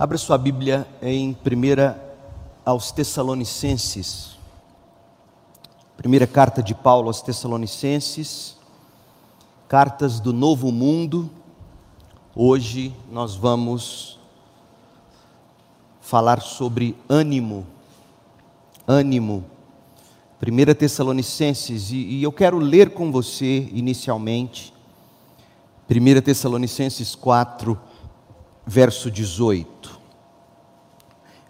Abra 0.00 0.16
sua 0.16 0.38
Bíblia 0.38 0.86
em 1.02 1.32
1 1.32 1.98
aos 2.64 2.92
Tessalonicenses. 2.92 4.38
Primeira 5.96 6.24
carta 6.24 6.62
de 6.62 6.72
Paulo 6.72 7.08
aos 7.08 7.20
Tessalonicenses. 7.20 8.56
Cartas 9.66 10.20
do 10.20 10.32
Novo 10.32 10.70
Mundo. 10.70 11.28
Hoje 12.32 12.94
nós 13.10 13.34
vamos 13.34 14.20
falar 16.00 16.42
sobre 16.42 16.96
ânimo. 17.08 17.66
Ânimo. 18.86 19.44
1 20.40 20.74
Tessalonicenses, 20.74 21.90
e, 21.90 21.96
e 21.96 22.22
eu 22.22 22.30
quero 22.30 22.60
ler 22.60 22.90
com 22.90 23.10
você 23.10 23.68
inicialmente. 23.72 24.72
1 25.90 26.20
Tessalonicenses 26.20 27.16
4, 27.16 27.76
verso 28.64 29.10
18. 29.10 29.77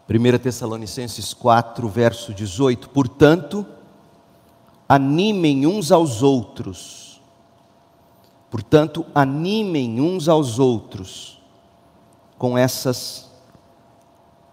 1 0.09 0.39
Tessalonicenses 0.39 1.35
4, 1.35 1.87
verso 1.87 2.33
18. 2.33 2.89
Portanto, 2.89 3.67
animem 4.89 5.67
uns 5.67 5.93
aos 5.93 6.23
outros. 6.23 7.21
Portanto, 8.51 9.05
animem 9.15 10.01
uns 10.01 10.27
aos 10.27 10.59
outros 10.59 11.39
com 12.39 12.57
essas 12.57 13.31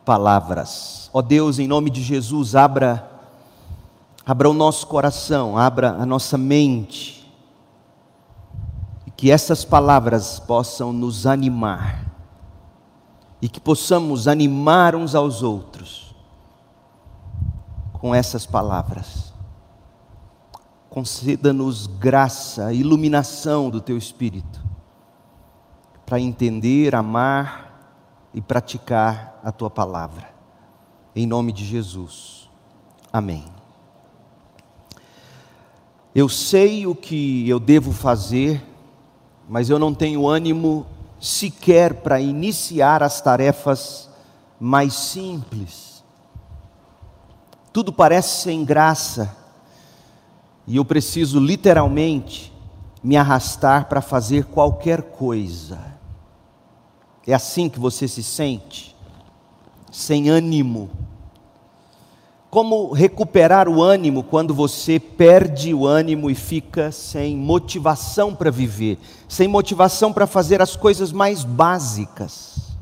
palavras. 0.03 1.09
Ó 1.13 1.21
Deus, 1.21 1.57
em 1.57 1.67
nome 1.67 1.89
de 1.89 2.03
Jesus, 2.03 2.53
abra 2.53 3.09
abra 4.25 4.49
o 4.49 4.53
nosso 4.53 4.87
coração, 4.87 5.57
abra 5.57 5.91
a 5.91 6.05
nossa 6.05 6.37
mente. 6.37 7.31
E 9.07 9.11
que 9.11 9.31
essas 9.31 9.63
palavras 9.63 10.37
possam 10.37 10.91
nos 10.91 11.25
animar 11.25 12.04
e 13.41 13.49
que 13.49 13.59
possamos 13.59 14.27
animar 14.27 14.95
uns 14.95 15.13
aos 15.13 15.43
outros 15.43 16.15
com 17.93 18.13
essas 18.13 18.45
palavras. 18.45 19.33
Conceda-nos 20.89 21.87
graça, 21.87 22.71
iluminação 22.73 23.69
do 23.69 23.81
teu 23.81 23.97
espírito 23.97 24.63
para 26.05 26.19
entender, 26.19 26.93
amar 26.93 27.65
e 28.33 28.39
praticar 28.39 29.39
a 29.43 29.51
tua 29.51 29.69
palavra. 29.69 30.29
Em 31.15 31.25
nome 31.25 31.51
de 31.51 31.65
Jesus. 31.65 32.49
Amém. 33.11 33.45
Eu 36.13 36.29
sei 36.29 36.85
o 36.85 36.93
que 36.93 37.49
eu 37.49 37.59
devo 37.59 37.91
fazer, 37.91 38.63
mas 39.49 39.69
eu 39.69 39.79
não 39.79 39.93
tenho 39.93 40.27
ânimo 40.27 40.85
sequer 41.19 41.95
para 41.95 42.19
iniciar 42.19 43.01
as 43.03 43.21
tarefas 43.21 44.09
mais 44.59 44.93
simples. 44.93 46.03
Tudo 47.71 47.91
parece 47.91 48.43
sem 48.43 48.63
graça, 48.63 49.35
e 50.67 50.77
eu 50.77 50.85
preciso 50.85 51.39
literalmente 51.39 52.53
me 53.03 53.17
arrastar 53.17 53.85
para 53.87 54.01
fazer 54.01 54.45
qualquer 54.45 55.01
coisa. 55.01 55.79
É 57.27 57.33
assim 57.33 57.69
que 57.69 57.79
você 57.79 58.07
se 58.07 58.23
sente? 58.23 58.95
Sem 59.91 60.29
ânimo. 60.29 60.89
Como 62.55 62.93
recuperar 62.93 63.67
o 63.67 63.83
ânimo 63.83 64.23
quando 64.23 64.53
você 64.53 64.97
perde 64.97 65.73
o 65.73 65.85
ânimo 65.85 66.29
e 66.29 66.35
fica 66.35 66.89
sem 66.89 67.35
motivação 67.35 68.33
para 68.33 68.49
viver, 68.49 68.97
sem 69.27 69.45
motivação 69.45 70.13
para 70.13 70.25
fazer 70.25 70.61
as 70.61 70.73
coisas 70.73 71.11
mais 71.11 71.43
básicas? 71.43 72.77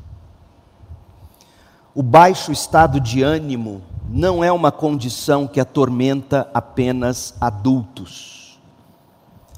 O 1.92 2.04
baixo 2.04 2.52
estado 2.52 3.00
de 3.00 3.24
ânimo 3.24 3.82
não 4.08 4.44
é 4.44 4.52
uma 4.52 4.70
condição 4.70 5.44
que 5.44 5.58
atormenta 5.58 6.48
apenas 6.54 7.34
adultos. 7.40 8.60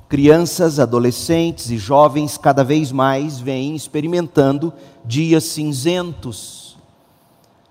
Crianças, 0.08 0.80
adolescentes 0.80 1.68
e 1.68 1.76
jovens 1.76 2.38
cada 2.38 2.64
vez 2.64 2.90
mais 2.90 3.38
vêm 3.38 3.76
experimentando 3.76 4.72
dias 5.04 5.44
cinzentos 5.44 6.65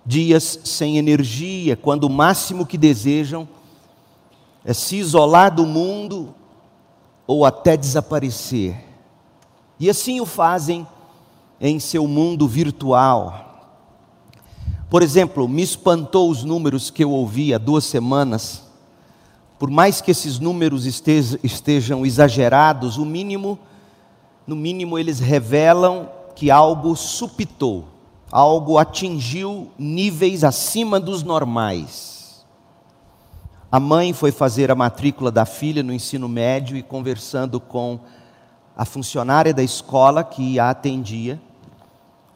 dias 0.05 0.59
sem 0.63 0.97
energia, 0.97 1.75
quando 1.75 2.03
o 2.03 2.09
máximo 2.09 2.65
que 2.65 2.77
desejam 2.77 3.47
é 4.63 4.73
se 4.73 4.97
isolar 4.97 5.53
do 5.53 5.65
mundo 5.65 6.33
ou 7.25 7.43
até 7.43 7.75
desaparecer. 7.75 8.75
E 9.79 9.89
assim 9.89 10.21
o 10.21 10.25
fazem 10.25 10.87
em 11.59 11.79
seu 11.79 12.07
mundo 12.07 12.47
virtual. 12.47 13.41
Por 14.89 15.01
exemplo, 15.01 15.47
me 15.47 15.63
espantou 15.63 16.29
os 16.29 16.43
números 16.43 16.91
que 16.91 17.03
eu 17.03 17.11
ouvi 17.11 17.53
há 17.53 17.57
duas 17.57 17.83
semanas. 17.85 18.63
Por 19.57 19.69
mais 19.71 20.01
que 20.01 20.11
esses 20.11 20.37
números 20.37 20.85
estejam 20.85 22.05
exagerados, 22.05 22.97
o 22.97 23.05
mínimo, 23.05 23.57
no 24.45 24.55
mínimo 24.55 24.99
eles 24.99 25.19
revelam 25.19 26.09
que 26.35 26.51
algo 26.51 26.95
supitou 26.95 27.94
algo 28.31 28.77
atingiu 28.77 29.71
níveis 29.77 30.43
acima 30.43 30.99
dos 30.99 31.23
normais. 31.23 32.45
A 33.71 33.79
mãe 33.79 34.13
foi 34.13 34.31
fazer 34.31 34.71
a 34.71 34.75
matrícula 34.75 35.31
da 35.31 35.45
filha 35.45 35.83
no 35.83 35.93
ensino 35.93 36.29
médio 36.29 36.77
e 36.77 36.83
conversando 36.83 37.59
com 37.59 37.99
a 38.75 38.85
funcionária 38.85 39.53
da 39.53 39.63
escola 39.63 40.23
que 40.23 40.59
a 40.59 40.69
atendia, 40.69 41.41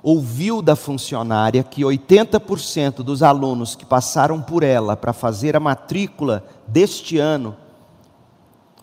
ouviu 0.02 0.62
da 0.62 0.76
funcionária 0.76 1.64
que 1.64 1.82
80% 1.82 3.04
dos 3.04 3.22
alunos 3.22 3.76
que 3.76 3.86
passaram 3.86 4.42
por 4.42 4.64
ela 4.64 4.96
para 4.96 5.12
fazer 5.12 5.56
a 5.56 5.60
matrícula 5.60 6.46
deste 6.68 7.18
ano, 7.18 7.56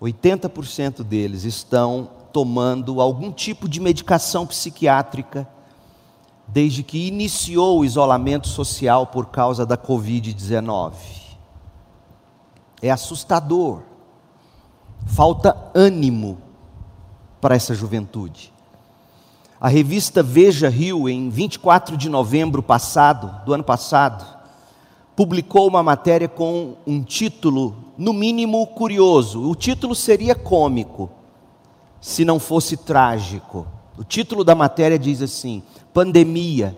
80% 0.01 1.03
deles 1.03 1.45
estão 1.45 2.11
tomando 2.33 3.01
algum 3.01 3.33
tipo 3.33 3.67
de 3.67 3.81
medicação 3.81 4.47
psiquiátrica 4.47 5.49
desde 6.49 6.83
que 6.83 7.09
iniciou 7.09 7.81
o 7.81 7.85
isolamento 7.85 8.49
social 8.49 9.07
por 9.07 9.27
causa 9.27 9.67
da 9.67 9.77
Covid-19. 9.77 10.93
É 12.81 12.91
assustador. 12.91 13.83
Falta 15.07 15.57
ânimo 15.75 16.39
para 17.41 17.55
essa 17.55 17.75
juventude. 17.75 18.53
A 19.61 19.69
revista 19.69 20.23
Veja 20.23 20.69
Rio, 20.69 21.09
em 21.09 21.31
24 21.31 21.97
de 21.97 22.09
novembro 22.09 22.63
passado, 22.63 23.45
do 23.45 23.55
ano 23.55 23.65
passado, 23.65 24.37
publicou 25.15 25.67
uma 25.67 25.83
matéria 25.83 26.29
com 26.29 26.77
um 26.87 27.03
título, 27.03 27.75
no 27.97 28.13
mínimo, 28.13 28.67
curioso. 28.67 29.49
O 29.49 29.55
título 29.55 29.95
seria 29.95 30.35
cômico, 30.35 31.11
se 32.01 32.25
não 32.25 32.39
fosse 32.39 32.77
trágico. 32.77 33.67
O 33.99 34.05
título 34.05 34.45
da 34.45 34.55
matéria 34.55 34.99
diz 34.99 35.23
assim: 35.23 35.63
pandemia, 35.93 36.77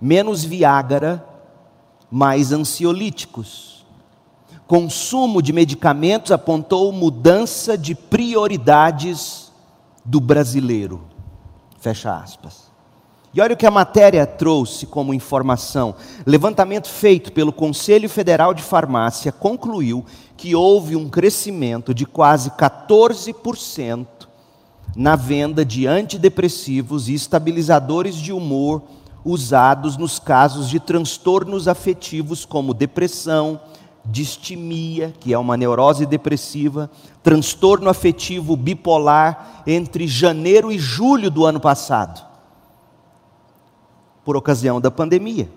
menos 0.00 0.44
Viagra, 0.44 1.24
mais 2.10 2.52
ansiolíticos. 2.52 3.86
Consumo 4.66 5.40
de 5.40 5.52
medicamentos 5.52 6.30
apontou 6.30 6.92
mudança 6.92 7.76
de 7.76 7.94
prioridades 7.94 9.50
do 10.04 10.20
brasileiro. 10.20 11.02
Fecha 11.78 12.14
aspas. 12.14 12.68
E 13.32 13.40
olha 13.40 13.54
o 13.54 13.56
que 13.56 13.66
a 13.66 13.70
matéria 13.70 14.26
trouxe 14.26 14.86
como 14.86 15.14
informação. 15.14 15.94
Levantamento 16.26 16.88
feito 16.88 17.30
pelo 17.32 17.52
Conselho 17.52 18.08
Federal 18.08 18.52
de 18.52 18.62
Farmácia 18.62 19.30
concluiu 19.30 20.04
que 20.36 20.54
houve 20.54 20.96
um 20.96 21.08
crescimento 21.08 21.94
de 21.94 22.06
quase 22.06 22.50
14% 22.50 24.27
na 24.96 25.16
venda 25.16 25.64
de 25.64 25.86
antidepressivos 25.86 27.08
e 27.08 27.14
estabilizadores 27.14 28.16
de 28.16 28.32
humor 28.32 28.82
usados 29.24 29.96
nos 29.96 30.18
casos 30.18 30.68
de 30.68 30.80
transtornos 30.80 31.68
afetivos 31.68 32.44
como 32.44 32.74
depressão, 32.74 33.60
distimia, 34.04 35.14
que 35.20 35.32
é 35.32 35.38
uma 35.38 35.56
neurose 35.56 36.06
depressiva, 36.06 36.90
transtorno 37.22 37.90
afetivo 37.90 38.56
bipolar 38.56 39.62
entre 39.66 40.06
janeiro 40.06 40.72
e 40.72 40.78
julho 40.78 41.30
do 41.30 41.44
ano 41.44 41.60
passado, 41.60 42.26
por 44.24 44.36
ocasião 44.36 44.80
da 44.80 44.90
pandemia. 44.90 45.50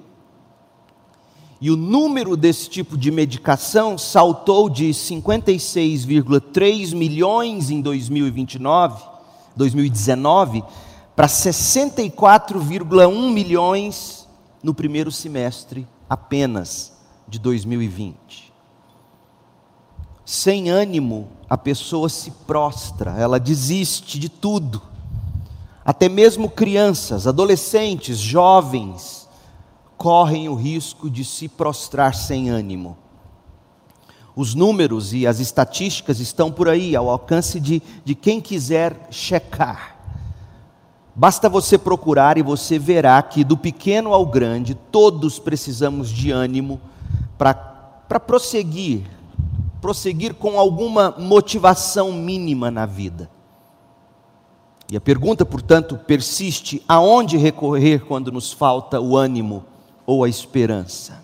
E 1.61 1.69
o 1.69 1.77
número 1.77 2.35
desse 2.35 2.69
tipo 2.69 2.97
de 2.97 3.11
medicação 3.11 3.97
saltou 3.97 4.67
de 4.67 4.89
56,3 4.89 6.95
milhões 6.95 7.69
em 7.69 7.81
2029 7.81 9.10
2019 9.55 10.63
para 11.15 11.27
64,1 11.27 13.31
milhões 13.31 14.27
no 14.63 14.73
primeiro 14.73 15.11
semestre 15.11 15.87
apenas 16.09 16.93
de 17.27 17.39
2020. 17.39 18.51
Sem 20.25 20.69
ânimo, 20.69 21.29
a 21.49 21.57
pessoa 21.57 22.07
se 22.07 22.31
prostra, 22.31 23.15
ela 23.17 23.39
desiste 23.39 24.17
de 24.17 24.29
tudo. 24.29 24.81
Até 25.83 26.07
mesmo 26.07 26.49
crianças, 26.49 27.27
adolescentes, 27.27 28.17
jovens, 28.17 29.27
correm 29.97 30.47
o 30.47 30.55
risco 30.55 31.09
de 31.09 31.25
se 31.25 31.47
prostrar 31.47 32.15
sem 32.15 32.49
ânimo. 32.49 32.97
Os 34.41 34.55
números 34.55 35.13
e 35.13 35.27
as 35.27 35.39
estatísticas 35.39 36.19
estão 36.19 36.51
por 36.51 36.67
aí, 36.67 36.95
ao 36.95 37.11
alcance 37.11 37.59
de, 37.59 37.79
de 38.03 38.15
quem 38.15 38.41
quiser 38.41 39.07
checar. 39.11 39.95
Basta 41.13 41.47
você 41.47 41.77
procurar 41.77 42.39
e 42.39 42.41
você 42.41 42.79
verá 42.79 43.21
que, 43.21 43.43
do 43.43 43.55
pequeno 43.55 44.15
ao 44.15 44.25
grande, 44.25 44.73
todos 44.73 45.37
precisamos 45.37 46.09
de 46.09 46.31
ânimo 46.31 46.81
para 47.37 47.53
prosseguir, 48.19 49.03
prosseguir 49.79 50.33
com 50.33 50.57
alguma 50.57 51.13
motivação 51.19 52.11
mínima 52.11 52.71
na 52.71 52.87
vida. 52.87 53.29
E 54.91 54.97
a 54.97 55.01
pergunta, 55.01 55.45
portanto, 55.45 55.99
persiste: 56.07 56.81
aonde 56.87 57.37
recorrer 57.37 58.07
quando 58.07 58.31
nos 58.31 58.51
falta 58.51 58.99
o 58.99 59.15
ânimo 59.15 59.63
ou 60.03 60.23
a 60.23 60.29
esperança? 60.29 61.20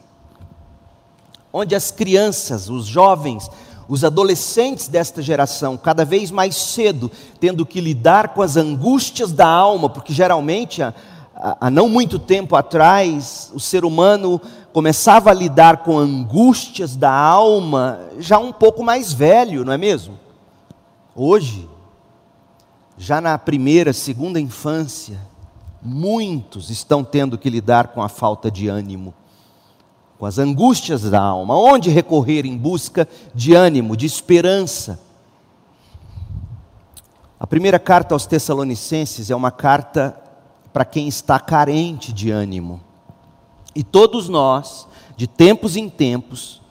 Onde 1.59 1.73
as 1.73 1.89
crianças, 1.89 2.69
os 2.69 2.85
jovens, 2.85 3.49
os 3.89 4.03
adolescentes 4.03 4.87
desta 4.87 5.23
geração, 5.23 5.75
cada 5.75 6.05
vez 6.05 6.29
mais 6.29 6.55
cedo, 6.55 7.09
tendo 7.39 7.65
que 7.65 7.81
lidar 7.81 8.29
com 8.35 8.43
as 8.43 8.55
angústias 8.55 9.31
da 9.31 9.47
alma, 9.47 9.89
porque 9.89 10.13
geralmente, 10.13 10.83
há, 10.83 11.71
não 11.71 11.89
muito 11.89 12.19
tempo 12.19 12.55
atrás, 12.55 13.51
o 13.55 13.59
ser 13.59 13.85
humano 13.85 14.39
começava 14.71 15.31
a 15.31 15.33
lidar 15.33 15.77
com 15.77 15.97
angústias 15.97 16.95
da 16.95 17.11
alma 17.11 18.01
já 18.19 18.37
um 18.37 18.53
pouco 18.53 18.83
mais 18.83 19.11
velho, 19.11 19.65
não 19.65 19.73
é 19.73 19.79
mesmo? 19.79 20.19
Hoje, 21.15 21.67
já 22.99 23.19
na 23.19 23.35
primeira, 23.35 23.93
segunda 23.93 24.39
infância, 24.39 25.19
muitos 25.81 26.69
estão 26.69 27.03
tendo 27.03 27.35
que 27.35 27.49
lidar 27.49 27.87
com 27.87 28.03
a 28.03 28.09
falta 28.09 28.51
de 28.51 28.67
ânimo, 28.67 29.11
com 30.17 30.25
as 30.25 30.37
angústias 30.37 31.03
da 31.03 31.21
alma. 31.21 31.57
Onde 31.57 31.89
recorrer 31.89 32.45
em 32.45 32.57
busca 32.57 33.07
de 33.33 33.53
ânimo, 33.53 33.95
de 33.95 34.05
esperança? 34.05 34.99
A 37.39 37.45
primeira 37.45 37.77
carta 37.77 38.15
aos 38.15 38.25
Tessalonicenses 38.25 39.29
é 39.29 39.35
uma 39.35 39.51
carta 39.51 40.17
para 40.73 40.83
quem 40.83 41.07
está 41.07 41.39
carente 41.39 42.11
de 42.11 42.31
ânimo. 42.31 42.81
E 43.75 43.83
todos 43.83 44.27
nós, 44.27 44.87
de 45.15 45.27
tempos 45.27 45.77
em 45.77 45.87
tempos, 45.87 46.61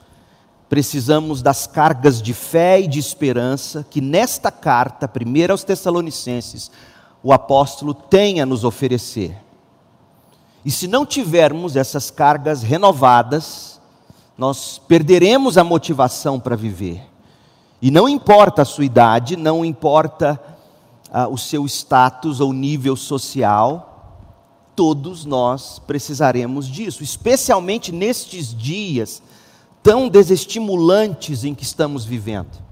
precisamos 0.67 1.41
das 1.41 1.65
cargas 1.65 2.21
de 2.21 2.33
fé 2.33 2.81
e 2.81 2.87
de 2.87 2.99
esperança 2.99 3.85
que 3.89 4.01
nesta 4.01 4.51
carta, 4.51 5.07
primeira 5.07 5.53
aos 5.53 5.63
Tessalonicenses, 5.63 6.69
o 7.23 7.31
apóstolo 7.31 7.93
tem 7.93 8.41
a 8.41 8.45
nos 8.45 8.65
oferecer. 8.65 9.46
E 10.65 10.71
se 10.71 10.87
não 10.87 11.05
tivermos 11.05 11.75
essas 11.75 12.11
cargas 12.11 12.61
renovadas, 12.61 13.79
nós 14.37 14.77
perderemos 14.77 15.57
a 15.57 15.63
motivação 15.63 16.39
para 16.39 16.55
viver. 16.55 17.01
E 17.81 17.91
não 17.91 18.09
importa 18.09 18.63
a 18.63 18.65
sua 18.65 18.85
idade, 18.85 19.35
não 19.35 19.63
importa 19.63 20.39
ah, 21.11 21.27
o 21.27 21.37
seu 21.37 21.65
status 21.65 22.39
ou 22.39 22.51
nível 22.51 22.95
social, 22.95 23.87
todos 24.75 25.25
nós 25.25 25.79
precisaremos 25.79 26.67
disso, 26.67 27.03
especialmente 27.03 27.91
nestes 27.91 28.53
dias 28.53 29.21
tão 29.81 30.07
desestimulantes 30.09 31.43
em 31.43 31.55
que 31.55 31.63
estamos 31.63 32.05
vivendo. 32.05 32.67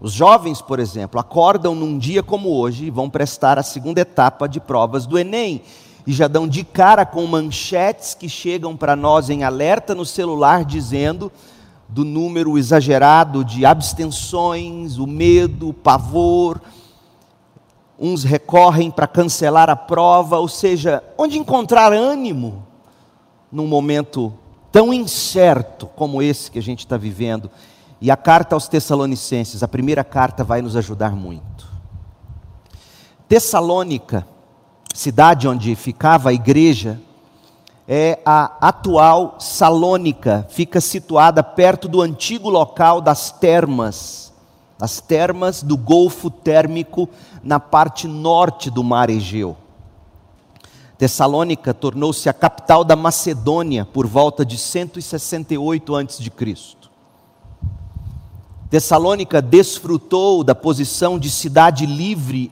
Os 0.00 0.12
jovens, 0.12 0.62
por 0.62 0.78
exemplo, 0.78 1.18
acordam 1.18 1.74
num 1.74 1.98
dia 1.98 2.22
como 2.22 2.50
hoje 2.50 2.84
e 2.84 2.90
vão 2.90 3.10
prestar 3.10 3.58
a 3.58 3.64
segunda 3.64 4.00
etapa 4.00 4.48
de 4.48 4.60
provas 4.60 5.06
do 5.06 5.18
Enem. 5.18 5.62
E 6.08 6.12
já 6.14 6.26
dão 6.26 6.48
de 6.48 6.64
cara 6.64 7.04
com 7.04 7.26
manchetes 7.26 8.14
que 8.14 8.30
chegam 8.30 8.74
para 8.74 8.96
nós 8.96 9.28
em 9.28 9.44
alerta 9.44 9.94
no 9.94 10.06
celular 10.06 10.64
dizendo 10.64 11.30
do 11.86 12.02
número 12.02 12.56
exagerado 12.56 13.44
de 13.44 13.66
abstenções, 13.66 14.96
o 14.96 15.06
medo, 15.06 15.68
o 15.68 15.74
pavor. 15.74 16.62
Uns 17.98 18.24
recorrem 18.24 18.90
para 18.90 19.06
cancelar 19.06 19.68
a 19.68 19.76
prova, 19.76 20.38
ou 20.38 20.48
seja, 20.48 21.04
onde 21.18 21.38
encontrar 21.38 21.92
ânimo 21.92 22.66
num 23.52 23.66
momento 23.66 24.32
tão 24.72 24.94
incerto 24.94 25.88
como 25.88 26.22
esse 26.22 26.50
que 26.50 26.58
a 26.58 26.62
gente 26.62 26.78
está 26.78 26.96
vivendo. 26.96 27.50
E 28.00 28.10
a 28.10 28.16
carta 28.16 28.56
aos 28.56 28.66
Tessalonicenses, 28.66 29.62
a 29.62 29.68
primeira 29.68 30.02
carta, 30.02 30.42
vai 30.42 30.62
nos 30.62 30.74
ajudar 30.74 31.14
muito. 31.14 31.68
Tessalônica, 33.28 34.26
cidade 34.98 35.46
onde 35.46 35.76
ficava 35.76 36.30
a 36.30 36.32
igreja, 36.32 37.00
é 37.86 38.18
a 38.26 38.56
atual 38.60 39.36
Salônica, 39.38 40.44
fica 40.50 40.80
situada 40.80 41.40
perto 41.40 41.86
do 41.86 42.02
antigo 42.02 42.50
local 42.50 43.00
das 43.00 43.30
termas, 43.30 44.32
as 44.80 45.00
termas 45.00 45.62
do 45.62 45.76
Golfo 45.76 46.28
Térmico, 46.28 47.08
na 47.44 47.60
parte 47.60 48.08
norte 48.08 48.72
do 48.72 48.82
mar 48.82 49.08
Egeu. 49.08 49.56
Tessalônica 50.98 51.72
tornou-se 51.72 52.28
a 52.28 52.32
capital 52.32 52.82
da 52.82 52.96
Macedônia 52.96 53.84
por 53.84 54.04
volta 54.04 54.44
de 54.44 54.58
168 54.58 55.94
a.C. 55.94 56.28
Tessalônica 58.68 59.40
desfrutou 59.40 60.42
da 60.42 60.56
posição 60.56 61.20
de 61.20 61.30
cidade 61.30 61.86
livre. 61.86 62.50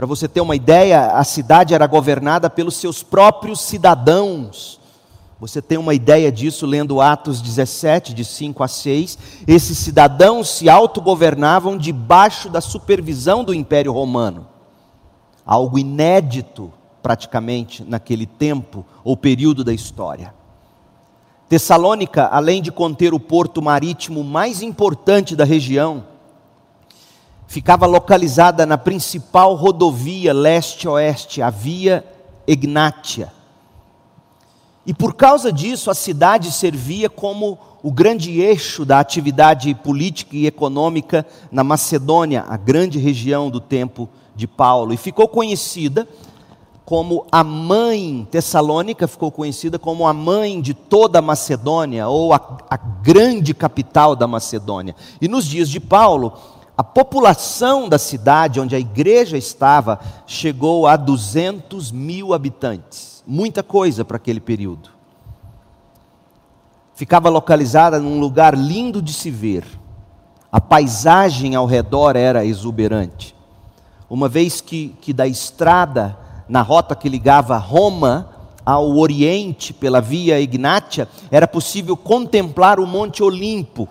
Para 0.00 0.06
você 0.06 0.26
ter 0.26 0.40
uma 0.40 0.56
ideia, 0.56 1.08
a 1.08 1.22
cidade 1.22 1.74
era 1.74 1.86
governada 1.86 2.48
pelos 2.48 2.76
seus 2.76 3.02
próprios 3.02 3.60
cidadãos. 3.60 4.80
Você 5.38 5.60
tem 5.60 5.76
uma 5.76 5.92
ideia 5.92 6.32
disso 6.32 6.64
lendo 6.64 7.02
Atos 7.02 7.42
17, 7.42 8.14
de 8.14 8.24
5 8.24 8.62
a 8.62 8.66
6. 8.66 9.18
Esses 9.46 9.76
cidadãos 9.76 10.48
se 10.48 10.70
autogovernavam 10.70 11.76
debaixo 11.76 12.48
da 12.48 12.62
supervisão 12.62 13.44
do 13.44 13.52
Império 13.52 13.92
Romano. 13.92 14.48
Algo 15.44 15.78
inédito 15.78 16.72
praticamente 17.02 17.84
naquele 17.84 18.24
tempo 18.24 18.86
ou 19.04 19.18
período 19.18 19.62
da 19.62 19.74
história. 19.74 20.32
Tessalônica, 21.46 22.26
além 22.28 22.62
de 22.62 22.72
conter 22.72 23.12
o 23.12 23.20
porto 23.20 23.60
marítimo 23.60 24.24
mais 24.24 24.62
importante 24.62 25.36
da 25.36 25.44
região, 25.44 26.04
ficava 27.50 27.84
localizada 27.84 28.64
na 28.64 28.78
principal 28.78 29.56
rodovia 29.56 30.32
leste-oeste, 30.32 31.42
a 31.42 31.50
Via 31.50 32.04
Egnátia. 32.46 33.32
E 34.86 34.94
por 34.94 35.14
causa 35.14 35.52
disso, 35.52 35.90
a 35.90 35.94
cidade 35.94 36.52
servia 36.52 37.10
como 37.10 37.58
o 37.82 37.90
grande 37.90 38.40
eixo 38.40 38.84
da 38.84 39.00
atividade 39.00 39.74
política 39.74 40.36
e 40.36 40.46
econômica 40.46 41.26
na 41.50 41.64
Macedônia, 41.64 42.44
a 42.48 42.56
grande 42.56 43.00
região 43.00 43.50
do 43.50 43.60
tempo 43.60 44.08
de 44.36 44.46
Paulo, 44.46 44.94
e 44.94 44.96
ficou 44.96 45.26
conhecida 45.26 46.06
como 46.84 47.26
a 47.32 47.42
mãe 47.42 48.28
Tessalônica, 48.30 49.08
ficou 49.08 49.32
conhecida 49.32 49.76
como 49.76 50.06
a 50.06 50.12
mãe 50.12 50.60
de 50.60 50.72
toda 50.72 51.18
a 51.18 51.22
Macedônia, 51.22 52.06
ou 52.06 52.32
a, 52.32 52.58
a 52.70 52.76
grande 52.76 53.52
capital 53.52 54.14
da 54.14 54.28
Macedônia. 54.28 54.94
E 55.20 55.26
nos 55.26 55.44
dias 55.46 55.68
de 55.68 55.80
Paulo, 55.80 56.32
a 56.80 56.82
população 56.82 57.90
da 57.90 57.98
cidade 57.98 58.58
onde 58.58 58.74
a 58.74 58.78
igreja 58.78 59.36
estava 59.36 60.00
chegou 60.26 60.86
a 60.86 60.96
200 60.96 61.92
mil 61.92 62.32
habitantes. 62.32 63.22
Muita 63.26 63.62
coisa 63.62 64.02
para 64.02 64.16
aquele 64.16 64.40
período. 64.40 64.88
Ficava 66.94 67.28
localizada 67.28 67.98
num 67.98 68.18
lugar 68.18 68.56
lindo 68.56 69.02
de 69.02 69.12
se 69.12 69.30
ver. 69.30 69.62
A 70.50 70.58
paisagem 70.58 71.54
ao 71.54 71.66
redor 71.66 72.16
era 72.16 72.46
exuberante. 72.46 73.36
Uma 74.08 74.26
vez 74.26 74.62
que, 74.62 74.96
que 75.02 75.12
da 75.12 75.26
estrada 75.26 76.16
na 76.48 76.62
rota 76.62 76.96
que 76.96 77.10
ligava 77.10 77.58
Roma 77.58 78.30
ao 78.64 78.96
Oriente 78.96 79.74
pela 79.74 80.00
via 80.00 80.40
Ignátia, 80.40 81.06
era 81.30 81.46
possível 81.46 81.94
contemplar 81.94 82.80
o 82.80 82.86
Monte 82.86 83.22
Olimpo. 83.22 83.86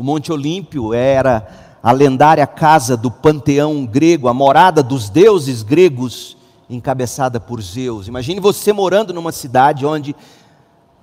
O 0.00 0.02
Monte 0.02 0.32
Olímpio 0.32 0.94
era 0.94 1.46
a 1.82 1.92
lendária 1.92 2.46
casa 2.46 2.96
do 2.96 3.10
panteão 3.10 3.84
grego, 3.84 4.28
a 4.28 4.32
morada 4.32 4.82
dos 4.82 5.10
deuses 5.10 5.62
gregos, 5.62 6.38
encabeçada 6.70 7.38
por 7.38 7.60
Zeus. 7.60 8.08
Imagine 8.08 8.40
você 8.40 8.72
morando 8.72 9.12
numa 9.12 9.30
cidade 9.30 9.84
onde 9.84 10.16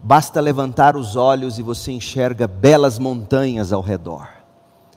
basta 0.01 0.41
levantar 0.41 0.97
os 0.97 1.15
olhos 1.15 1.59
e 1.59 1.61
você 1.61 1.91
enxerga 1.91 2.47
belas 2.47 2.97
montanhas 2.97 3.71
ao 3.71 3.81
redor. 3.83 4.29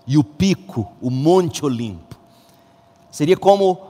E 0.06 0.16
o 0.16 0.24
pico, 0.24 0.90
o 0.98 1.10
Monte 1.10 1.62
Olimpo. 1.62 2.16
Seria 3.10 3.36
como 3.36 3.80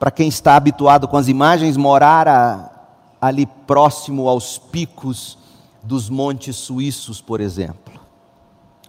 para 0.00 0.10
quem 0.10 0.26
está 0.26 0.56
habituado 0.56 1.06
com 1.06 1.16
as 1.16 1.28
imagens, 1.28 1.76
morar 1.76 2.26
a, 2.26 2.72
ali 3.20 3.46
próximo 3.46 4.28
aos 4.28 4.58
picos 4.58 5.38
dos 5.80 6.10
montes 6.10 6.56
suíços, 6.56 7.20
por 7.20 7.40
exemplo. 7.40 7.99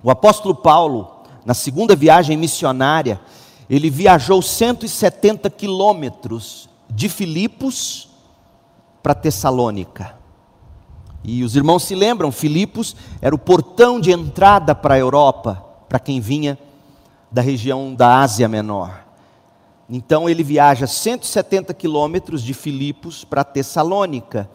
O 0.04 0.10
apóstolo 0.10 0.56
Paulo, 0.56 1.24
na 1.46 1.54
segunda 1.54 1.96
viagem 1.96 2.36
missionária, 2.36 3.20
ele 3.70 3.90
viajou 3.90 4.42
170 4.42 5.50
quilômetros 5.50 6.68
de 6.90 7.08
Filipos 7.08 8.10
para 9.02 9.14
Tessalônica. 9.14 10.16
E 11.24 11.44
os 11.44 11.56
irmãos 11.56 11.84
se 11.84 11.94
lembram, 11.94 12.32
Filipos 12.32 12.96
era 13.22 13.34
o 13.34 13.40
portão 13.40 14.00
de 14.00 14.12
entrada 14.12 14.74
para 14.74 14.96
a 14.96 15.00
Europa, 15.00 15.64
para 15.88 16.00
quem 16.00 16.20
vinha 16.20 16.58
da 17.32 17.42
região 17.42 17.94
da 17.94 18.20
Ásia 18.20 18.48
Menor. 18.48 19.06
Então 19.88 20.30
ele 20.30 20.44
viaja 20.44 20.88
170 20.88 21.74
quilômetros 21.74 22.42
de 22.42 22.54
Filipos 22.54 23.24
para 23.24 23.44
Tessalônica, 23.44 24.50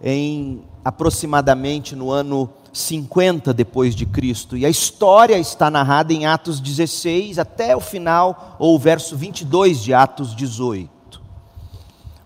em 0.00 0.62
aproximadamente 0.84 1.96
no 1.96 2.10
ano 2.10 2.48
50 2.72 3.52
depois 3.52 3.94
de 3.94 4.06
Cristo. 4.06 4.56
E 4.56 4.64
a 4.64 4.68
história 4.68 5.38
está 5.38 5.70
narrada 5.70 6.12
em 6.12 6.26
Atos 6.26 6.60
16 6.60 7.38
até 7.38 7.76
o 7.76 7.80
final 7.80 8.56
ou 8.58 8.74
o 8.74 8.78
verso 8.78 9.16
22 9.16 9.82
de 9.82 9.94
Atos 9.94 10.34
18. 10.34 11.20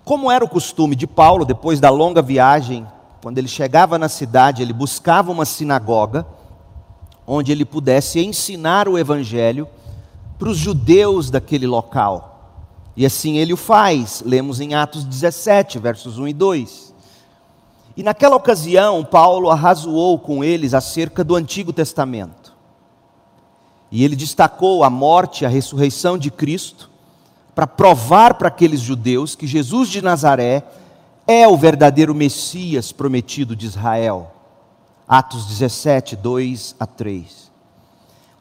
Como 0.04 0.30
era 0.30 0.44
o 0.44 0.49
costume 0.49 0.96
de 0.96 1.06
Paulo, 1.06 1.44
depois 1.44 1.78
da 1.78 1.88
longa 1.88 2.20
viagem, 2.20 2.87
quando 3.22 3.38
ele 3.38 3.49
chegava 3.49 3.99
na 3.99 4.08
cidade, 4.08 4.62
ele 4.62 4.72
buscava 4.72 5.30
uma 5.30 5.44
sinagoga 5.44 6.26
onde 7.26 7.52
ele 7.52 7.64
pudesse 7.64 8.20
ensinar 8.20 8.88
o 8.88 8.99
evangelho 8.99 9.68
para 10.38 10.49
os 10.49 10.58
judeus 10.58 11.30
daquele 11.30 11.66
local. 11.66 12.32
E 12.96 13.06
assim 13.06 13.38
ele 13.38 13.52
o 13.52 13.56
faz. 13.56 14.22
Lemos 14.26 14.61
em 14.61 14.75
Atos 14.75 15.04
17, 15.04 15.78
versos 15.78 16.18
1 16.18 16.28
e 16.28 16.32
2. 16.32 16.91
E 17.96 18.02
naquela 18.02 18.37
ocasião, 18.37 19.04
Paulo 19.04 19.50
arrazoou 19.50 20.18
com 20.18 20.42
eles 20.42 20.72
acerca 20.72 21.22
do 21.22 21.37
Antigo 21.37 21.72
Testamento. 21.72 22.52
E 23.90 24.02
ele 24.02 24.16
destacou 24.16 24.82
a 24.82 24.88
morte 24.88 25.44
a 25.44 25.49
ressurreição 25.49 26.16
de 26.16 26.30
Cristo 26.30 26.90
para 27.54 27.66
provar 27.66 28.34
para 28.34 28.49
aqueles 28.49 28.80
judeus 28.80 29.34
que 29.34 29.46
Jesus 29.46 29.90
de 29.90 30.00
Nazaré 30.00 30.64
é 31.26 31.46
o 31.46 31.56
verdadeiro 31.56 32.14
Messias 32.14 32.90
prometido 32.90 33.54
de 33.54 33.66
Israel. 33.66 34.30
Atos 35.06 35.46
17, 35.46 36.16
2 36.16 36.76
a 36.80 36.87
3. 36.87 37.52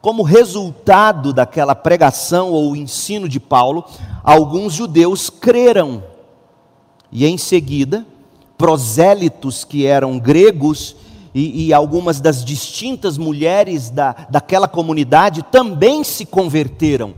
Como 0.00 0.22
resultado 0.22 1.32
daquela 1.32 1.74
pregação 1.74 2.50
ou 2.50 2.74
ensino 2.74 3.28
de 3.28 3.38
Paulo, 3.38 3.84
alguns 4.24 4.72
judeus 4.72 5.28
creram. 5.28 6.02
E 7.10 7.26
em 7.26 7.36
seguida, 7.36 8.06
prosélitos 8.62 9.64
que 9.64 9.86
eram 9.86 10.20
gregos 10.20 10.94
e, 11.34 11.66
e, 11.66 11.74
algumas 11.74 12.20
das 12.20 12.44
distintas 12.44 13.18
mulheres 13.18 13.90
da, 13.90 14.14
daquela 14.30 14.68
comunidade 14.68 15.42
também 15.42 16.04
se 16.04 16.24
converteram. 16.24 17.12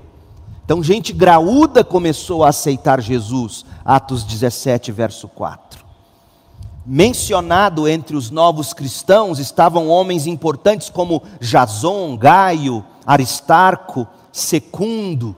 Então, 0.64 0.82
gente 0.82 1.12
graúda 1.12 1.84
começou 1.84 2.44
a 2.44 2.48
aceitar 2.48 2.98
Jesus, 3.02 3.66
Atos 3.84 4.24
17, 4.24 4.90
verso 4.90 5.28
4. 5.28 5.84
Mencionado 6.86 7.86
entre 7.86 8.16
os 8.16 8.30
novos 8.30 8.72
cristãos 8.72 9.38
estavam 9.38 9.90
homens 9.90 10.26
importantes 10.26 10.88
como 10.88 11.22
Jason, 11.40 12.16
Gaio, 12.16 12.82
Aristarco, 13.04 14.08
Secundo, 14.32 15.36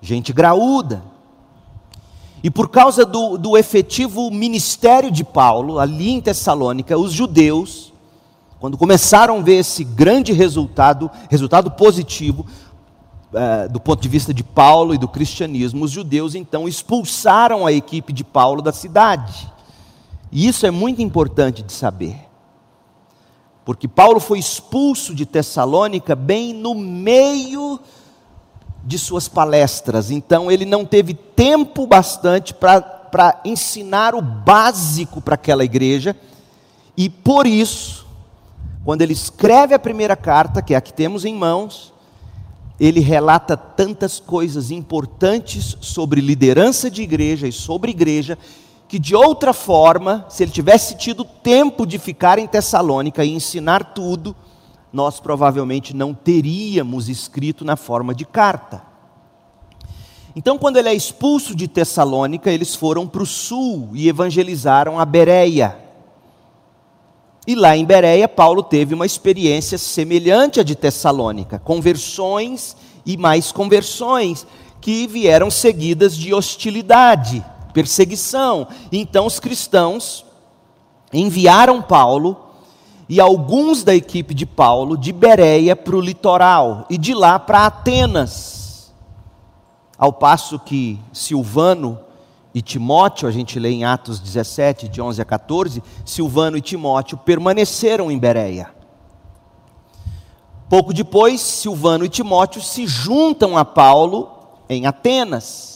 gente 0.00 0.32
graúda. 0.32 1.02
E 2.42 2.50
por 2.50 2.68
causa 2.68 3.06
do, 3.06 3.38
do 3.38 3.56
efetivo 3.56 4.30
ministério 4.30 5.10
de 5.10 5.22
Paulo, 5.22 5.78
ali 5.78 6.10
em 6.10 6.20
Tessalônica, 6.20 6.98
os 6.98 7.12
judeus, 7.12 7.92
quando 8.58 8.76
começaram 8.76 9.38
a 9.38 9.42
ver 9.42 9.58
esse 9.58 9.84
grande 9.84 10.32
resultado, 10.32 11.08
resultado 11.30 11.70
positivo, 11.70 12.44
uh, 13.32 13.72
do 13.72 13.78
ponto 13.78 14.02
de 14.02 14.08
vista 14.08 14.34
de 14.34 14.42
Paulo 14.42 14.92
e 14.92 14.98
do 14.98 15.06
cristianismo, 15.06 15.84
os 15.84 15.92
judeus 15.92 16.34
então 16.34 16.66
expulsaram 16.66 17.64
a 17.64 17.72
equipe 17.72 18.12
de 18.12 18.24
Paulo 18.24 18.60
da 18.60 18.72
cidade. 18.72 19.48
E 20.32 20.48
isso 20.48 20.66
é 20.66 20.70
muito 20.70 21.00
importante 21.00 21.62
de 21.62 21.72
saber. 21.72 22.16
Porque 23.64 23.86
Paulo 23.86 24.18
foi 24.18 24.40
expulso 24.40 25.14
de 25.14 25.24
Tessalônica 25.24 26.16
bem 26.16 26.52
no 26.52 26.74
meio 26.74 27.78
de 28.84 28.98
suas 28.98 29.28
palestras, 29.28 30.10
então 30.10 30.50
ele 30.50 30.64
não 30.64 30.84
teve 30.84 31.14
tempo 31.14 31.86
bastante 31.86 32.52
para 32.52 33.40
ensinar 33.44 34.14
o 34.14 34.22
básico 34.22 35.20
para 35.20 35.36
aquela 35.36 35.64
igreja, 35.64 36.16
e 36.96 37.08
por 37.08 37.46
isso, 37.46 38.06
quando 38.84 39.02
ele 39.02 39.12
escreve 39.12 39.74
a 39.74 39.78
primeira 39.78 40.16
carta, 40.16 40.60
que 40.60 40.74
é 40.74 40.76
a 40.76 40.80
que 40.80 40.92
temos 40.92 41.24
em 41.24 41.34
mãos, 41.34 41.92
ele 42.80 43.00
relata 43.00 43.56
tantas 43.56 44.18
coisas 44.18 44.70
importantes 44.70 45.76
sobre 45.80 46.20
liderança 46.20 46.90
de 46.90 47.02
igreja 47.02 47.46
e 47.46 47.52
sobre 47.52 47.92
igreja, 47.92 48.36
que 48.88 48.98
de 48.98 49.14
outra 49.14 49.52
forma, 49.52 50.26
se 50.28 50.42
ele 50.42 50.50
tivesse 50.50 50.96
tido 50.96 51.24
tempo 51.24 51.86
de 51.86 51.98
ficar 51.98 52.38
em 52.38 52.46
Tessalônica 52.46 53.24
e 53.24 53.32
ensinar 53.32 53.94
tudo, 53.94 54.34
nós 54.92 55.18
provavelmente 55.18 55.96
não 55.96 56.12
teríamos 56.12 57.08
escrito 57.08 57.64
na 57.64 57.76
forma 57.76 58.14
de 58.14 58.26
carta. 58.26 58.82
Então, 60.34 60.58
quando 60.58 60.78
ele 60.78 60.88
é 60.88 60.94
expulso 60.94 61.54
de 61.54 61.68
Tessalônica, 61.68 62.50
eles 62.50 62.74
foram 62.74 63.06
para 63.06 63.22
o 63.22 63.26
sul 63.26 63.90
e 63.92 64.08
evangelizaram 64.08 64.98
a 64.98 65.04
Bereia. 65.04 65.78
E 67.46 67.54
lá 67.54 67.76
em 67.76 67.84
Bereia, 67.84 68.28
Paulo 68.28 68.62
teve 68.62 68.94
uma 68.94 69.04
experiência 69.04 69.76
semelhante 69.76 70.60
à 70.60 70.62
de 70.62 70.74
Tessalônica, 70.74 71.58
conversões 71.58 72.76
e 73.04 73.16
mais 73.16 73.50
conversões, 73.50 74.46
que 74.80 75.06
vieram 75.06 75.50
seguidas 75.50 76.16
de 76.16 76.32
hostilidade, 76.32 77.44
perseguição. 77.74 78.66
Então 78.90 79.26
os 79.26 79.38
cristãos 79.38 80.24
enviaram 81.12 81.82
Paulo 81.82 82.41
e 83.12 83.20
alguns 83.20 83.84
da 83.84 83.94
equipe 83.94 84.32
de 84.32 84.46
Paulo 84.46 84.96
de 84.96 85.12
Bereia 85.12 85.76
para 85.76 85.94
o 85.94 86.00
litoral 86.00 86.86
e 86.88 86.96
de 86.96 87.12
lá 87.12 87.38
para 87.38 87.66
Atenas. 87.66 88.90
Ao 89.98 90.10
passo 90.10 90.58
que 90.58 90.98
Silvano 91.12 91.98
e 92.54 92.62
Timóteo, 92.62 93.28
a 93.28 93.30
gente 93.30 93.58
lê 93.58 93.68
em 93.68 93.84
Atos 93.84 94.18
17, 94.18 94.88
de 94.88 95.02
11 95.02 95.20
a 95.20 95.26
14, 95.26 95.82
Silvano 96.06 96.56
e 96.56 96.62
Timóteo 96.62 97.18
permaneceram 97.18 98.10
em 98.10 98.18
Bereia. 98.18 98.70
Pouco 100.70 100.94
depois, 100.94 101.38
Silvano 101.42 102.06
e 102.06 102.08
Timóteo 102.08 102.62
se 102.62 102.86
juntam 102.86 103.58
a 103.58 103.64
Paulo 103.66 104.30
em 104.70 104.86
Atenas, 104.86 105.71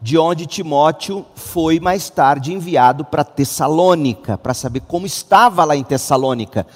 de 0.00 0.16
onde 0.16 0.46
Timóteo 0.46 1.26
foi 1.34 1.80
mais 1.80 2.08
tarde 2.08 2.52
enviado 2.52 3.04
para 3.04 3.24
Tessalônica, 3.24 4.38
para 4.38 4.54
saber 4.54 4.80
como 4.80 5.06
estava 5.06 5.64
lá 5.64 5.76
em 5.76 5.82
Tessalônica. 5.82 6.66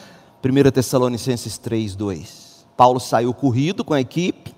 1 0.44 0.70
Tessalonicenses 0.70 1.56
3, 1.58 1.94
2. 1.94 2.66
Paulo 2.76 2.98
saiu 2.98 3.32
corrido 3.32 3.84
com 3.84 3.94
a 3.94 4.00
equipe, 4.00 4.54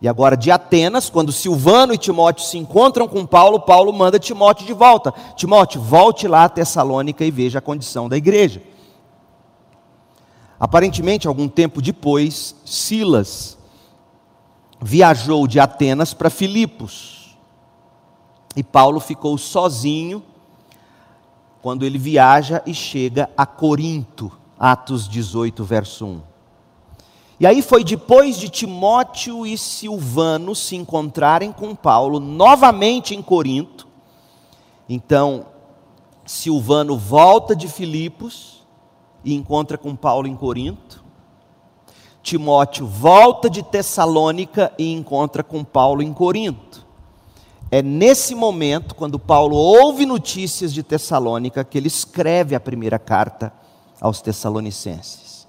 e 0.00 0.08
agora 0.08 0.36
de 0.36 0.50
Atenas, 0.50 1.08
quando 1.08 1.30
Silvano 1.30 1.94
e 1.94 1.98
Timóteo 1.98 2.44
se 2.44 2.58
encontram 2.58 3.06
com 3.06 3.24
Paulo, 3.24 3.60
Paulo 3.60 3.92
manda 3.92 4.18
Timóteo 4.18 4.66
de 4.66 4.72
volta. 4.72 5.14
Timóteo, 5.36 5.80
volte 5.80 6.26
lá 6.26 6.44
a 6.44 6.48
Tessalônica 6.48 7.24
e 7.24 7.30
veja 7.30 7.60
a 7.60 7.62
condição 7.62 8.08
da 8.08 8.16
igreja. 8.16 8.62
Aparentemente, 10.58 11.28
algum 11.28 11.46
tempo 11.46 11.80
depois, 11.80 12.56
Silas 12.64 13.56
viajou 14.80 15.46
de 15.46 15.60
Atenas 15.60 16.12
para 16.12 16.30
Filipos. 16.30 17.21
E 18.54 18.62
Paulo 18.62 19.00
ficou 19.00 19.36
sozinho 19.38 20.22
quando 21.62 21.84
ele 21.84 21.98
viaja 21.98 22.62
e 22.66 22.74
chega 22.74 23.30
a 23.36 23.46
Corinto. 23.46 24.32
Atos 24.58 25.08
18, 25.08 25.64
verso 25.64 26.06
1. 26.06 26.22
E 27.40 27.46
aí 27.46 27.62
foi 27.62 27.82
depois 27.82 28.38
de 28.38 28.48
Timóteo 28.48 29.44
e 29.44 29.58
Silvano 29.58 30.54
se 30.54 30.76
encontrarem 30.76 31.50
com 31.50 31.74
Paulo 31.74 32.20
novamente 32.20 33.14
em 33.14 33.22
Corinto. 33.22 33.88
Então, 34.88 35.46
Silvano 36.24 36.96
volta 36.96 37.56
de 37.56 37.66
Filipos 37.66 38.64
e 39.24 39.34
encontra 39.34 39.76
com 39.76 39.96
Paulo 39.96 40.28
em 40.28 40.36
Corinto. 40.36 41.02
Timóteo 42.22 42.86
volta 42.86 43.50
de 43.50 43.62
Tessalônica 43.62 44.72
e 44.78 44.92
encontra 44.92 45.42
com 45.42 45.64
Paulo 45.64 46.02
em 46.02 46.12
Corinto. 46.12 46.81
É 47.74 47.80
nesse 47.80 48.34
momento, 48.34 48.94
quando 48.94 49.18
Paulo 49.18 49.56
ouve 49.56 50.04
notícias 50.04 50.74
de 50.74 50.82
Tessalônica, 50.82 51.64
que 51.64 51.78
ele 51.78 51.88
escreve 51.88 52.54
a 52.54 52.60
primeira 52.60 52.98
carta 52.98 53.50
aos 53.98 54.20
Tessalonicenses. 54.20 55.48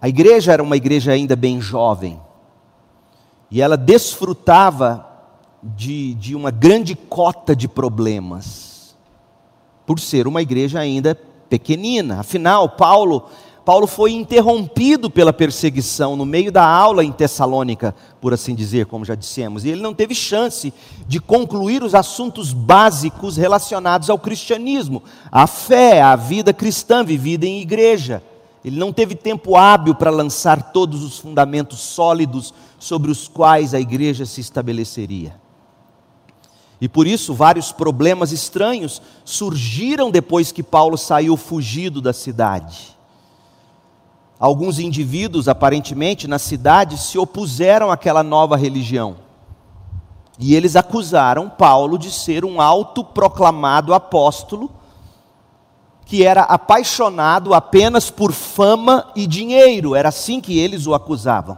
A 0.00 0.08
igreja 0.08 0.54
era 0.54 0.62
uma 0.62 0.78
igreja 0.78 1.12
ainda 1.12 1.36
bem 1.36 1.60
jovem, 1.60 2.18
e 3.50 3.60
ela 3.60 3.76
desfrutava 3.76 5.06
de, 5.62 6.14
de 6.14 6.34
uma 6.34 6.50
grande 6.50 6.94
cota 6.94 7.54
de 7.54 7.68
problemas, 7.68 8.96
por 9.84 10.00
ser 10.00 10.26
uma 10.26 10.40
igreja 10.40 10.80
ainda 10.80 11.14
pequenina. 11.50 12.20
Afinal, 12.20 12.70
Paulo, 12.70 13.28
Paulo 13.70 13.86
foi 13.86 14.10
interrompido 14.10 15.08
pela 15.08 15.32
perseguição 15.32 16.16
no 16.16 16.26
meio 16.26 16.50
da 16.50 16.66
aula 16.66 17.04
em 17.04 17.12
Tessalônica, 17.12 17.94
por 18.20 18.34
assim 18.34 18.52
dizer, 18.52 18.86
como 18.86 19.04
já 19.04 19.14
dissemos, 19.14 19.64
e 19.64 19.68
ele 19.68 19.80
não 19.80 19.94
teve 19.94 20.12
chance 20.12 20.74
de 21.06 21.20
concluir 21.20 21.84
os 21.84 21.94
assuntos 21.94 22.52
básicos 22.52 23.36
relacionados 23.36 24.10
ao 24.10 24.18
cristianismo, 24.18 25.04
à 25.30 25.46
fé, 25.46 26.02
à 26.02 26.16
vida 26.16 26.52
cristã 26.52 27.04
vivida 27.04 27.46
em 27.46 27.60
igreja. 27.60 28.20
Ele 28.64 28.76
não 28.76 28.92
teve 28.92 29.14
tempo 29.14 29.54
hábil 29.54 29.94
para 29.94 30.10
lançar 30.10 30.72
todos 30.72 31.04
os 31.04 31.20
fundamentos 31.20 31.78
sólidos 31.78 32.52
sobre 32.76 33.08
os 33.08 33.28
quais 33.28 33.72
a 33.72 33.78
igreja 33.78 34.26
se 34.26 34.40
estabeleceria. 34.40 35.36
E 36.80 36.88
por 36.88 37.06
isso, 37.06 37.32
vários 37.32 37.70
problemas 37.70 38.32
estranhos 38.32 39.00
surgiram 39.24 40.10
depois 40.10 40.50
que 40.50 40.64
Paulo 40.64 40.98
saiu 40.98 41.36
fugido 41.36 42.00
da 42.00 42.12
cidade. 42.12 42.98
Alguns 44.40 44.78
indivíduos, 44.78 45.48
aparentemente, 45.48 46.26
na 46.26 46.38
cidade 46.38 46.96
se 46.96 47.18
opuseram 47.18 47.90
àquela 47.90 48.22
nova 48.22 48.56
religião. 48.56 49.16
E 50.38 50.54
eles 50.54 50.76
acusaram 50.76 51.50
Paulo 51.50 51.98
de 51.98 52.10
ser 52.10 52.42
um 52.42 52.58
autoproclamado 52.58 53.92
apóstolo 53.92 54.70
que 56.06 56.24
era 56.24 56.42
apaixonado 56.42 57.54
apenas 57.54 58.10
por 58.10 58.32
fama 58.32 59.12
e 59.14 59.26
dinheiro, 59.28 59.94
era 59.94 60.08
assim 60.08 60.40
que 60.40 60.58
eles 60.58 60.86
o 60.86 60.94
acusavam. 60.94 61.56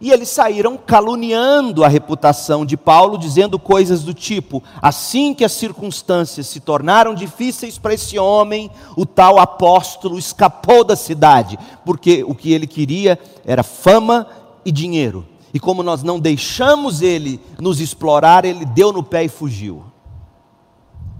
E 0.00 0.10
eles 0.10 0.30
saíram 0.30 0.78
caluniando 0.78 1.84
a 1.84 1.88
reputação 1.88 2.64
de 2.64 2.74
Paulo, 2.74 3.18
dizendo 3.18 3.58
coisas 3.58 4.02
do 4.02 4.14
tipo: 4.14 4.62
assim 4.80 5.34
que 5.34 5.44
as 5.44 5.52
circunstâncias 5.52 6.46
se 6.46 6.58
tornaram 6.58 7.14
difíceis 7.14 7.76
para 7.76 7.92
esse 7.92 8.18
homem, 8.18 8.70
o 8.96 9.04
tal 9.04 9.38
apóstolo 9.38 10.18
escapou 10.18 10.82
da 10.82 10.96
cidade, 10.96 11.58
porque 11.84 12.24
o 12.24 12.34
que 12.34 12.50
ele 12.50 12.66
queria 12.66 13.18
era 13.44 13.62
fama 13.62 14.26
e 14.64 14.72
dinheiro. 14.72 15.26
E 15.52 15.60
como 15.60 15.82
nós 15.82 16.02
não 16.02 16.18
deixamos 16.18 17.02
ele 17.02 17.38
nos 17.58 17.78
explorar, 17.80 18.44
ele 18.46 18.64
deu 18.64 18.92
no 18.92 19.02
pé 19.02 19.24
e 19.24 19.28
fugiu. 19.28 19.84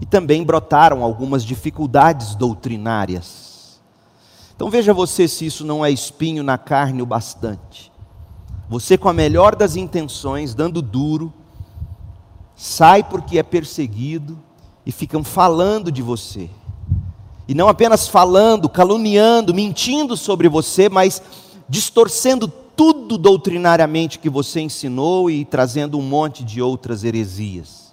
E 0.00 0.06
também 0.06 0.42
brotaram 0.42 1.02
algumas 1.02 1.44
dificuldades 1.44 2.34
doutrinárias. 2.34 3.78
Então 4.56 4.70
veja 4.70 4.94
você 4.94 5.28
se 5.28 5.44
isso 5.44 5.66
não 5.66 5.84
é 5.84 5.90
espinho 5.90 6.42
na 6.42 6.56
carne 6.56 7.02
o 7.02 7.06
bastante. 7.06 7.89
Você, 8.70 8.96
com 8.96 9.08
a 9.08 9.12
melhor 9.12 9.56
das 9.56 9.74
intenções, 9.74 10.54
dando 10.54 10.80
duro, 10.80 11.32
sai 12.54 13.02
porque 13.02 13.36
é 13.36 13.42
perseguido 13.42 14.38
e 14.86 14.92
ficam 14.92 15.24
falando 15.24 15.90
de 15.90 16.00
você. 16.00 16.48
E 17.48 17.52
não 17.52 17.66
apenas 17.66 18.06
falando, 18.06 18.68
caluniando, 18.68 19.52
mentindo 19.52 20.16
sobre 20.16 20.48
você, 20.48 20.88
mas 20.88 21.20
distorcendo 21.68 22.46
tudo 22.46 23.18
doutrinariamente 23.18 24.20
que 24.20 24.30
você 24.30 24.60
ensinou 24.60 25.28
e 25.28 25.44
trazendo 25.44 25.98
um 25.98 26.02
monte 26.02 26.44
de 26.44 26.62
outras 26.62 27.02
heresias. 27.02 27.89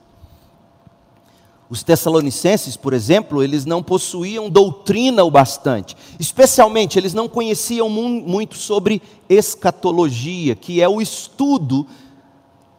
Os 1.70 1.84
tessalonicenses, 1.84 2.78
por 2.78 2.94
exemplo, 2.94 3.44
eles 3.44 3.66
não 3.66 3.84
possuíam 3.84 4.50
doutrina 4.50 5.24
o 5.24 5.32
bastante. 5.32 5.98
Especialmente, 6.18 6.98
eles 6.98 7.14
não 7.14 7.28
conheciam 7.28 7.90
muito 7.90 8.56
sobre 8.56 9.02
escatologia, 9.28 10.56
que 10.56 10.82
é 10.82 10.88
o 10.88 11.02
estudo, 11.02 11.86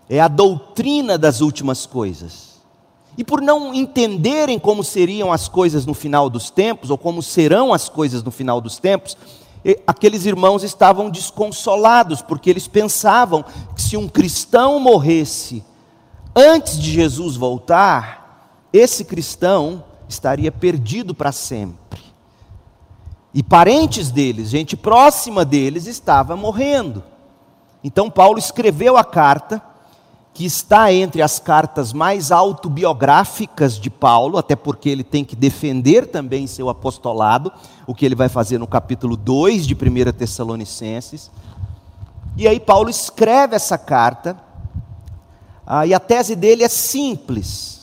é 0.08 0.20
a 0.20 0.28
doutrina 0.28 1.18
das 1.18 1.42
últimas 1.42 1.84
coisas. 1.84 2.48
E 3.18 3.24
por 3.24 3.42
não 3.42 3.74
entenderem 3.74 4.58
como 4.58 4.82
seriam 4.82 5.32
as 5.32 5.48
coisas 5.48 5.84
no 5.84 5.92
final 5.92 6.30
dos 6.30 6.48
tempos, 6.48 6.88
ou 6.88 6.96
como 6.96 7.22
serão 7.22 7.74
as 7.74 7.88
coisas 7.90 8.22
no 8.22 8.30
final 8.30 8.58
dos 8.58 8.78
tempos, 8.78 9.18
aqueles 9.86 10.24
irmãos 10.24 10.62
estavam 10.62 11.10
desconsolados, 11.10 12.22
porque 12.22 12.48
eles 12.48 12.66
pensavam 12.66 13.44
que 13.74 13.82
se 13.82 13.98
um 13.98 14.08
cristão 14.08 14.80
morresse 14.80 15.62
antes 16.34 16.78
de 16.78 16.90
Jesus 16.90 17.36
voltar, 17.36 18.27
esse 18.72 19.04
cristão 19.04 19.84
estaria 20.08 20.50
perdido 20.50 21.14
para 21.14 21.32
sempre. 21.32 22.00
E 23.32 23.42
parentes 23.42 24.10
deles, 24.10 24.48
gente 24.50 24.76
próxima 24.76 25.44
deles, 25.44 25.86
estava 25.86 26.34
morrendo. 26.34 27.02
Então 27.84 28.10
Paulo 28.10 28.38
escreveu 28.38 28.96
a 28.96 29.04
carta, 29.04 29.62
que 30.34 30.44
está 30.44 30.92
entre 30.92 31.20
as 31.20 31.38
cartas 31.38 31.92
mais 31.92 32.30
autobiográficas 32.30 33.78
de 33.78 33.90
Paulo, 33.90 34.38
até 34.38 34.54
porque 34.54 34.88
ele 34.88 35.02
tem 35.02 35.24
que 35.24 35.34
defender 35.34 36.06
também 36.06 36.46
seu 36.46 36.68
apostolado, 36.68 37.52
o 37.86 37.94
que 37.94 38.06
ele 38.06 38.14
vai 38.14 38.28
fazer 38.28 38.56
no 38.56 38.66
capítulo 38.66 39.16
2 39.16 39.66
de 39.66 39.74
1 39.74 40.12
Tessalonicenses. 40.12 41.30
E 42.36 42.46
aí 42.46 42.60
Paulo 42.60 42.88
escreve 42.88 43.56
essa 43.56 43.76
carta, 43.76 44.38
ah, 45.66 45.86
e 45.86 45.92
a 45.92 45.98
tese 45.98 46.36
dele 46.36 46.62
é 46.62 46.68
simples 46.68 47.77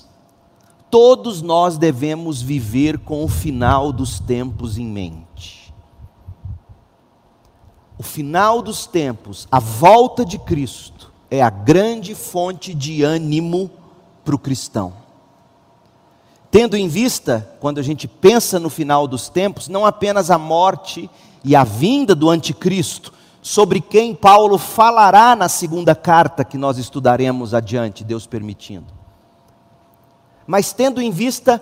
todos 0.95 1.41
nós 1.41 1.77
devemos 1.77 2.41
viver 2.41 2.99
com 2.99 3.25
o 3.25 3.27
final 3.27 3.91
dos 3.91 4.17
tempos 4.17 4.77
em 4.77 4.85
mente. 4.85 5.73
O 7.97 8.01
final 8.01 8.61
dos 8.61 8.87
tempos, 8.87 9.45
a 9.51 9.59
volta 9.59 10.23
de 10.23 10.39
Cristo, 10.39 11.11
é 11.29 11.41
a 11.41 11.49
grande 11.49 12.15
fonte 12.15 12.73
de 12.73 13.03
ânimo 13.03 13.69
para 14.23 14.35
o 14.35 14.39
cristão. 14.39 14.93
Tendo 16.49 16.77
em 16.77 16.87
vista, 16.87 17.45
quando 17.59 17.79
a 17.79 17.83
gente 17.83 18.07
pensa 18.07 18.57
no 18.57 18.69
final 18.69 19.05
dos 19.05 19.27
tempos, 19.27 19.67
não 19.67 19.85
apenas 19.85 20.31
a 20.31 20.37
morte 20.37 21.09
e 21.43 21.57
a 21.57 21.65
vinda 21.65 22.15
do 22.15 22.29
anticristo, 22.29 23.11
sobre 23.41 23.81
quem 23.81 24.15
Paulo 24.15 24.57
falará 24.57 25.35
na 25.35 25.49
segunda 25.49 25.93
carta 25.93 26.45
que 26.45 26.57
nós 26.57 26.77
estudaremos 26.77 27.53
adiante, 27.53 28.01
Deus 28.01 28.25
permitindo 28.25 29.03
mas 30.47 30.73
tendo 30.73 31.01
em 31.01 31.11
vista, 31.11 31.61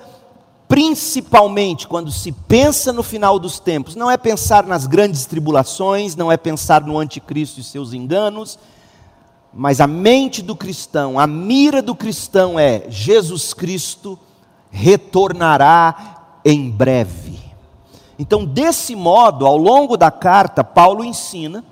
principalmente 0.68 1.88
quando 1.88 2.12
se 2.12 2.32
pensa 2.32 2.92
no 2.92 3.04
final 3.04 3.40
dos 3.40 3.60
tempos, 3.60 3.96
não 3.96 4.10
é 4.10 4.18
pensar 4.18 4.66
nas 4.66 4.88
grandes 4.88 5.26
tribulações, 5.26 6.16
não 6.16 6.32
é 6.32 6.38
pensar 6.38 6.82
no 6.82 6.98
anticristo 6.98 7.60
e 7.60 7.64
seus 7.64 7.94
enganos, 7.94 8.58
mas 9.54 9.80
a 9.80 9.88
mente 9.88 10.42
do 10.42 10.56
cristão, 10.56 11.20
a 11.20 11.28
mira 11.28 11.82
do 11.82 11.94
cristão 11.94 12.60
é: 12.60 12.86
Jesus 12.90 13.54
Cristo 13.54 14.18
retornará 14.72 16.40
em 16.44 16.70
breve. 16.72 17.40
Então, 18.18 18.46
desse 18.46 18.96
modo, 18.96 19.46
ao 19.46 19.58
longo 19.58 19.96
da 19.96 20.10
carta, 20.10 20.64
Paulo 20.64 21.04
ensina 21.04 21.64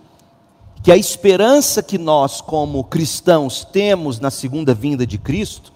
que 0.84 0.92
a 0.92 0.98
esperança 0.98 1.82
que 1.82 1.98
nós, 1.98 2.42
como 2.42 2.84
cristãos, 2.84 3.66
temos 3.66 4.20
na 4.20 4.32
segunda 4.32 4.74
vinda 4.74 5.06
de 5.06 5.18
Cristo 5.18 5.72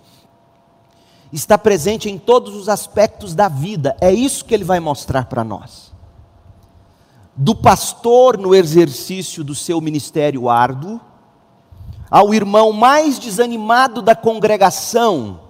está 1.32 1.58
presente 1.58 2.10
em 2.10 2.18
todos 2.18 2.56
os 2.56 2.70
aspectos 2.70 3.34
da 3.34 3.48
vida. 3.48 3.96
É 4.00 4.12
isso 4.12 4.46
que 4.46 4.54
ele 4.54 4.64
vai 4.64 4.80
mostrar 4.80 5.26
para 5.26 5.44
nós. 5.44 5.94
Do 7.36 7.56
pastor 7.56 8.38
no 8.38 8.56
exercício 8.56 9.44
do 9.44 9.54
seu 9.54 9.82
ministério 9.82 10.50
árduo, 10.50 11.02
ao 12.10 12.34
irmão 12.34 12.72
mais 12.72 13.20
desanimado 13.20 14.02
da 14.02 14.16
congregação, 14.16 15.42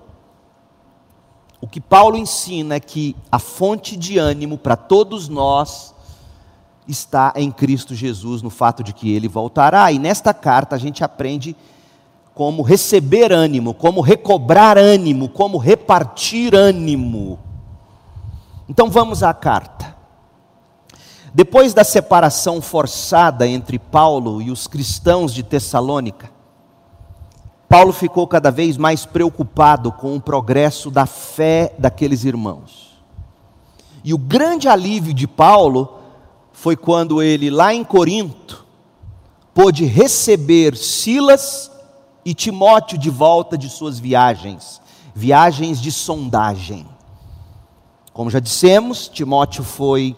o 1.62 1.68
que 1.68 1.82
Paulo 1.82 2.18
ensina 2.18 2.76
é 2.76 2.80
que 2.80 3.16
a 3.32 3.40
fonte 3.40 3.96
de 3.96 4.18
ânimo 4.18 4.58
para 4.58 4.76
todos 4.76 5.28
nós 5.28 5.94
está 6.88 7.34
em 7.36 7.52
Cristo 7.52 7.96
Jesus, 7.96 8.42
no 8.42 8.50
fato 8.50 8.84
de 8.84 8.94
que 8.94 9.12
ele 9.12 9.28
voltará. 9.28 9.92
E 9.92 10.00
nesta 10.00 10.34
carta 10.34 10.76
a 10.76 10.80
gente 10.80 11.04
aprende 11.04 11.56
como 12.36 12.62
receber 12.62 13.32
ânimo, 13.32 13.74
como 13.74 14.02
recobrar 14.02 14.78
ânimo, 14.78 15.30
como 15.30 15.58
repartir 15.58 16.54
ânimo. 16.54 17.40
Então 18.68 18.90
vamos 18.90 19.24
à 19.24 19.34
carta. 19.34 19.96
Depois 21.34 21.74
da 21.74 21.86
separação 21.86 22.62
forçada 22.62 23.48
entre 23.48 23.80
Paulo 23.80 24.42
e 24.42 24.52
os 24.52 24.68
cristãos 24.68 25.34
de 25.34 25.44
Tessalônica, 25.44 26.30
Paulo 27.70 27.94
ficou 27.94 28.28
cada 28.28 28.52
vez 28.52 28.76
mais 28.76 29.06
preocupado 29.06 29.92
com 29.94 30.16
o 30.16 30.22
progresso 30.22 30.92
da 30.92 31.06
fé 31.06 31.74
daqueles 31.80 32.26
irmãos. 32.26 33.02
E 34.04 34.14
o 34.14 34.18
grande 34.18 34.68
alívio 34.68 35.14
de 35.14 35.26
Paulo 35.26 36.00
foi 36.52 36.76
quando 36.76 37.24
ele, 37.24 37.50
lá 37.50 37.74
em 37.74 37.84
Corinto, 37.84 38.66
pôde 39.54 39.86
receber 39.86 40.76
Silas 40.76 41.72
e 42.26 42.34
Timóteo 42.34 42.98
de 42.98 43.12
volta 43.12 43.56
de 43.56 43.70
suas 43.70 44.00
viagens, 44.00 44.82
viagens 45.14 45.80
de 45.80 45.92
sondagem. 45.92 46.88
Como 48.12 48.32
já 48.32 48.40
dissemos, 48.40 49.08
Timóteo 49.08 49.64
foi 49.64 50.18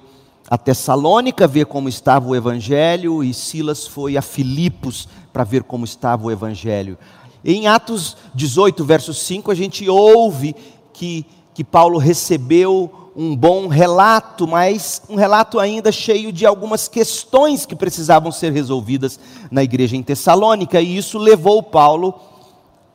a 0.49 0.57
Tessalônica 0.57 1.45
ver 1.45 1.65
como 1.65 1.89
estava 1.89 2.29
o 2.29 2.35
evangelho 2.35 3.21
e 3.21 3.33
Silas 3.33 3.85
foi 3.85 4.15
a 4.15 4.21
Filipos 4.21 5.09
para 5.33 5.43
ver 5.43 5.63
como 5.63 5.83
estava 5.83 6.25
o 6.25 6.31
evangelho. 6.31 6.97
Em 7.43 7.67
Atos 7.67 8.15
18, 8.33 8.85
verso 8.85 9.13
5, 9.13 9.51
a 9.51 9.55
gente 9.55 9.89
ouve 9.89 10.55
que, 10.93 11.25
que 11.53 11.63
Paulo 11.63 11.97
recebeu 11.97 13.06
um 13.19 13.35
bom 13.35 13.67
relato, 13.67 14.47
mas 14.47 15.01
um 15.09 15.15
relato 15.15 15.59
ainda 15.59 15.91
cheio 15.91 16.31
de 16.31 16.45
algumas 16.45 16.87
questões 16.87 17.65
que 17.65 17.75
precisavam 17.75 18.31
ser 18.31 18.51
resolvidas 18.53 19.19
na 19.49 19.63
igreja 19.63 19.97
em 19.97 20.03
Tessalônica, 20.03 20.79
e 20.79 20.95
isso 20.95 21.17
levou 21.17 21.63
Paulo 21.63 22.13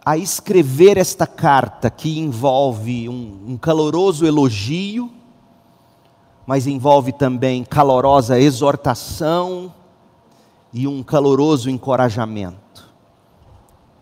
a 0.07 0.17
escrever 0.17 0.97
esta 0.97 1.27
carta 1.27 1.91
que 1.91 2.21
envolve 2.21 3.09
um, 3.09 3.41
um 3.49 3.57
caloroso 3.57 4.25
elogio, 4.25 5.11
mas 6.47 6.69
envolve 6.69 7.11
também 7.11 7.65
calorosa 7.65 8.39
exortação 8.39 9.75
e 10.73 10.87
um 10.87 11.03
caloroso 11.03 11.69
encorajamento. 11.69 12.89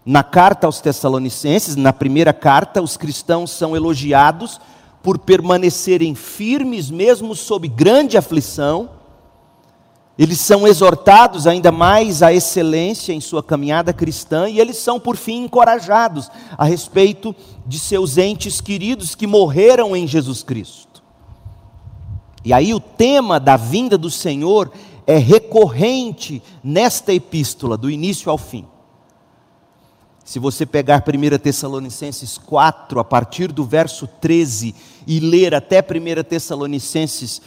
Na 0.05 0.23
carta 0.23 0.67
aos 0.67 0.81
Tessalonicenses, 0.81 1.77
na 1.77 1.95
primeira 1.95 2.35
carta, 2.35 2.83
os 2.83 2.99
cristãos 2.99 3.51
são 3.51 3.75
elogiados 3.75 4.61
por 5.03 5.19
permanecerem 5.19 6.15
firmes 6.15 6.91
mesmo 6.91 7.35
sob 7.35 7.67
grande 7.69 8.17
aflição. 8.17 8.91
Eles 10.19 10.39
são 10.39 10.67
exortados 10.67 11.47
ainda 11.47 11.73
mais 11.73 12.23
à 12.23 12.33
excelência 12.33 13.13
em 13.13 13.21
sua 13.21 13.43
caminhada 13.43 13.93
cristã 13.93 14.49
e 14.49 14.61
eles 14.61 14.77
são, 14.77 15.01
por 15.01 15.17
fim, 15.17 15.45
encorajados 15.45 16.31
a 16.59 16.65
respeito 16.65 17.35
de 17.67 17.79
seus 17.79 18.19
entes 18.19 18.61
queridos 18.61 19.15
que 19.15 19.27
morreram 19.27 19.97
em 19.97 20.07
Jesus 20.07 20.43
Cristo. 20.43 21.03
E 22.45 22.53
aí 22.53 22.75
o 22.75 22.81
tema 22.81 23.41
da 23.41 23.57
vinda 23.57 23.97
do 23.97 24.11
Senhor 24.11 24.71
é 25.07 25.17
recorrente 25.17 26.43
nesta 26.63 27.13
epístola, 27.13 27.77
do 27.77 27.91
início 27.91 28.31
ao 28.31 28.39
fim. 28.39 28.67
Se 30.31 30.39
você 30.39 30.65
pegar 30.65 31.03
1 31.03 31.39
Tessalonicenses 31.39 32.39
4, 32.39 33.01
a 33.01 33.05
partir 33.05 33.51
do 33.51 33.65
verso 33.65 34.07
13, 34.07 34.77
e 35.05 35.19
ler 35.19 35.57
até 35.57 35.81
1 35.81 36.23
Tessalonicenses 36.23 37.43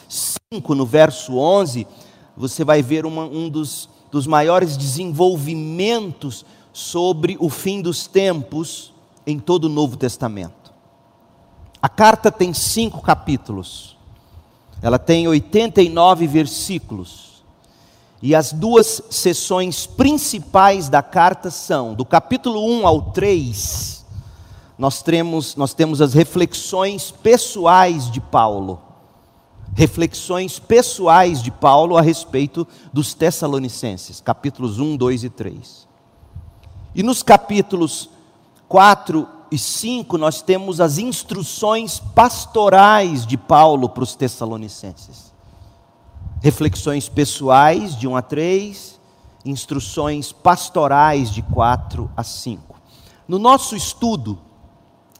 5, 0.51 0.75
no 0.75 0.85
verso 0.85 1.37
11, 1.37 1.87
você 2.35 2.65
vai 2.65 2.81
ver 2.81 3.05
uma, 3.05 3.23
um 3.23 3.47
dos, 3.47 3.87
dos 4.11 4.27
maiores 4.27 4.75
desenvolvimentos 4.75 6.45
sobre 6.73 7.37
o 7.39 7.47
fim 7.47 7.81
dos 7.81 8.05
tempos 8.05 8.93
em 9.25 9.39
todo 9.39 9.63
o 9.63 9.69
Novo 9.69 9.95
Testamento. 9.95 10.73
A 11.81 11.87
carta 11.87 12.29
tem 12.29 12.53
cinco 12.53 13.01
capítulos, 13.01 13.95
ela 14.81 14.99
tem 14.99 15.25
89 15.25 16.27
versículos. 16.27 17.32
E 18.25 18.33
as 18.33 18.53
duas 18.53 19.01
sessões 19.09 19.85
principais 19.85 20.87
da 20.87 21.03
carta 21.03 21.51
são, 21.51 21.93
do 21.93 22.05
capítulo 22.05 22.65
1 22.65 22.87
ao 22.87 23.01
3, 23.11 24.05
nós 24.77 25.01
temos, 25.01 25.57
nós 25.57 25.73
temos 25.73 25.99
as 25.99 26.13
reflexões 26.13 27.11
pessoais 27.11 28.09
de 28.09 28.21
Paulo. 28.21 28.81
Reflexões 29.75 30.57
pessoais 30.57 31.43
de 31.43 31.51
Paulo 31.51 31.97
a 31.97 32.01
respeito 32.01 32.65
dos 32.93 33.13
Tessalonicenses, 33.13 34.21
capítulos 34.21 34.79
1, 34.79 34.95
2 34.95 35.25
e 35.25 35.29
3. 35.29 35.87
E 36.95 37.03
nos 37.03 37.21
capítulos 37.21 38.09
4 38.69 39.27
e 39.51 39.57
5, 39.57 40.17
nós 40.17 40.41
temos 40.41 40.79
as 40.79 40.97
instruções 40.97 41.99
pastorais 41.99 43.25
de 43.25 43.35
Paulo 43.35 43.89
para 43.89 44.03
os 44.03 44.15
Tessalonicenses 44.15 45.32
reflexões 46.43 47.07
pessoais 47.07 47.95
de 47.95 48.05
1 48.05 48.17
a 48.17 48.21
3, 48.21 48.99
instruções 49.45 50.33
pastorais 50.33 51.31
de 51.31 51.41
4 51.41 52.11
a 52.17 52.21
5. 52.21 52.75
No 53.25 53.39
nosso 53.39 53.77
estudo, 53.77 54.37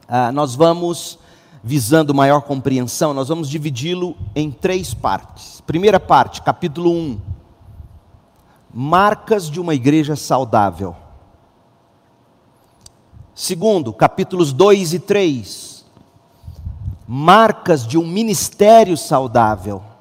ah, 0.06 0.30
nós 0.30 0.54
vamos, 0.54 1.18
visando 1.62 2.12
maior 2.12 2.42
compreensão, 2.42 3.14
nós 3.14 3.28
vamos 3.28 3.48
dividi-lo 3.48 4.14
em 4.36 4.50
três 4.50 4.92
partes. 4.92 5.62
Primeira 5.62 5.98
parte, 5.98 6.42
capítulo 6.42 6.90
1, 6.90 7.18
marcas 8.74 9.50
de 9.50 9.58
uma 9.58 9.74
igreja 9.74 10.16
saudável. 10.16 10.94
Segundo, 13.34 13.94
capítulos 13.94 14.52
2 14.52 14.92
e 14.92 14.98
3, 14.98 15.86
marcas 17.08 17.86
de 17.86 17.96
um 17.96 18.06
ministério 18.06 18.94
saudável. 18.94 19.93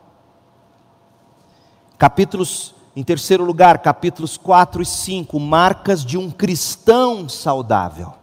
Capítulos, 1.97 2.73
em 2.95 3.03
terceiro 3.03 3.43
lugar, 3.43 3.79
capítulos 3.79 4.38
4 4.38 4.82
e 4.82 4.86
5, 4.86 5.39
marcas 5.39 6.03
de 6.03 6.17
um 6.17 6.29
cristão 6.29 7.27
saudável. 7.29 8.13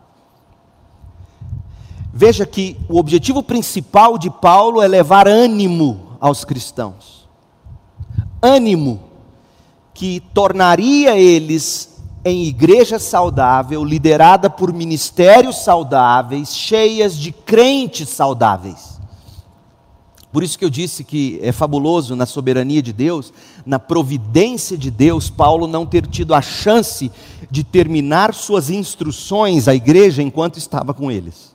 Veja 2.12 2.44
que 2.44 2.76
o 2.88 2.98
objetivo 2.98 3.42
principal 3.42 4.18
de 4.18 4.28
Paulo 4.30 4.82
é 4.82 4.88
levar 4.88 5.28
ânimo 5.28 6.16
aos 6.20 6.44
cristãos. 6.44 7.28
Ânimo 8.42 9.00
que 9.94 10.20
tornaria 10.34 11.16
eles 11.16 11.90
em 12.24 12.44
igreja 12.44 12.98
saudável, 12.98 13.84
liderada 13.84 14.50
por 14.50 14.72
ministérios 14.72 15.64
saudáveis, 15.64 16.54
cheias 16.54 17.16
de 17.16 17.32
crentes 17.32 18.08
saudáveis. 18.10 18.99
Por 20.32 20.44
isso 20.44 20.58
que 20.58 20.64
eu 20.64 20.70
disse 20.70 21.02
que 21.02 21.40
é 21.42 21.50
fabuloso 21.50 22.14
na 22.14 22.24
soberania 22.24 22.80
de 22.80 22.92
Deus, 22.92 23.32
na 23.66 23.80
providência 23.80 24.78
de 24.78 24.90
Deus, 24.90 25.28
Paulo 25.28 25.66
não 25.66 25.84
ter 25.84 26.06
tido 26.06 26.34
a 26.34 26.40
chance 26.40 27.10
de 27.50 27.64
terminar 27.64 28.32
suas 28.32 28.70
instruções 28.70 29.66
à 29.66 29.74
igreja 29.74 30.22
enquanto 30.22 30.56
estava 30.56 30.94
com 30.94 31.10
eles. 31.10 31.54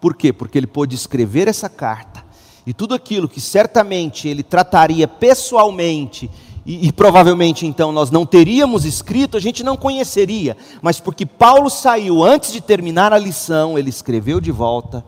Por 0.00 0.16
quê? 0.16 0.32
Porque 0.32 0.58
ele 0.58 0.66
pôde 0.66 0.96
escrever 0.96 1.46
essa 1.46 1.68
carta 1.68 2.24
e 2.66 2.74
tudo 2.74 2.94
aquilo 2.94 3.28
que 3.28 3.40
certamente 3.40 4.28
ele 4.28 4.42
trataria 4.42 5.08
pessoalmente 5.08 6.30
e, 6.66 6.88
e, 6.88 6.92
provavelmente 6.92 7.64
então 7.64 7.90
nós 7.92 8.10
não 8.10 8.26
teríamos 8.26 8.84
escrito, 8.84 9.38
a 9.38 9.40
gente 9.40 9.64
não 9.64 9.74
conheceria, 9.74 10.54
mas 10.82 11.00
porque 11.00 11.24
Paulo 11.24 11.70
saiu 11.70 12.22
antes 12.22 12.52
de 12.52 12.60
terminar 12.60 13.10
a 13.10 13.18
lição, 13.18 13.78
ele 13.78 13.88
escreveu 13.88 14.38
de 14.38 14.52
volta, 14.52 15.02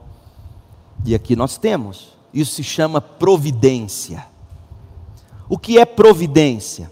e 1.04 1.14
aqui 1.14 1.36
nós 1.36 1.58
temos. 1.58 2.19
Isso 2.32 2.54
se 2.54 2.64
chama 2.64 3.00
providência. 3.00 4.26
O 5.48 5.58
que 5.58 5.78
é 5.78 5.84
providência? 5.84 6.90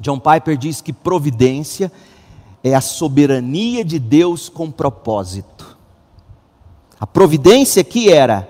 John 0.00 0.18
Piper 0.18 0.56
diz 0.56 0.80
que 0.80 0.92
providência 0.92 1.92
é 2.62 2.74
a 2.74 2.80
soberania 2.80 3.84
de 3.84 3.98
Deus 3.98 4.48
com 4.48 4.70
propósito. 4.70 5.76
A 6.98 7.06
providência 7.06 7.84
que 7.84 8.10
era, 8.10 8.48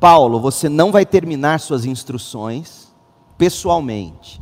Paulo, 0.00 0.40
você 0.40 0.68
não 0.68 0.90
vai 0.90 1.06
terminar 1.06 1.60
suas 1.60 1.84
instruções 1.84 2.92
pessoalmente. 3.38 4.40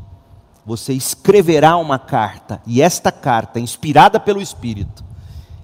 Você 0.65 0.95
escreverá 0.95 1.77
uma 1.77 1.99
carta, 1.99 2.63
e 2.67 2.81
esta 2.81 3.13
carta, 3.13 3.61
inspirada 3.61 4.19
pelo 4.19 4.41
Espírito, 4.41 5.05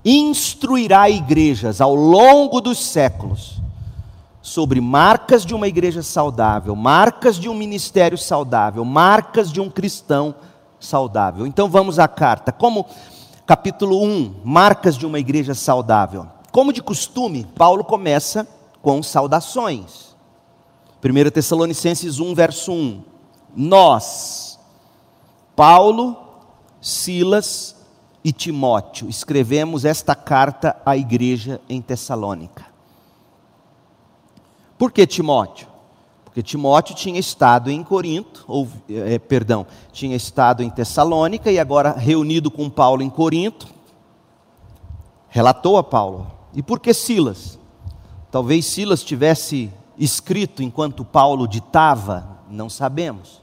instruirá 0.04 1.08
igrejas 1.08 1.80
ao 1.80 1.94
longo 1.94 2.60
dos 2.60 2.78
séculos 2.78 3.60
sobre 4.42 4.80
marcas 4.80 5.44
de 5.44 5.54
uma 5.54 5.68
igreja 5.68 6.02
saudável, 6.02 6.74
marcas 6.74 7.36
de 7.36 7.48
um 7.48 7.54
ministério 7.54 8.16
saudável, 8.16 8.84
marcas 8.84 9.52
de 9.52 9.60
um 9.60 9.70
cristão 9.70 10.34
saudável. 10.78 11.46
Então 11.46 11.68
vamos 11.68 11.98
à 11.98 12.08
carta. 12.08 12.50
Como 12.50 12.86
capítulo 13.46 14.02
1, 14.02 14.40
marcas 14.44 14.96
de 14.96 15.04
uma 15.04 15.18
igreja 15.18 15.54
saudável. 15.54 16.26
Como 16.50 16.72
de 16.72 16.82
costume, 16.82 17.46
Paulo 17.56 17.84
começa 17.84 18.48
com 18.82 19.02
saudações. 19.02 20.16
1 21.04 21.30
Tessalonicenses 21.30 22.18
1, 22.18 22.34
verso 22.34 22.72
1. 22.72 23.02
Nós, 23.54 24.58
Paulo, 25.54 26.16
Silas 26.80 27.76
e 28.22 28.32
Timóteo, 28.32 29.08
escrevemos 29.08 29.84
esta 29.84 30.14
carta 30.14 30.76
à 30.84 30.96
igreja 30.96 31.60
em 31.68 31.80
Tessalônica. 31.80 32.69
Por 34.80 34.90
que 34.90 35.06
Timóteo? 35.06 35.68
Porque 36.24 36.42
Timóteo 36.42 36.94
tinha 36.94 37.20
estado 37.20 37.70
em 37.70 37.84
Corinto, 37.84 38.46
ou, 38.48 38.66
é, 38.88 39.18
perdão, 39.18 39.66
tinha 39.92 40.16
estado 40.16 40.62
em 40.62 40.70
Tessalônica 40.70 41.52
e 41.52 41.58
agora 41.58 41.92
reunido 41.92 42.50
com 42.50 42.70
Paulo 42.70 43.02
em 43.02 43.10
Corinto, 43.10 43.68
relatou 45.28 45.76
a 45.76 45.82
Paulo. 45.82 46.32
E 46.54 46.62
por 46.62 46.80
que 46.80 46.94
Silas? 46.94 47.58
Talvez 48.30 48.64
Silas 48.64 49.04
tivesse 49.04 49.70
escrito 49.98 50.62
enquanto 50.62 51.04
Paulo 51.04 51.46
ditava, 51.46 52.38
não 52.48 52.70
sabemos. 52.70 53.42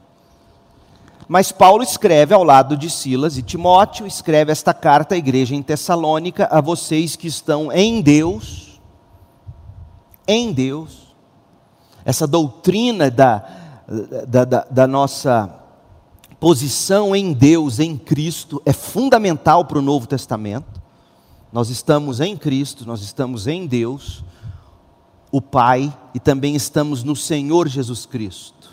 Mas 1.28 1.52
Paulo 1.52 1.84
escreve 1.84 2.34
ao 2.34 2.42
lado 2.42 2.76
de 2.76 2.90
Silas 2.90 3.38
e 3.38 3.42
Timóteo, 3.44 4.08
escreve 4.08 4.50
esta 4.50 4.74
carta 4.74 5.14
à 5.14 5.18
igreja 5.18 5.54
em 5.54 5.62
Tessalônica, 5.62 6.48
a 6.50 6.60
vocês 6.60 7.14
que 7.14 7.28
estão 7.28 7.70
em 7.70 8.02
Deus, 8.02 8.80
em 10.26 10.52
Deus, 10.52 11.07
essa 12.08 12.26
doutrina 12.26 13.10
da, 13.10 13.44
da, 14.26 14.44
da, 14.46 14.66
da 14.70 14.86
nossa 14.86 15.54
posição 16.40 17.14
em 17.14 17.34
Deus, 17.34 17.78
em 17.78 17.98
Cristo, 17.98 18.62
é 18.64 18.72
fundamental 18.72 19.66
para 19.66 19.78
o 19.78 19.82
Novo 19.82 20.06
Testamento. 20.06 20.80
Nós 21.52 21.68
estamos 21.68 22.18
em 22.18 22.34
Cristo, 22.34 22.86
nós 22.86 23.02
estamos 23.02 23.46
em 23.46 23.66
Deus. 23.66 24.24
o 25.30 25.42
Pai 25.42 25.94
e 26.14 26.18
também 26.18 26.56
estamos 26.56 27.04
no 27.04 27.14
Senhor 27.14 27.68
Jesus 27.68 28.06
Cristo. 28.06 28.70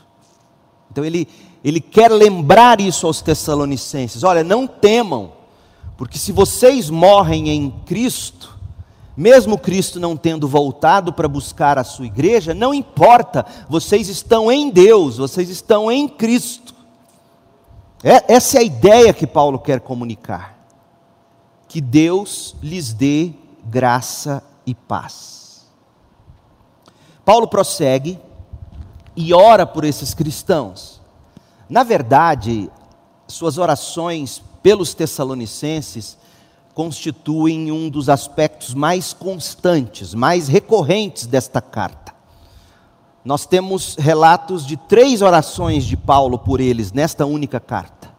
Então 0.89 1.03
ele, 1.03 1.27
ele 1.61 1.81
quer 1.81 2.09
lembrar 2.09 2.79
isso 2.79 3.05
aos 3.05 3.21
Tessalonicenses: 3.21 4.23
olha, 4.23 4.45
não 4.45 4.65
temam, 4.65 5.33
porque 5.97 6.17
se 6.17 6.31
vocês 6.31 6.89
morrem 6.89 7.49
em 7.49 7.69
Cristo, 7.85 8.54
mesmo 9.15 9.57
Cristo 9.57 9.99
não 9.99 10.17
tendo 10.17 10.47
voltado 10.47 11.13
para 11.13 11.27
buscar 11.27 11.77
a 11.77 11.83
sua 11.83 12.05
igreja, 12.05 12.53
não 12.53 12.73
importa, 12.73 13.45
vocês 13.69 14.09
estão 14.09 14.51
em 14.51 14.69
Deus, 14.69 15.17
vocês 15.17 15.49
estão 15.49 15.91
em 15.91 16.07
Cristo. 16.07 16.75
É, 18.03 18.33
essa 18.33 18.57
é 18.57 18.59
a 18.59 18.63
ideia 18.63 19.13
que 19.13 19.25
Paulo 19.25 19.57
quer 19.57 19.79
comunicar. 19.79 20.55
Que 21.67 21.81
Deus 21.81 22.55
lhes 22.61 22.93
dê 22.93 23.33
graça 23.63 24.43
e 24.65 24.75
paz. 24.75 25.65
Paulo 27.23 27.47
prossegue 27.47 28.19
e 29.15 29.33
ora 29.33 29.65
por 29.65 29.83
esses 29.83 30.13
cristãos. 30.13 31.01
Na 31.67 31.83
verdade, 31.83 32.69
suas 33.27 33.57
orações 33.57 34.43
pelos 34.61 34.93
Tessalonicenses 34.93 36.17
constituem 36.75 37.71
um 37.71 37.89
dos 37.89 38.09
aspectos 38.09 38.73
mais 38.73 39.13
constantes, 39.13 40.13
mais 40.13 40.49
recorrentes 40.49 41.25
desta 41.25 41.61
carta. 41.61 42.13
Nós 43.23 43.45
temos 43.45 43.95
relatos 43.95 44.67
de 44.67 44.75
três 44.75 45.21
orações 45.21 45.85
de 45.85 45.95
Paulo 45.95 46.37
por 46.37 46.59
eles 46.59 46.91
nesta 46.91 47.25
única 47.25 47.61
carta. 47.61 48.13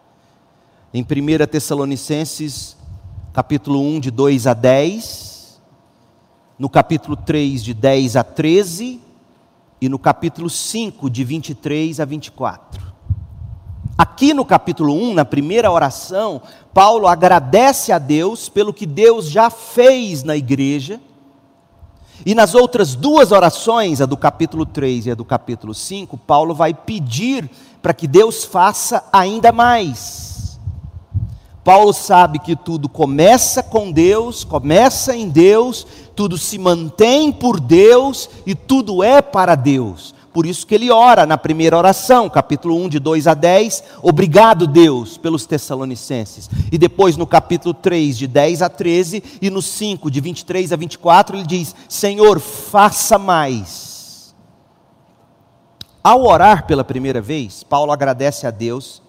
Em 0.92 1.02
1 1.02 1.46
Tessalonicenses, 1.46 2.78
capítulo 3.34 3.78
1, 3.78 4.00
de 4.00 4.10
2 4.10 4.46
a 4.46 4.54
10, 4.54 5.60
no 6.58 6.70
capítulo 6.70 7.14
3, 7.14 7.62
de 7.62 7.74
10 7.74 8.16
a 8.16 8.24
13, 8.24 8.98
e 9.82 9.88
no 9.90 9.98
capítulo 9.98 10.48
5, 10.48 11.10
de 11.10 11.22
23 11.22 12.00
a 12.00 12.06
24. 12.06 12.85
Aqui 13.98 14.34
no 14.34 14.44
capítulo 14.44 14.92
1, 14.92 15.14
na 15.14 15.24
primeira 15.24 15.70
oração, 15.70 16.42
Paulo 16.74 17.06
agradece 17.06 17.92
a 17.92 17.98
Deus 17.98 18.46
pelo 18.46 18.74
que 18.74 18.84
Deus 18.84 19.30
já 19.30 19.48
fez 19.48 20.22
na 20.22 20.36
igreja. 20.36 21.00
E 22.24 22.34
nas 22.34 22.54
outras 22.54 22.94
duas 22.94 23.32
orações, 23.32 24.02
a 24.02 24.06
do 24.06 24.16
capítulo 24.16 24.66
3 24.66 25.06
e 25.06 25.10
a 25.12 25.14
do 25.14 25.24
capítulo 25.24 25.72
5, 25.72 26.16
Paulo 26.18 26.54
vai 26.54 26.74
pedir 26.74 27.50
para 27.80 27.94
que 27.94 28.06
Deus 28.06 28.44
faça 28.44 29.02
ainda 29.10 29.50
mais. 29.50 30.60
Paulo 31.64 31.92
sabe 31.92 32.38
que 32.38 32.54
tudo 32.54 32.88
começa 32.88 33.62
com 33.62 33.90
Deus, 33.90 34.44
começa 34.44 35.16
em 35.16 35.28
Deus, 35.28 35.86
tudo 36.14 36.36
se 36.36 36.58
mantém 36.58 37.32
por 37.32 37.58
Deus 37.58 38.28
e 38.46 38.54
tudo 38.54 39.02
é 39.02 39.22
para 39.22 39.54
Deus. 39.54 40.14
Por 40.36 40.44
isso 40.44 40.66
que 40.66 40.74
ele 40.74 40.90
ora 40.90 41.24
na 41.24 41.38
primeira 41.38 41.78
oração, 41.78 42.28
capítulo 42.28 42.76
1, 42.84 42.90
de 42.90 42.98
2 42.98 43.26
a 43.26 43.32
10, 43.32 43.82
obrigado 44.02 44.66
Deus 44.66 45.16
pelos 45.16 45.46
Tessalonicenses. 45.46 46.50
E 46.70 46.76
depois 46.76 47.16
no 47.16 47.26
capítulo 47.26 47.72
3, 47.72 48.18
de 48.18 48.26
10 48.26 48.60
a 48.60 48.68
13, 48.68 49.24
e 49.40 49.48
no 49.48 49.62
5, 49.62 50.10
de 50.10 50.20
23 50.20 50.74
a 50.74 50.76
24, 50.76 51.38
ele 51.38 51.46
diz: 51.46 51.74
Senhor, 51.88 52.38
faça 52.38 53.18
mais. 53.18 54.34
Ao 56.04 56.22
orar 56.26 56.66
pela 56.66 56.84
primeira 56.84 57.22
vez, 57.22 57.62
Paulo 57.62 57.90
agradece 57.90 58.46
a 58.46 58.50
Deus 58.50 59.00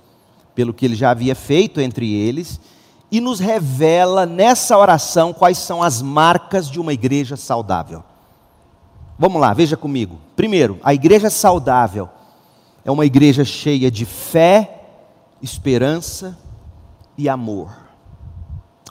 pelo 0.56 0.74
que 0.74 0.86
ele 0.86 0.96
já 0.96 1.12
havia 1.12 1.36
feito 1.36 1.82
entre 1.82 2.10
eles 2.10 2.58
e 3.12 3.20
nos 3.20 3.42
revela 3.42 4.26
nessa 4.26 4.78
oração 4.78 5.34
quais 5.34 5.58
são 5.58 5.84
as 5.84 6.02
marcas 6.02 6.72
de 6.72 6.80
uma 6.80 6.94
igreja 6.94 7.36
saudável. 7.36 8.02
Vamos 9.18 9.42
lá, 9.42 9.54
veja 9.54 9.76
comigo. 9.76 10.20
Primeiro, 10.36 10.80
a 10.84 10.94
igreja 10.94 11.30
saudável 11.30 12.10
é 12.86 12.92
uma 12.92 13.06
igreja 13.06 13.44
cheia 13.44 13.90
de 13.90 14.06
fé, 14.06 14.84
esperança 15.42 16.38
e 17.18 17.28
amor. 17.28 17.76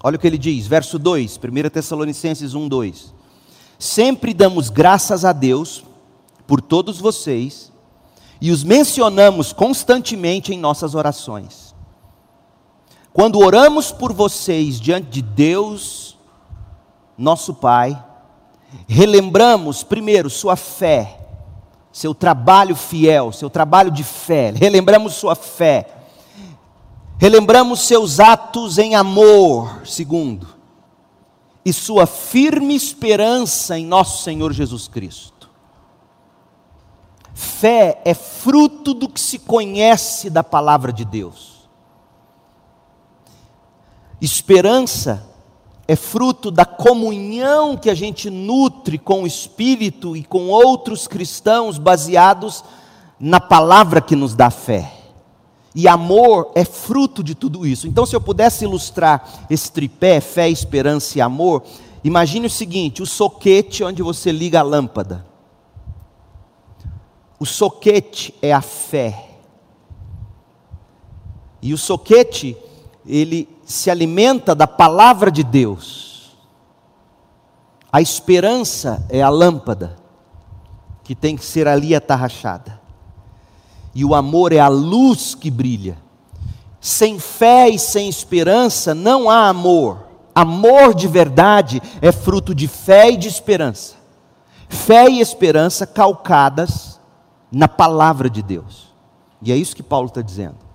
Olha 0.02 0.16
o 0.16 0.18
que 0.18 0.26
ele 0.26 0.38
diz, 0.38 0.66
verso 0.66 0.98
2, 0.98 1.38
1 1.38 1.70
Tessalonicenses 1.70 2.54
1, 2.54 2.68
2. 2.68 3.14
Sempre 3.78 4.34
damos 4.34 4.70
graças 4.70 5.24
a 5.24 5.32
Deus 5.32 5.84
por 6.46 6.60
todos 6.60 6.98
vocês 6.98 7.72
e 8.40 8.50
os 8.50 8.62
mencionamos 8.62 9.52
constantemente 9.52 10.52
em 10.52 10.58
nossas 10.58 10.94
orações 10.94 11.66
quando 13.16 13.38
oramos 13.38 13.90
por 13.90 14.12
vocês 14.12 14.78
diante 14.78 15.08
de 15.08 15.22
Deus, 15.22 16.18
nosso 17.16 17.54
Pai, 17.54 18.04
relembramos 18.88 19.82
primeiro 19.82 20.28
sua 20.28 20.56
fé, 20.56 21.20
seu 21.92 22.14
trabalho 22.14 22.76
fiel, 22.76 23.32
seu 23.32 23.48
trabalho 23.48 23.90
de 23.90 24.04
fé, 24.04 24.52
relembramos 24.54 25.14
sua 25.14 25.34
fé, 25.34 25.88
relembramos 27.18 27.80
seus 27.80 28.20
atos 28.20 28.78
em 28.78 28.94
amor, 28.94 29.82
segundo, 29.86 30.46
e 31.64 31.72
sua 31.72 32.06
firme 32.06 32.74
esperança 32.74 33.78
em 33.78 33.86
nosso 33.86 34.22
Senhor 34.22 34.52
Jesus 34.52 34.86
Cristo. 34.88 35.50
Fé 37.34 38.00
é 38.04 38.14
fruto 38.14 38.94
do 38.94 39.08
que 39.08 39.20
se 39.20 39.38
conhece 39.38 40.30
da 40.30 40.42
palavra 40.42 40.92
de 40.92 41.04
Deus. 41.04 41.68
Esperança 44.20 45.35
é 45.88 45.94
fruto 45.94 46.50
da 46.50 46.64
comunhão 46.64 47.76
que 47.76 47.88
a 47.88 47.94
gente 47.94 48.28
nutre 48.28 48.98
com 48.98 49.22
o 49.22 49.26
Espírito 49.26 50.16
e 50.16 50.24
com 50.24 50.48
outros 50.48 51.06
cristãos 51.06 51.78
baseados 51.78 52.64
na 53.20 53.40
palavra 53.40 54.00
que 54.00 54.16
nos 54.16 54.34
dá 54.34 54.50
fé. 54.50 54.92
E 55.74 55.86
amor 55.86 56.50
é 56.54 56.64
fruto 56.64 57.22
de 57.22 57.34
tudo 57.34 57.66
isso. 57.66 57.86
Então, 57.86 58.04
se 58.04 58.16
eu 58.16 58.20
pudesse 58.20 58.64
ilustrar 58.64 59.46
esse 59.48 59.70
tripé, 59.70 60.20
fé, 60.20 60.48
esperança 60.48 61.18
e 61.18 61.20
amor, 61.20 61.62
imagine 62.02 62.46
o 62.46 62.50
seguinte: 62.50 63.02
o 63.02 63.06
soquete 63.06 63.84
onde 63.84 64.02
você 64.02 64.32
liga 64.32 64.60
a 64.60 64.62
lâmpada. 64.62 65.24
O 67.38 67.44
soquete 67.44 68.34
é 68.40 68.52
a 68.52 68.62
fé. 68.62 69.28
E 71.60 71.74
o 71.74 71.78
soquete, 71.78 72.56
ele 73.06 73.55
se 73.66 73.90
alimenta 73.90 74.54
da 74.54 74.66
palavra 74.66 75.30
de 75.30 75.42
Deus. 75.42 76.36
A 77.92 78.00
esperança 78.00 79.04
é 79.08 79.20
a 79.20 79.28
lâmpada 79.28 79.96
que 81.02 81.14
tem 81.14 81.36
que 81.36 81.44
ser 81.44 81.66
ali 81.66 81.94
atarrachada. 81.94 82.80
E 83.92 84.04
o 84.04 84.14
amor 84.14 84.52
é 84.52 84.60
a 84.60 84.68
luz 84.68 85.34
que 85.34 85.50
brilha. 85.50 85.98
Sem 86.80 87.18
fé 87.18 87.68
e 87.68 87.78
sem 87.78 88.08
esperança 88.08 88.94
não 88.94 89.28
há 89.28 89.48
amor. 89.48 90.06
Amor 90.32 90.94
de 90.94 91.08
verdade 91.08 91.82
é 92.00 92.12
fruto 92.12 92.54
de 92.54 92.68
fé 92.68 93.10
e 93.10 93.16
de 93.16 93.26
esperança. 93.26 93.96
Fé 94.68 95.08
e 95.08 95.20
esperança 95.20 95.86
calcadas 95.86 97.00
na 97.50 97.66
palavra 97.66 98.30
de 98.30 98.42
Deus. 98.42 98.94
E 99.42 99.50
é 99.50 99.56
isso 99.56 99.74
que 99.74 99.82
Paulo 99.82 100.06
está 100.08 100.22
dizendo. 100.22 100.65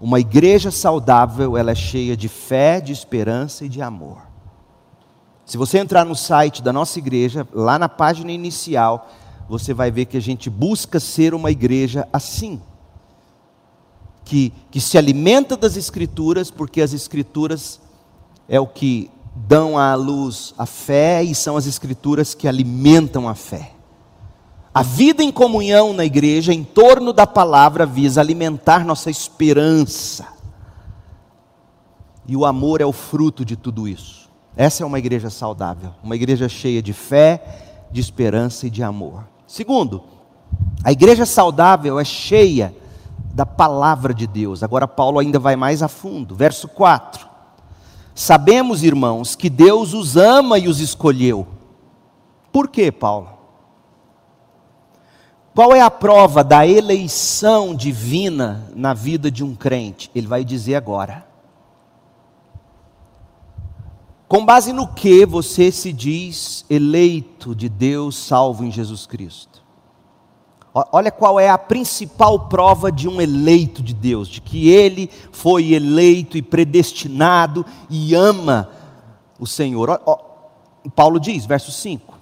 Uma 0.00 0.20
igreja 0.20 0.70
saudável, 0.70 1.56
ela 1.56 1.70
é 1.70 1.74
cheia 1.74 2.16
de 2.16 2.28
fé, 2.28 2.80
de 2.80 2.92
esperança 2.92 3.64
e 3.64 3.68
de 3.68 3.80
amor. 3.80 4.18
Se 5.46 5.56
você 5.56 5.78
entrar 5.78 6.04
no 6.04 6.14
site 6.14 6.62
da 6.62 6.72
nossa 6.72 6.98
igreja, 6.98 7.46
lá 7.52 7.78
na 7.78 7.88
página 7.88 8.32
inicial, 8.32 9.08
você 9.48 9.72
vai 9.72 9.90
ver 9.90 10.06
que 10.06 10.16
a 10.16 10.20
gente 10.20 10.50
busca 10.50 10.98
ser 10.98 11.34
uma 11.34 11.50
igreja 11.50 12.06
assim. 12.12 12.60
Que, 14.24 14.52
que 14.72 14.80
se 14.80 14.98
alimenta 14.98 15.56
das 15.56 15.76
Escrituras, 15.76 16.50
porque 16.50 16.82
as 16.82 16.92
Escrituras 16.92 17.80
é 18.48 18.58
o 18.58 18.66
que 18.66 19.08
dão 19.36 19.78
à 19.78 19.94
luz 19.94 20.52
a 20.58 20.66
fé 20.66 21.22
e 21.22 21.32
são 21.34 21.56
as 21.56 21.66
Escrituras 21.66 22.34
que 22.34 22.48
alimentam 22.48 23.28
a 23.28 23.34
fé. 23.34 23.75
A 24.76 24.82
vida 24.82 25.24
em 25.24 25.32
comunhão 25.32 25.94
na 25.94 26.04
igreja, 26.04 26.52
em 26.52 26.62
torno 26.62 27.10
da 27.10 27.26
palavra, 27.26 27.86
visa 27.86 28.20
alimentar 28.20 28.84
nossa 28.84 29.08
esperança. 29.08 30.26
E 32.28 32.36
o 32.36 32.44
amor 32.44 32.82
é 32.82 32.84
o 32.84 32.92
fruto 32.92 33.42
de 33.42 33.56
tudo 33.56 33.88
isso. 33.88 34.28
Essa 34.54 34.82
é 34.82 34.86
uma 34.86 34.98
igreja 34.98 35.30
saudável, 35.30 35.94
uma 36.02 36.14
igreja 36.14 36.46
cheia 36.46 36.82
de 36.82 36.92
fé, 36.92 37.86
de 37.90 38.02
esperança 38.02 38.66
e 38.66 38.70
de 38.70 38.82
amor. 38.82 39.26
Segundo, 39.46 40.04
a 40.84 40.92
igreja 40.92 41.24
saudável 41.24 41.98
é 41.98 42.04
cheia 42.04 42.76
da 43.32 43.46
palavra 43.46 44.12
de 44.12 44.26
Deus. 44.26 44.62
Agora, 44.62 44.86
Paulo 44.86 45.18
ainda 45.18 45.38
vai 45.38 45.56
mais 45.56 45.82
a 45.82 45.88
fundo. 45.88 46.34
Verso 46.34 46.68
4. 46.68 47.26
Sabemos, 48.14 48.82
irmãos, 48.82 49.34
que 49.34 49.48
Deus 49.48 49.94
os 49.94 50.18
ama 50.18 50.58
e 50.58 50.68
os 50.68 50.80
escolheu. 50.80 51.46
Por 52.52 52.68
quê, 52.68 52.92
Paulo? 52.92 53.35
Qual 55.56 55.74
é 55.74 55.80
a 55.80 55.90
prova 55.90 56.44
da 56.44 56.66
eleição 56.66 57.74
divina 57.74 58.70
na 58.76 58.92
vida 58.92 59.30
de 59.30 59.42
um 59.42 59.54
crente? 59.54 60.10
Ele 60.14 60.26
vai 60.26 60.44
dizer 60.44 60.74
agora. 60.74 61.26
Com 64.28 64.44
base 64.44 64.70
no 64.70 64.86
que 64.86 65.24
você 65.24 65.72
se 65.72 65.94
diz 65.94 66.66
eleito 66.68 67.54
de 67.54 67.70
Deus, 67.70 68.18
salvo 68.18 68.64
em 68.64 68.70
Jesus 68.70 69.06
Cristo? 69.06 69.64
Olha 70.92 71.10
qual 71.10 71.40
é 71.40 71.48
a 71.48 71.56
principal 71.56 72.48
prova 72.50 72.92
de 72.92 73.08
um 73.08 73.18
eleito 73.18 73.82
de 73.82 73.94
Deus, 73.94 74.28
de 74.28 74.42
que 74.42 74.68
ele 74.68 75.08
foi 75.32 75.72
eleito 75.72 76.36
e 76.36 76.42
predestinado 76.42 77.64
e 77.88 78.14
ama 78.14 78.68
o 79.40 79.46
Senhor. 79.46 80.02
Paulo 80.94 81.18
diz, 81.18 81.46
verso 81.46 81.72
5: 81.72 82.18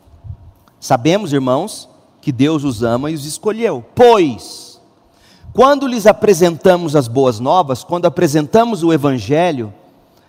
Sabemos, 0.78 1.32
irmãos, 1.32 1.92
que 2.24 2.32
Deus 2.32 2.64
os 2.64 2.82
ama 2.82 3.10
e 3.10 3.14
os 3.14 3.26
escolheu, 3.26 3.84
pois, 3.94 4.80
quando 5.52 5.86
lhes 5.86 6.06
apresentamos 6.06 6.96
as 6.96 7.06
boas 7.06 7.38
novas, 7.38 7.84
quando 7.84 8.06
apresentamos 8.06 8.82
o 8.82 8.94
Evangelho, 8.94 9.74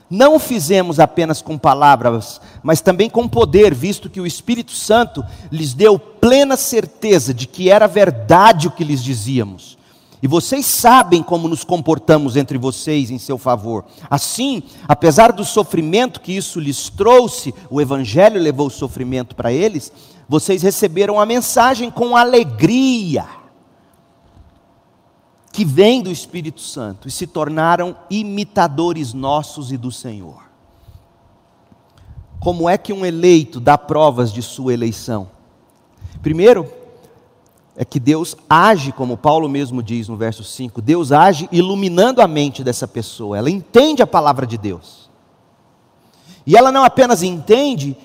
não 0.10 0.36
o 0.36 0.39
fizemos 0.39 0.99
apenas 0.99 1.41
com 1.41 1.58
palavras, 1.58 2.41
mas 2.62 2.81
também 2.81 3.10
com 3.10 3.29
poder, 3.29 3.73
visto 3.73 4.10
que 4.10 4.19
o 4.19 4.27
Espírito 4.27 4.73
Santo 4.73 5.23
lhes 5.49 5.73
deu 5.73 5.97
plena 5.97 6.58
certeza 6.58 7.34
de 7.34 7.47
que 7.47 7.69
era 7.69 7.88
verdade 7.88 8.67
o 8.67 8.71
que 8.71 8.84
lhes 8.84 9.01
dizíamos. 9.01 9.77
E 10.21 10.27
vocês 10.27 10.65
sabem 10.65 11.23
como 11.23 11.47
nos 11.47 11.63
comportamos 11.63 12.36
entre 12.36 12.58
vocês 12.58 13.10
em 13.10 13.17
seu 13.17 13.38
favor. 13.38 13.86
Assim, 14.10 14.63
apesar 14.88 15.31
do 15.31 15.45
sofrimento 15.45 16.19
que 16.19 16.36
isso 16.36 16.60
lhes 16.60 16.89
trouxe, 16.89 17.53
o 17.69 17.79
Evangelho 17.79 18.41
levou 18.41 18.67
o 18.67 18.71
sofrimento 18.71 19.34
para 19.34 19.53
eles, 19.53 19.93
vocês 20.27 20.61
receberam 20.61 21.19
a 21.19 21.25
mensagem 21.25 21.89
com 21.91 22.15
alegria 22.15 23.27
que 25.51 25.63
vem 25.63 26.01
do 26.01 26.11
Espírito 26.11 26.59
Santo 26.59 27.07
e 27.07 27.11
se 27.11 27.25
tornaram 27.25 27.95
imitadores 28.09 29.13
nossos 29.13 29.71
e 29.71 29.77
do 29.77 29.91
Senhor. 29.91 30.43
Como 32.39 32.69
é 32.69 32.77
que 32.77 32.91
um 32.91 33.05
eleito 33.05 33.59
dá 33.59 33.77
provas 33.77 34.33
de 34.33 34.41
sua 34.41 34.73
eleição? 34.73 35.29
Primeiro, 36.21 36.69
é 37.75 37.83
que 37.83 37.99
Deus 37.99 38.35
age, 38.49 38.91
como 38.91 39.17
Paulo 39.17 39.47
mesmo 39.47 39.81
diz 39.81 40.07
no 40.07 40.17
verso 40.17 40.43
5, 40.43 40.81
Deus 40.81 41.11
age 41.11 41.47
iluminando 41.51 42.21
a 42.21 42.27
mente 42.27 42.63
dessa 42.63 42.88
pessoa, 42.88 43.38
ela 43.38 43.49
entende 43.49 44.01
a 44.01 44.07
palavra 44.07 44.45
de 44.45 44.57
Deus. 44.57 45.09
E 46.45 46.55
ela 46.55 46.71
não 46.71 46.83
apenas 46.83 47.23
entende, 47.23 47.97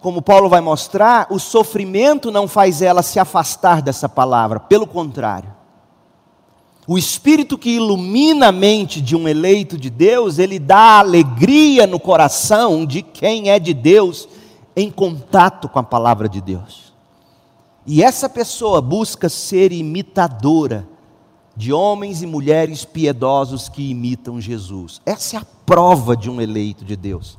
como 0.00 0.22
Paulo 0.22 0.48
vai 0.48 0.60
mostrar, 0.60 1.26
o 1.30 1.38
sofrimento 1.38 2.30
não 2.30 2.48
faz 2.48 2.80
ela 2.80 3.02
se 3.02 3.18
afastar 3.18 3.82
dessa 3.82 4.08
palavra, 4.08 4.58
pelo 4.58 4.86
contrário. 4.86 5.54
O 6.86 6.98
espírito 6.98 7.58
que 7.58 7.70
ilumina 7.70 8.48
a 8.48 8.52
mente 8.52 9.00
de 9.00 9.14
um 9.14 9.28
eleito 9.28 9.78
de 9.78 9.90
Deus, 9.90 10.38
ele 10.38 10.58
dá 10.58 10.98
alegria 10.98 11.86
no 11.86 12.00
coração 12.00 12.86
de 12.86 13.02
quem 13.02 13.50
é 13.50 13.58
de 13.58 13.74
Deus 13.74 14.28
em 14.74 14.90
contato 14.90 15.68
com 15.68 15.78
a 15.78 15.82
palavra 15.82 16.28
de 16.28 16.40
Deus. 16.40 16.92
E 17.86 18.02
essa 18.02 18.28
pessoa 18.28 18.80
busca 18.80 19.28
ser 19.28 19.72
imitadora 19.72 20.88
de 21.54 21.72
homens 21.72 22.22
e 22.22 22.26
mulheres 22.26 22.84
piedosos 22.84 23.68
que 23.68 23.90
imitam 23.90 24.40
Jesus. 24.40 25.00
Essa 25.04 25.36
é 25.36 25.40
a 25.40 25.46
prova 25.66 26.16
de 26.16 26.30
um 26.30 26.40
eleito 26.40 26.84
de 26.84 26.96
Deus. 26.96 27.38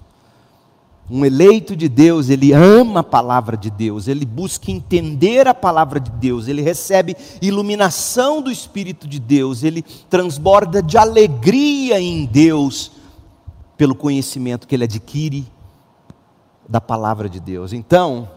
Um 1.13 1.25
eleito 1.25 1.75
de 1.75 1.89
Deus, 1.89 2.29
ele 2.29 2.53
ama 2.53 3.01
a 3.01 3.03
palavra 3.03 3.57
de 3.57 3.69
Deus, 3.69 4.07
ele 4.07 4.25
busca 4.25 4.71
entender 4.71 5.45
a 5.45 5.53
palavra 5.53 5.99
de 5.99 6.09
Deus, 6.09 6.47
ele 6.47 6.61
recebe 6.61 7.17
iluminação 7.41 8.41
do 8.41 8.49
Espírito 8.49 9.05
de 9.05 9.19
Deus, 9.19 9.61
ele 9.61 9.81
transborda 10.09 10.81
de 10.81 10.97
alegria 10.97 11.99
em 11.99 12.25
Deus 12.25 12.93
pelo 13.75 13.93
conhecimento 13.93 14.65
que 14.65 14.73
ele 14.73 14.85
adquire 14.85 15.45
da 16.69 16.79
palavra 16.79 17.27
de 17.27 17.41
Deus. 17.41 17.73
Então, 17.73 18.29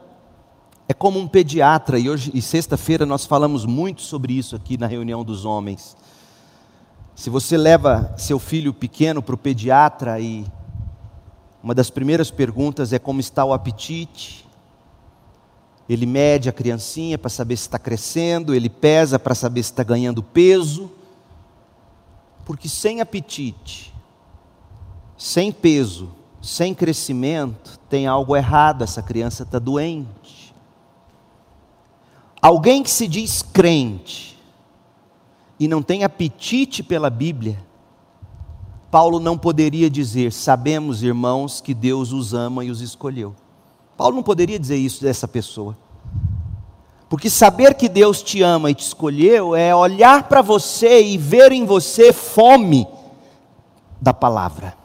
é 0.88 0.92
como 0.92 1.20
um 1.20 1.28
pediatra, 1.28 1.96
e 1.96 2.10
hoje 2.10 2.32
e 2.34 2.42
sexta-feira 2.42 3.06
nós 3.06 3.24
falamos 3.24 3.64
muito 3.64 4.02
sobre 4.02 4.32
isso 4.32 4.56
aqui 4.56 4.76
na 4.76 4.88
reunião 4.88 5.22
dos 5.22 5.44
homens. 5.44 5.96
Se 7.14 7.30
você 7.30 7.56
leva 7.56 8.12
seu 8.18 8.40
filho 8.40 8.74
pequeno 8.74 9.22
para 9.22 9.36
o 9.36 9.38
pediatra 9.38 10.18
e 10.18 10.44
uma 11.64 11.74
das 11.74 11.88
primeiras 11.88 12.30
perguntas 12.30 12.92
é 12.92 12.98
como 12.98 13.20
está 13.20 13.42
o 13.42 13.54
apetite. 13.54 14.46
Ele 15.88 16.04
mede 16.04 16.46
a 16.46 16.52
criancinha 16.52 17.16
para 17.16 17.30
saber 17.30 17.56
se 17.56 17.62
está 17.62 17.78
crescendo, 17.78 18.54
ele 18.54 18.68
pesa 18.68 19.18
para 19.18 19.34
saber 19.34 19.62
se 19.62 19.70
está 19.70 19.82
ganhando 19.82 20.22
peso. 20.22 20.92
Porque 22.44 22.68
sem 22.68 23.00
apetite, 23.00 23.94
sem 25.16 25.50
peso, 25.50 26.12
sem 26.42 26.74
crescimento, 26.74 27.80
tem 27.88 28.06
algo 28.06 28.36
errado, 28.36 28.84
essa 28.84 29.02
criança 29.02 29.44
está 29.44 29.58
doente. 29.58 30.54
Alguém 32.42 32.82
que 32.82 32.90
se 32.90 33.08
diz 33.08 33.40
crente 33.40 34.38
e 35.58 35.66
não 35.66 35.80
tem 35.82 36.04
apetite 36.04 36.82
pela 36.82 37.08
Bíblia, 37.08 37.58
Paulo 38.94 39.18
não 39.18 39.36
poderia 39.36 39.90
dizer: 39.90 40.32
Sabemos, 40.32 41.02
irmãos, 41.02 41.60
que 41.60 41.74
Deus 41.74 42.12
os 42.12 42.32
ama 42.32 42.64
e 42.64 42.70
os 42.70 42.80
escolheu. 42.80 43.34
Paulo 43.96 44.14
não 44.14 44.22
poderia 44.22 44.56
dizer 44.56 44.76
isso 44.76 45.02
dessa 45.02 45.26
pessoa. 45.26 45.76
Porque 47.08 47.28
saber 47.28 47.74
que 47.74 47.88
Deus 47.88 48.22
te 48.22 48.40
ama 48.40 48.70
e 48.70 48.74
te 48.74 48.84
escolheu 48.84 49.56
é 49.56 49.74
olhar 49.74 50.28
para 50.28 50.42
você 50.42 51.02
e 51.02 51.18
ver 51.18 51.50
em 51.50 51.66
você 51.66 52.12
fome 52.12 52.86
da 54.00 54.14
palavra, 54.14 54.76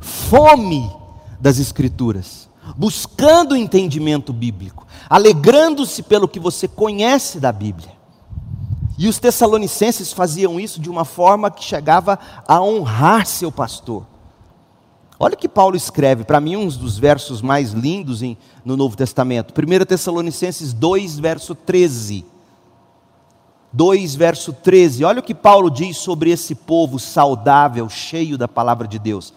fome 0.00 0.90
das 1.38 1.58
Escrituras, 1.58 2.48
buscando 2.78 3.52
o 3.52 3.56
entendimento 3.58 4.32
bíblico, 4.32 4.86
alegrando-se 5.06 6.02
pelo 6.02 6.26
que 6.26 6.40
você 6.40 6.66
conhece 6.66 7.38
da 7.38 7.52
Bíblia. 7.52 7.99
E 9.00 9.08
os 9.08 9.18
tessalonicenses 9.18 10.12
faziam 10.12 10.60
isso 10.60 10.78
de 10.78 10.90
uma 10.90 11.06
forma 11.06 11.50
que 11.50 11.64
chegava 11.64 12.18
a 12.46 12.60
honrar 12.60 13.24
seu 13.24 13.50
pastor. 13.50 14.06
Olha 15.18 15.32
o 15.32 15.38
que 15.38 15.48
Paulo 15.48 15.74
escreve, 15.74 16.22
para 16.22 16.38
mim, 16.38 16.56
um 16.56 16.68
dos 16.68 16.98
versos 16.98 17.40
mais 17.40 17.70
lindos 17.70 18.22
em, 18.22 18.36
no 18.62 18.76
Novo 18.76 18.98
Testamento. 18.98 19.54
1 19.58 19.86
Tessalonicenses 19.86 20.74
2, 20.74 21.18
verso 21.18 21.54
13. 21.54 22.26
2, 23.72 24.14
verso 24.16 24.52
13. 24.52 25.02
Olha 25.02 25.20
o 25.20 25.22
que 25.22 25.34
Paulo 25.34 25.70
diz 25.70 25.96
sobre 25.96 26.30
esse 26.30 26.54
povo 26.54 26.98
saudável, 26.98 27.88
cheio 27.88 28.36
da 28.36 28.46
palavra 28.46 28.86
de 28.86 28.98
Deus. 28.98 29.32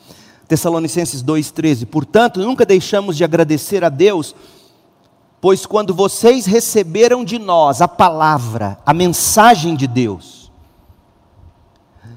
Tessalonicenses 0.46 1.24
13. 1.52 1.86
Portanto, 1.86 2.42
nunca 2.42 2.66
deixamos 2.66 3.16
de 3.16 3.24
agradecer 3.24 3.82
a 3.86 3.88
Deus 3.88 4.36
Pois 5.44 5.66
quando 5.66 5.94
vocês 5.94 6.46
receberam 6.46 7.26
de 7.26 7.38
nós 7.38 7.82
a 7.82 7.88
palavra, 7.90 8.78
a 8.86 8.94
mensagem 8.94 9.76
de 9.76 9.88
Deus, 9.88 10.50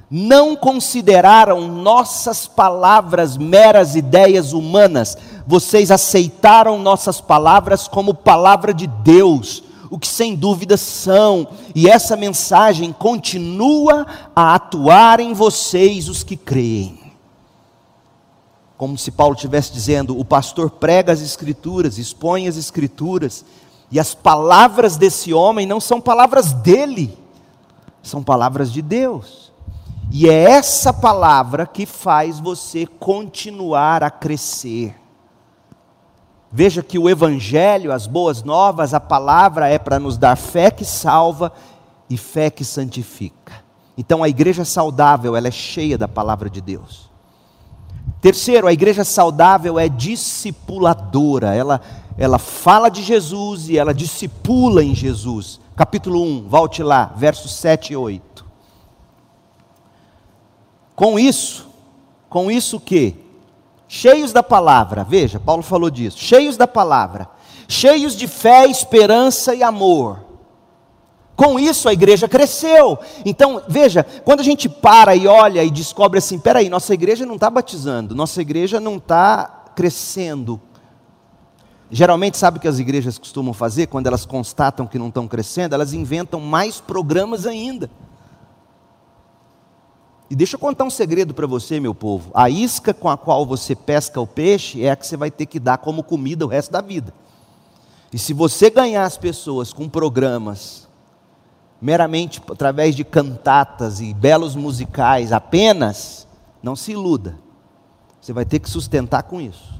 não 0.08 0.54
consideraram 0.54 1.66
nossas 1.66 2.46
palavras 2.46 3.36
meras 3.36 3.96
ideias 3.96 4.52
humanas, 4.52 5.18
vocês 5.44 5.90
aceitaram 5.90 6.78
nossas 6.78 7.20
palavras 7.20 7.88
como 7.88 8.14
palavra 8.14 8.72
de 8.72 8.86
Deus, 8.86 9.60
o 9.90 9.98
que 9.98 10.06
sem 10.06 10.36
dúvida 10.36 10.76
são, 10.76 11.48
e 11.74 11.88
essa 11.88 12.14
mensagem 12.14 12.92
continua 12.92 14.06
a 14.36 14.54
atuar 14.54 15.18
em 15.18 15.32
vocês, 15.32 16.08
os 16.08 16.22
que 16.22 16.36
creem 16.36 17.05
como 18.76 18.96
se 18.98 19.10
Paulo 19.10 19.34
estivesse 19.34 19.72
dizendo: 19.72 20.18
o 20.18 20.24
pastor 20.24 20.70
prega 20.70 21.12
as 21.12 21.20
Escrituras, 21.20 21.98
expõe 21.98 22.48
as 22.48 22.56
Escrituras, 22.56 23.44
e 23.90 23.98
as 23.98 24.14
palavras 24.14 24.96
desse 24.96 25.32
homem 25.32 25.66
não 25.66 25.80
são 25.80 26.00
palavras 26.00 26.52
dele, 26.52 27.16
são 28.02 28.22
palavras 28.22 28.72
de 28.72 28.82
Deus. 28.82 29.52
E 30.10 30.28
é 30.28 30.50
essa 30.50 30.92
palavra 30.92 31.66
que 31.66 31.84
faz 31.84 32.38
você 32.38 32.86
continuar 32.86 34.02
a 34.04 34.10
crescer. 34.10 34.94
Veja 36.50 36.82
que 36.82 36.98
o 36.98 37.10
Evangelho, 37.10 37.92
as 37.92 38.06
boas 38.06 38.42
novas, 38.42 38.94
a 38.94 39.00
palavra 39.00 39.68
é 39.68 39.78
para 39.78 39.98
nos 39.98 40.16
dar 40.16 40.36
fé 40.36 40.70
que 40.70 40.84
salva 40.84 41.52
e 42.08 42.16
fé 42.16 42.50
que 42.50 42.64
santifica. 42.64 43.52
Então 43.98 44.22
a 44.22 44.28
igreja 44.28 44.64
saudável, 44.64 45.34
ela 45.34 45.48
é 45.48 45.50
cheia 45.50 45.98
da 45.98 46.06
palavra 46.06 46.48
de 46.48 46.60
Deus. 46.60 47.05
Terceiro, 48.26 48.66
a 48.66 48.72
igreja 48.72 49.04
saudável 49.04 49.78
é 49.78 49.88
discipuladora. 49.88 51.54
Ela, 51.54 51.80
ela 52.18 52.40
fala 52.40 52.88
de 52.88 53.00
Jesus 53.00 53.68
e 53.68 53.78
ela 53.78 53.94
discipula 53.94 54.82
em 54.82 54.96
Jesus. 54.96 55.60
Capítulo 55.76 56.20
1, 56.24 56.48
volte 56.48 56.82
lá, 56.82 57.12
versos 57.16 57.54
7 57.54 57.92
e 57.92 57.96
8. 57.96 58.44
Com 60.96 61.20
isso, 61.20 61.68
com 62.28 62.50
isso 62.50 62.80
que? 62.80 63.14
Cheios 63.86 64.32
da 64.32 64.42
palavra, 64.42 65.04
veja, 65.04 65.38
Paulo 65.38 65.62
falou 65.62 65.88
disso, 65.88 66.18
cheios 66.18 66.56
da 66.56 66.66
palavra, 66.66 67.28
cheios 67.68 68.16
de 68.16 68.26
fé, 68.26 68.66
esperança 68.66 69.54
e 69.54 69.62
amor. 69.62 70.25
Com 71.36 71.58
isso 71.58 71.86
a 71.86 71.92
igreja 71.92 72.26
cresceu. 72.26 72.98
Então, 73.24 73.62
veja, 73.68 74.02
quando 74.24 74.40
a 74.40 74.42
gente 74.42 74.70
para 74.70 75.14
e 75.14 75.26
olha 75.26 75.62
e 75.62 75.70
descobre 75.70 76.18
assim: 76.18 76.38
peraí, 76.38 76.70
nossa 76.70 76.94
igreja 76.94 77.26
não 77.26 77.34
está 77.34 77.50
batizando, 77.50 78.14
nossa 78.14 78.40
igreja 78.40 78.80
não 78.80 78.96
está 78.96 79.64
crescendo. 79.76 80.58
Geralmente, 81.90 82.38
sabe 82.38 82.58
o 82.58 82.60
que 82.60 82.66
as 82.66 82.78
igrejas 82.78 83.18
costumam 83.18 83.52
fazer 83.52 83.86
quando 83.86 84.06
elas 84.06 84.24
constatam 84.24 84.86
que 84.86 84.98
não 84.98 85.08
estão 85.08 85.28
crescendo? 85.28 85.74
Elas 85.74 85.92
inventam 85.92 86.40
mais 86.40 86.80
programas 86.80 87.46
ainda. 87.46 87.90
E 90.28 90.34
deixa 90.34 90.56
eu 90.56 90.60
contar 90.60 90.84
um 90.84 90.90
segredo 90.90 91.32
para 91.32 91.46
você, 91.46 91.78
meu 91.78 91.94
povo. 91.94 92.32
A 92.34 92.50
isca 92.50 92.92
com 92.92 93.08
a 93.08 93.16
qual 93.16 93.46
você 93.46 93.76
pesca 93.76 94.20
o 94.20 94.26
peixe 94.26 94.82
é 94.82 94.90
a 94.90 94.96
que 94.96 95.06
você 95.06 95.16
vai 95.16 95.30
ter 95.30 95.46
que 95.46 95.60
dar 95.60 95.78
como 95.78 96.02
comida 96.02 96.44
o 96.44 96.48
resto 96.48 96.72
da 96.72 96.80
vida. 96.80 97.14
E 98.12 98.18
se 98.18 98.32
você 98.32 98.68
ganhar 98.68 99.04
as 99.04 99.16
pessoas 99.16 99.72
com 99.72 99.88
programas, 99.88 100.85
meramente 101.80 102.42
através 102.50 102.94
de 102.94 103.04
cantatas 103.04 104.00
e 104.00 104.14
belos 104.14 104.56
musicais 104.56 105.32
apenas, 105.32 106.26
não 106.62 106.74
se 106.74 106.92
iluda. 106.92 107.38
Você 108.20 108.32
vai 108.32 108.44
ter 108.44 108.58
que 108.58 108.68
sustentar 108.68 109.22
com 109.24 109.40
isso. 109.40 109.74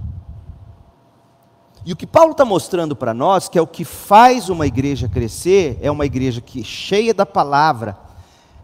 E 1.84 1.92
o 1.92 1.96
que 1.96 2.06
Paulo 2.06 2.32
está 2.32 2.44
mostrando 2.44 2.96
para 2.96 3.14
nós, 3.14 3.48
que 3.48 3.58
é 3.58 3.62
o 3.62 3.66
que 3.66 3.84
faz 3.84 4.48
uma 4.48 4.66
igreja 4.66 5.08
crescer, 5.08 5.78
é 5.80 5.90
uma 5.90 6.04
igreja 6.04 6.40
que, 6.40 6.64
cheia 6.64 7.14
da 7.14 7.24
palavra, 7.24 7.96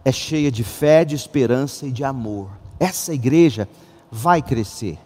é 0.05 0.11
cheia 0.11 0.51
de 0.51 0.65
fé, 0.65 1.05
de 1.05 1.15
esperança 1.15 1.87
e 1.87 1.93
de 1.93 2.03
amor. 2.03 2.51
Essa 2.81 3.15
igreja 3.15 3.69
vai 4.11 4.43
crescer. 4.43 4.99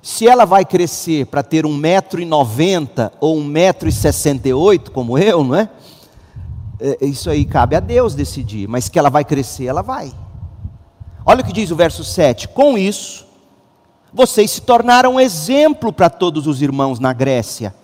Se 0.00 0.28
ela 0.28 0.44
vai 0.44 0.64
crescer 0.64 1.26
para 1.26 1.42
ter 1.42 1.66
um 1.66 1.76
metro 1.76 2.20
e 2.20 2.24
noventa 2.24 3.12
ou 3.20 3.36
um 3.36 3.44
metro 3.44 3.88
e 3.88 3.92
sessenta 3.92 4.48
e 4.48 4.54
oito, 4.54 4.92
como 4.92 5.18
eu, 5.18 5.42
não 5.42 5.56
é? 5.56 5.68
É? 6.80 7.04
Isso 7.04 7.28
aí 7.30 7.44
cabe 7.44 7.76
a 7.76 7.80
Deus 7.80 8.14
decidir, 8.14 8.68
mas 8.68 8.88
que 8.88 8.98
ela 8.98 9.10
vai 9.10 9.24
crescer, 9.24 9.66
ela 9.66 9.82
vai. 9.82 10.12
Olha 11.24 11.42
o 11.42 11.44
que 11.44 11.52
diz 11.52 11.70
o 11.70 11.76
verso 11.76 12.04
7: 12.04 12.48
Com 12.48 12.78
isso, 12.78 13.26
vocês 14.12 14.50
se 14.50 14.62
tornaram 14.62 15.20
exemplo 15.20 15.92
para 15.92 16.08
todos 16.08 16.46
os 16.46 16.62
irmãos 16.62 16.98
na 16.98 17.12
Grécia, 17.12 17.74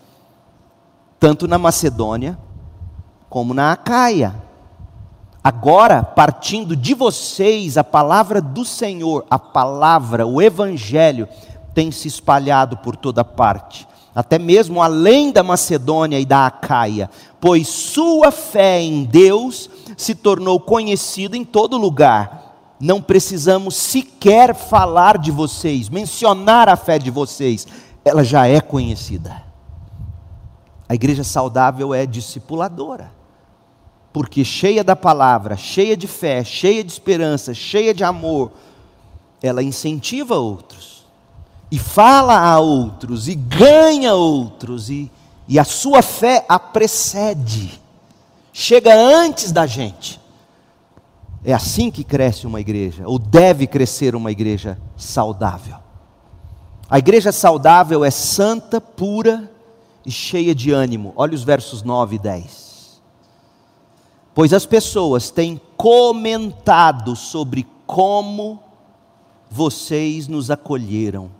tanto 1.18 1.46
na 1.46 1.58
Macedônia 1.58 2.38
como 3.28 3.52
na 3.52 3.72
Acaia. 3.72 4.34
Agora, 5.42 6.02
partindo 6.02 6.74
de 6.74 6.94
vocês, 6.94 7.76
a 7.76 7.84
palavra 7.84 8.40
do 8.40 8.64
Senhor, 8.64 9.26
a 9.28 9.38
palavra, 9.38 10.26
o 10.26 10.40
Evangelho, 10.40 11.28
tem 11.74 11.90
se 11.90 12.08
espalhado 12.08 12.78
por 12.78 12.96
toda 12.96 13.24
parte, 13.24 13.86
até 14.14 14.38
mesmo 14.38 14.80
além 14.80 15.32
da 15.32 15.42
Macedônia 15.42 16.20
e 16.20 16.24
da 16.24 16.46
Acaia, 16.46 17.10
pois 17.40 17.66
sua 17.68 18.30
fé 18.30 18.80
em 18.80 19.04
Deus 19.04 19.68
se 19.96 20.14
tornou 20.14 20.60
conhecida 20.60 21.36
em 21.36 21.44
todo 21.44 21.76
lugar. 21.76 22.76
Não 22.80 23.00
precisamos 23.02 23.76
sequer 23.76 24.54
falar 24.54 25.18
de 25.18 25.30
vocês, 25.30 25.88
mencionar 25.88 26.68
a 26.68 26.76
fé 26.76 26.98
de 26.98 27.10
vocês, 27.10 27.66
ela 28.04 28.22
já 28.22 28.46
é 28.46 28.60
conhecida. 28.60 29.42
A 30.88 30.94
igreja 30.94 31.24
saudável 31.24 31.94
é 31.94 32.04
discipuladora 32.04 33.14
porque 34.14 34.44
cheia 34.44 34.84
da 34.84 34.94
palavra, 34.94 35.56
cheia 35.56 35.96
de 35.96 36.06
fé, 36.06 36.44
cheia 36.44 36.84
de 36.84 36.92
esperança, 36.92 37.52
cheia 37.52 37.92
de 37.92 38.04
amor, 38.04 38.52
ela 39.42 39.60
incentiva 39.60 40.36
outros, 40.36 40.93
e 41.74 41.78
fala 41.78 42.38
a 42.38 42.60
outros, 42.60 43.26
e 43.26 43.34
ganha 43.34 44.14
outros, 44.14 44.88
e, 44.88 45.10
e 45.48 45.58
a 45.58 45.64
sua 45.64 46.02
fé 46.02 46.44
a 46.48 46.56
precede, 46.56 47.80
chega 48.52 48.94
antes 48.94 49.50
da 49.50 49.66
gente. 49.66 50.20
É 51.44 51.52
assim 51.52 51.90
que 51.90 52.04
cresce 52.04 52.46
uma 52.46 52.60
igreja, 52.60 53.02
ou 53.06 53.18
deve 53.18 53.66
crescer 53.66 54.14
uma 54.14 54.30
igreja 54.30 54.78
saudável. 54.96 55.76
A 56.88 57.00
igreja 57.00 57.32
saudável 57.32 58.04
é 58.04 58.10
santa, 58.10 58.80
pura 58.80 59.50
e 60.06 60.12
cheia 60.12 60.54
de 60.54 60.70
ânimo. 60.70 61.12
Olha 61.16 61.34
os 61.34 61.42
versos 61.42 61.82
9 61.82 62.14
e 62.14 62.18
10 62.20 62.64
pois 64.34 64.52
as 64.52 64.66
pessoas 64.66 65.30
têm 65.30 65.60
comentado 65.76 67.14
sobre 67.14 67.64
como 67.86 68.60
vocês 69.48 70.26
nos 70.26 70.50
acolheram. 70.50 71.30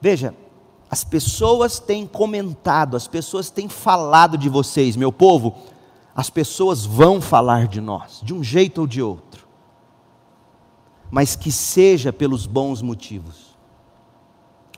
Veja, 0.00 0.34
as 0.90 1.04
pessoas 1.04 1.78
têm 1.78 2.06
comentado, 2.06 2.96
as 2.96 3.06
pessoas 3.06 3.50
têm 3.50 3.68
falado 3.68 4.36
de 4.36 4.48
vocês, 4.48 4.96
meu 4.96 5.12
povo, 5.12 5.54
as 6.14 6.28
pessoas 6.28 6.84
vão 6.84 7.20
falar 7.20 7.68
de 7.68 7.80
nós, 7.80 8.20
de 8.22 8.34
um 8.34 8.42
jeito 8.42 8.80
ou 8.80 8.86
de 8.86 9.00
outro, 9.00 9.46
mas 11.10 11.36
que 11.36 11.52
seja 11.52 12.12
pelos 12.12 12.46
bons 12.46 12.82
motivos. 12.82 13.50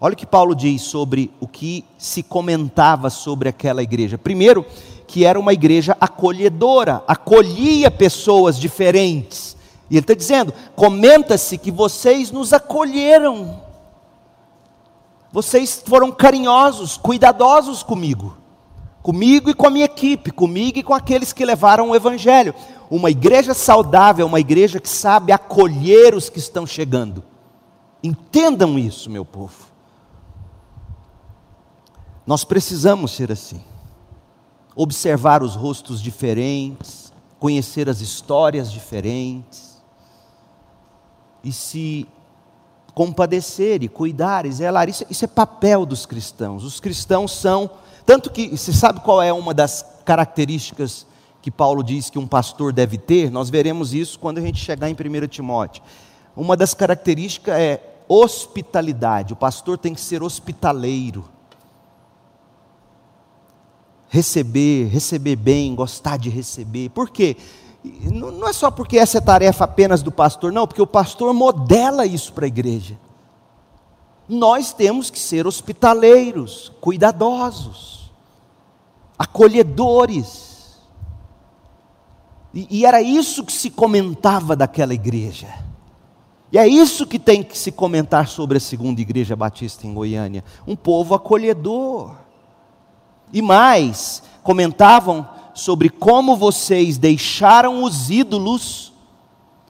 Olha 0.00 0.14
o 0.14 0.16
que 0.16 0.26
Paulo 0.26 0.54
diz 0.54 0.82
sobre 0.82 1.30
o 1.38 1.46
que 1.46 1.84
se 1.96 2.22
comentava 2.22 3.08
sobre 3.08 3.48
aquela 3.48 3.82
igreja. 3.82 4.18
Primeiro, 4.18 4.66
que 5.06 5.24
era 5.24 5.38
uma 5.38 5.52
igreja 5.52 5.96
acolhedora, 6.00 7.04
acolhia 7.06 7.90
pessoas 7.90 8.58
diferentes. 8.58 9.56
E 9.88 9.94
ele 9.94 10.00
está 10.00 10.14
dizendo: 10.14 10.52
comenta-se 10.74 11.56
que 11.56 11.70
vocês 11.70 12.32
nos 12.32 12.52
acolheram, 12.52 13.60
vocês 15.32 15.82
foram 15.86 16.12
carinhosos, 16.12 16.98
cuidadosos 16.98 17.82
comigo, 17.82 18.36
comigo 19.02 19.48
e 19.48 19.54
com 19.54 19.66
a 19.66 19.70
minha 19.70 19.86
equipe, 19.86 20.30
comigo 20.30 20.78
e 20.78 20.82
com 20.82 20.92
aqueles 20.92 21.32
que 21.32 21.44
levaram 21.44 21.90
o 21.90 21.96
Evangelho. 21.96 22.54
Uma 22.90 23.10
igreja 23.10 23.54
saudável, 23.54 24.26
uma 24.26 24.38
igreja 24.38 24.78
que 24.78 24.88
sabe 24.88 25.32
acolher 25.32 26.14
os 26.14 26.28
que 26.28 26.38
estão 26.38 26.66
chegando. 26.66 27.24
Entendam 28.02 28.78
isso, 28.78 29.08
meu 29.08 29.24
povo. 29.24 29.54
Nós 32.26 32.44
precisamos 32.44 33.12
ser 33.12 33.32
assim 33.32 33.64
observar 34.74 35.42
os 35.42 35.54
rostos 35.54 36.00
diferentes, 36.00 37.12
conhecer 37.38 37.88
as 37.88 38.00
histórias 38.00 38.70
diferentes, 38.70 39.82
e 41.44 41.52
se 41.52 42.06
compadecer 42.94 43.82
e 43.82 43.88
cuidar 43.88 44.46
e 44.46 44.52
zelar. 44.52 44.88
Isso, 44.88 45.04
isso 45.08 45.24
é 45.24 45.28
papel 45.28 45.86
dos 45.86 46.06
cristãos. 46.06 46.64
Os 46.64 46.80
cristãos 46.80 47.32
são. 47.32 47.70
Tanto 48.04 48.30
que, 48.30 48.48
você 48.48 48.72
sabe 48.72 49.00
qual 49.00 49.22
é 49.22 49.32
uma 49.32 49.54
das 49.54 49.84
características 50.04 51.06
que 51.40 51.50
Paulo 51.50 51.82
diz 51.82 52.10
que 52.10 52.18
um 52.18 52.26
pastor 52.26 52.72
deve 52.72 52.98
ter? 52.98 53.30
Nós 53.30 53.50
veremos 53.50 53.94
isso 53.94 54.18
quando 54.18 54.38
a 54.38 54.40
gente 54.40 54.58
chegar 54.58 54.88
em 54.88 54.94
1 54.94 55.26
Timóteo. 55.28 55.82
Uma 56.36 56.56
das 56.56 56.74
características 56.74 57.54
é 57.54 57.80
hospitalidade. 58.08 59.32
O 59.32 59.36
pastor 59.36 59.78
tem 59.78 59.94
que 59.94 60.00
ser 60.00 60.22
hospitaleiro 60.22 61.24
receber, 64.12 64.88
receber 64.88 65.36
bem, 65.36 65.74
gostar 65.74 66.18
de 66.18 66.28
receber. 66.28 66.90
Por 66.90 67.08
quê? 67.08 67.34
Não 67.84 68.48
é 68.48 68.52
só 68.52 68.70
porque 68.70 68.96
essa 68.98 69.18
é 69.18 69.20
tarefa 69.20 69.64
apenas 69.64 70.02
do 70.02 70.12
pastor, 70.12 70.52
não, 70.52 70.66
porque 70.66 70.82
o 70.82 70.86
pastor 70.86 71.34
modela 71.34 72.06
isso 72.06 72.32
para 72.32 72.44
a 72.44 72.48
igreja. 72.48 72.98
Nós 74.28 74.72
temos 74.72 75.10
que 75.10 75.18
ser 75.18 75.46
hospitaleiros, 75.46 76.72
cuidadosos, 76.80 78.12
acolhedores. 79.18 80.78
E, 82.54 82.68
e 82.70 82.86
era 82.86 83.02
isso 83.02 83.44
que 83.44 83.52
se 83.52 83.68
comentava 83.68 84.54
daquela 84.54 84.94
igreja. 84.94 85.48
E 86.52 86.58
é 86.58 86.68
isso 86.68 87.06
que 87.06 87.18
tem 87.18 87.42
que 87.42 87.58
se 87.58 87.72
comentar 87.72 88.28
sobre 88.28 88.58
a 88.58 88.60
segunda 88.60 89.00
igreja 89.00 89.34
batista 89.34 89.86
em 89.86 89.94
Goiânia: 89.94 90.44
um 90.66 90.76
povo 90.76 91.14
acolhedor 91.14 92.14
e 93.32 93.40
mais, 93.40 94.22
comentavam 94.42 95.26
sobre 95.54 95.88
como 95.88 96.36
vocês 96.36 96.98
deixaram 96.98 97.82
os 97.84 98.10
ídolos, 98.10 98.92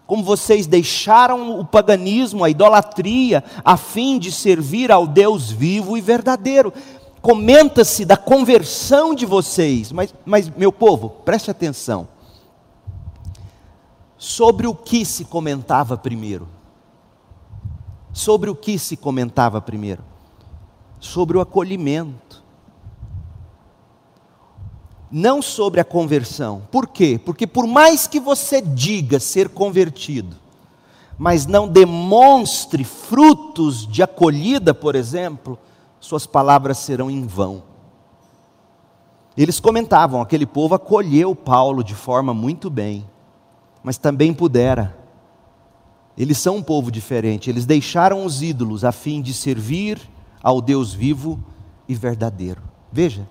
como 0.07 0.23
vocês 0.23 0.67
deixaram 0.67 1.59
o 1.59 1.65
paganismo, 1.65 2.45
a 2.45 2.51
idolatria, 2.51 3.43
a 3.65 3.77
fim 3.77 4.19
de 4.19 4.31
servir 4.31 4.93
ao 4.93 5.07
Deus 5.07 5.51
vivo 5.51 5.97
e 5.97 6.01
verdadeiro. 6.01 6.73
Comenta-se 7.21 8.05
da 8.05 8.17
conversão 8.17 9.15
de 9.15 9.25
vocês, 9.25 9.93
mas, 9.93 10.15
mas 10.25 10.51
meu 10.51 10.73
povo, 10.73 11.09
preste 11.09 11.51
atenção. 11.51 12.09
Sobre 14.19 14.67
o 14.67 14.75
que 14.75 15.05
se 15.05 15.25
comentava 15.25 15.97
primeiro? 15.97 16.49
Sobre 18.13 18.51
o 18.51 18.55
que 18.55 18.79
se 18.79 18.97
comentava 18.97 19.61
primeiro? 19.61 20.05
Sobre 21.01 21.37
o 21.37 21.41
acolhimento 21.41 22.22
não 25.13 25.43
sobre 25.43 25.79
a 25.79 25.85
conversão. 25.85 26.63
Por 26.71 26.89
quê? 26.89 27.21
Porque 27.23 27.47
por 27.47 27.67
mais 27.67 28.07
que 28.07 28.19
você 28.19 28.63
diga 28.63 29.21
ser 29.21 29.51
convertido, 29.51 30.37
mas 31.19 31.45
não 31.45 31.69
demonstre 31.69 32.83
frutos 32.83 33.87
de 33.87 34.03
acolhida, 34.03 34.73
por 34.73 34.95
exemplo, 34.95 35.59
suas 36.01 36.27
palavras 36.27 36.79
serão 36.79 37.11
em 37.11 37.27
vão. 37.27 37.63
Eles 39.37 39.61
comentavam, 39.61 40.21
aquele 40.23 40.47
povo 40.47 40.75
acolheu 40.75 41.35
Paulo 41.35 41.85
de 41.85 41.95
forma 41.95 42.33
muito 42.33 42.71
bem, 42.71 43.07
mas 43.83 43.99
também 43.99 44.33
pudera. 44.33 44.97
Eles 46.17 46.39
são 46.39 46.57
um 46.57 46.63
povo 46.63 46.91
diferente, 46.91 47.51
eles 47.51 47.67
deixaram 47.67 48.25
os 48.25 48.43
ídolos 48.43 48.83
a 48.85 48.93
fim 48.93 49.21
de 49.21 49.35
servir 49.35 50.01
ao 50.43 50.61
Deus 50.61 50.93
vivo 50.93 51.39
e 51.87 51.95
verdadeiro. 51.95 52.63
Veja, 52.91 53.27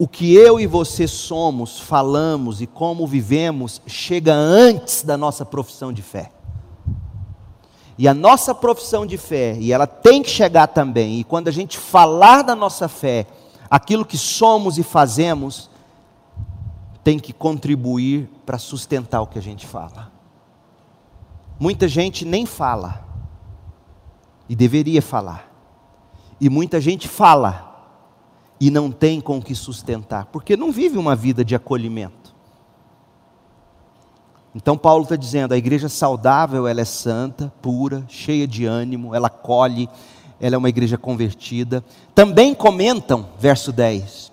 o 0.00 0.08
que 0.08 0.34
eu 0.34 0.58
e 0.58 0.66
você 0.66 1.06
somos, 1.06 1.78
falamos 1.78 2.62
e 2.62 2.66
como 2.66 3.06
vivemos 3.06 3.82
chega 3.86 4.32
antes 4.32 5.02
da 5.02 5.14
nossa 5.14 5.44
profissão 5.44 5.92
de 5.92 6.00
fé. 6.00 6.32
E 7.98 8.08
a 8.08 8.14
nossa 8.14 8.54
profissão 8.54 9.04
de 9.04 9.18
fé, 9.18 9.58
e 9.60 9.74
ela 9.74 9.86
tem 9.86 10.22
que 10.22 10.30
chegar 10.30 10.68
também, 10.68 11.20
e 11.20 11.24
quando 11.24 11.48
a 11.48 11.50
gente 11.50 11.76
falar 11.76 12.40
da 12.40 12.56
nossa 12.56 12.88
fé, 12.88 13.26
aquilo 13.70 14.06
que 14.06 14.16
somos 14.16 14.78
e 14.78 14.82
fazemos, 14.82 15.68
tem 17.04 17.18
que 17.18 17.34
contribuir 17.34 18.26
para 18.46 18.56
sustentar 18.56 19.20
o 19.20 19.26
que 19.26 19.38
a 19.38 19.42
gente 19.42 19.66
fala. 19.66 20.10
Muita 21.58 21.86
gente 21.86 22.24
nem 22.24 22.46
fala, 22.46 23.06
e 24.48 24.56
deveria 24.56 25.02
falar, 25.02 25.52
e 26.40 26.48
muita 26.48 26.80
gente 26.80 27.06
fala, 27.06 27.69
e 28.60 28.70
não 28.70 28.92
tem 28.92 29.20
com 29.20 29.40
que 29.40 29.54
sustentar, 29.54 30.26
porque 30.26 30.54
não 30.54 30.70
vive 30.70 30.98
uma 30.98 31.16
vida 31.16 31.42
de 31.42 31.54
acolhimento. 31.54 32.34
Então 34.54 34.76
Paulo 34.76 35.04
está 35.04 35.16
dizendo, 35.16 35.54
a 35.54 35.56
igreja 35.56 35.88
saudável, 35.88 36.66
ela 36.66 36.82
é 36.82 36.84
santa, 36.84 37.50
pura, 37.62 38.04
cheia 38.06 38.46
de 38.46 38.66
ânimo, 38.66 39.14
ela 39.14 39.28
acolhe, 39.28 39.88
ela 40.38 40.56
é 40.56 40.58
uma 40.58 40.68
igreja 40.68 40.98
convertida. 40.98 41.82
Também 42.14 42.54
comentam, 42.54 43.28
verso 43.38 43.72
10, 43.72 44.30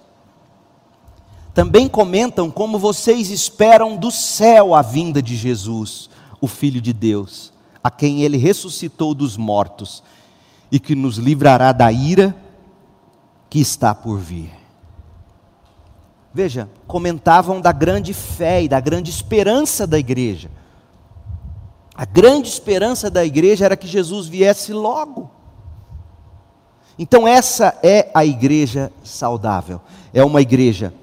também 1.53 1.87
comentam 1.87 2.51
como 2.51 2.77
vocês 2.77 3.31
esperam 3.31 3.95
do 3.95 4.11
céu 4.11 4.75
a 4.75 4.81
vinda 4.81 5.21
de 5.21 5.35
Jesus, 5.35 6.09
o 6.41 6.47
Filho 6.47 6.81
de 6.81 6.93
Deus, 6.93 7.53
a 7.83 7.89
quem 7.89 8.21
ele 8.21 8.37
ressuscitou 8.37 9.13
dos 9.13 9.37
mortos 9.37 10.03
e 10.71 10.79
que 10.79 10.95
nos 10.95 11.17
livrará 11.17 11.71
da 11.71 11.91
ira 11.91 12.35
que 13.49 13.59
está 13.59 13.93
por 13.93 14.17
vir. 14.17 14.51
Veja, 16.33 16.69
comentavam 16.85 17.59
da 17.59 17.71
grande 17.71 18.13
fé 18.13 18.63
e 18.63 18.67
da 18.67 18.79
grande 18.79 19.09
esperança 19.09 19.87
da 19.87 19.97
igreja. 19.97 20.51
A 21.95 22.05
grande 22.05 22.47
esperança 22.47 23.09
da 23.09 23.25
igreja 23.25 23.65
era 23.65 23.75
que 23.75 23.87
Jesus 23.87 24.27
viesse 24.27 24.71
logo. 24.71 25.31
Então, 26.99 27.27
essa 27.27 27.77
é 27.81 28.11
a 28.13 28.25
igreja 28.25 28.91
saudável. 29.03 29.81
É 30.13 30.23
uma 30.23 30.41
igreja 30.41 30.93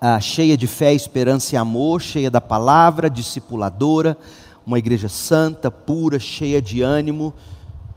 ah, 0.00 0.20
cheia 0.20 0.56
de 0.56 0.66
fé, 0.66 0.94
esperança 0.94 1.54
e 1.54 1.58
amor, 1.58 2.00
cheia 2.00 2.30
da 2.30 2.40
palavra, 2.40 3.10
discipuladora, 3.10 4.16
uma 4.64 4.78
igreja 4.78 5.08
santa, 5.08 5.70
pura, 5.70 6.18
cheia 6.18 6.62
de 6.62 6.82
ânimo, 6.82 7.34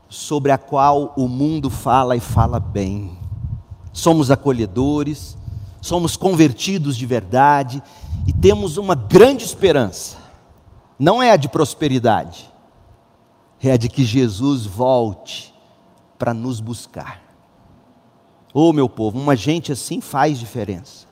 sobre 0.08 0.52
a 0.52 0.58
qual 0.58 1.14
o 1.16 1.28
mundo 1.28 1.70
fala 1.70 2.16
e 2.16 2.20
fala 2.20 2.58
bem. 2.58 3.21
Somos 3.92 4.30
acolhedores, 4.30 5.36
somos 5.80 6.16
convertidos 6.16 6.96
de 6.96 7.04
verdade 7.04 7.82
e 8.26 8.32
temos 8.32 8.76
uma 8.76 8.94
grande 8.94 9.44
esperança. 9.44 10.16
Não 10.98 11.22
é 11.22 11.32
a 11.32 11.36
de 11.36 11.48
prosperidade, 11.48 12.50
é 13.60 13.72
a 13.72 13.76
de 13.76 13.88
que 13.88 14.04
Jesus 14.04 14.64
volte 14.64 15.52
para 16.18 16.32
nos 16.32 16.60
buscar. 16.60 17.20
Ô 18.54 18.68
oh, 18.68 18.72
meu 18.72 18.88
povo, 18.88 19.18
uma 19.18 19.34
gente 19.34 19.72
assim 19.72 20.00
faz 20.00 20.38
diferença. 20.38 21.06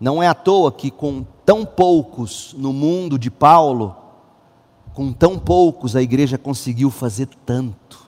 Não 0.00 0.22
é 0.22 0.26
à 0.26 0.34
toa 0.34 0.72
que 0.72 0.90
com 0.90 1.24
tão 1.44 1.64
poucos 1.64 2.54
no 2.56 2.72
mundo 2.72 3.18
de 3.18 3.30
Paulo, 3.30 3.94
com 4.92 5.12
tão 5.12 5.38
poucos 5.38 5.94
a 5.94 6.02
igreja 6.02 6.38
conseguiu 6.38 6.90
fazer 6.90 7.26
tanto 7.44 8.03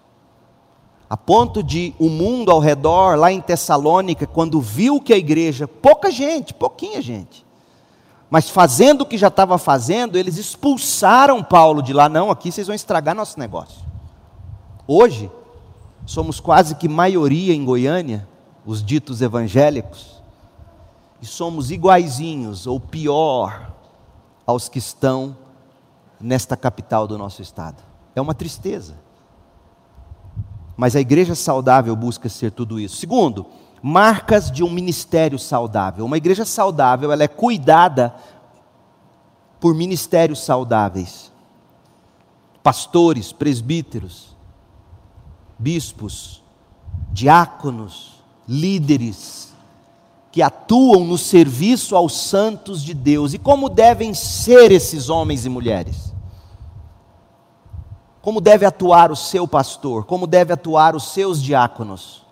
a 1.09 1.17
ponto 1.17 1.63
de 1.63 1.95
o 1.99 2.09
mundo 2.09 2.51
ao 2.51 2.59
redor, 2.59 3.17
lá 3.17 3.31
em 3.31 3.41
Tessalônica, 3.41 4.27
quando 4.27 4.61
viu 4.61 5.01
que 5.01 5.13
a 5.13 5.17
igreja, 5.17 5.69
pouca 5.69 6.11
gente, 6.11 6.53
pouquinha 6.53 7.01
gente, 7.01 7.47
mas 8.29 8.51
fazendo 8.51 9.03
o 9.03 9.07
que 9.07 9.17
já 9.17 9.29
estava 9.29 9.57
fazendo, 9.57 10.19
eles 10.19 10.37
expulsaram 10.37 11.45
Paulo 11.45 11.81
de 11.81 11.93
lá. 11.93 12.09
Não, 12.09 12.31
aqui 12.31 12.51
vocês 12.51 12.67
vão 12.67 12.75
estragar 12.75 13.15
nosso 13.15 13.39
negócio. 13.39 13.85
Hoje, 14.87 15.31
somos 16.05 16.41
quase 16.41 16.75
que 16.75 16.89
maioria 16.89 17.55
em 17.55 17.65
Goiânia, 17.65 18.29
os 18.65 18.85
ditos 18.85 19.23
evangélicos, 19.23 20.23
e 21.23 21.27
somos 21.27 21.71
iguaizinhos, 21.71 22.67
ou 22.67 22.81
pior, 22.81 23.73
aos 24.45 24.69
que 24.69 24.79
estão 24.79 25.37
nesta 26.21 26.57
capital 26.57 27.07
do 27.07 27.17
nosso 27.17 27.43
estado. 27.43 27.83
É 28.15 28.21
uma 28.21 28.35
tristeza. 28.35 29.06
Mas 30.77 30.95
a 30.95 31.01
igreja 31.01 31.35
saudável 31.35 31.97
busca 31.97 32.29
ser 32.29 32.51
tudo 32.51 32.79
isso. 32.79 32.97
Segundo, 32.97 33.47
marcas 33.83 34.51
de 34.51 34.63
um 34.63 34.71
ministério 34.71 35.39
saudável. 35.39 36.05
Uma 36.05 36.17
igreja 36.17 36.45
saudável, 36.45 37.13
ela 37.13 37.25
é 37.25 37.29
cuidada 37.29 38.15
por 39.59 39.75
ministérios 39.75 40.45
saudáveis. 40.45 41.33
Pastores, 42.63 43.33
presbíteros, 43.33 44.37
bispos, 45.59 46.43
diáconos, 47.13 48.23
líderes 48.47 49.55
que 50.31 50.43
atuam 50.43 51.05
no 51.05 51.17
serviço 51.17 51.97
aos 51.97 52.21
santos 52.21 52.83
de 52.83 52.93
Deus. 52.93 53.33
E 53.33 53.39
como 53.39 53.71
devem 53.71 54.13
ser 54.13 54.71
esses 54.71 55.09
homens 55.09 55.47
e 55.47 55.49
mulheres? 55.49 56.13
Como 58.27 58.41
deve 58.41 58.67
atuar 58.67 59.13
o 59.13 59.15
seu 59.15 59.47
pastor, 59.47 60.05
como 60.05 60.27
deve 60.27 60.53
atuar 60.53 60.97
os 60.97 61.13
seus 61.13 61.41
diáconos, 61.41 62.27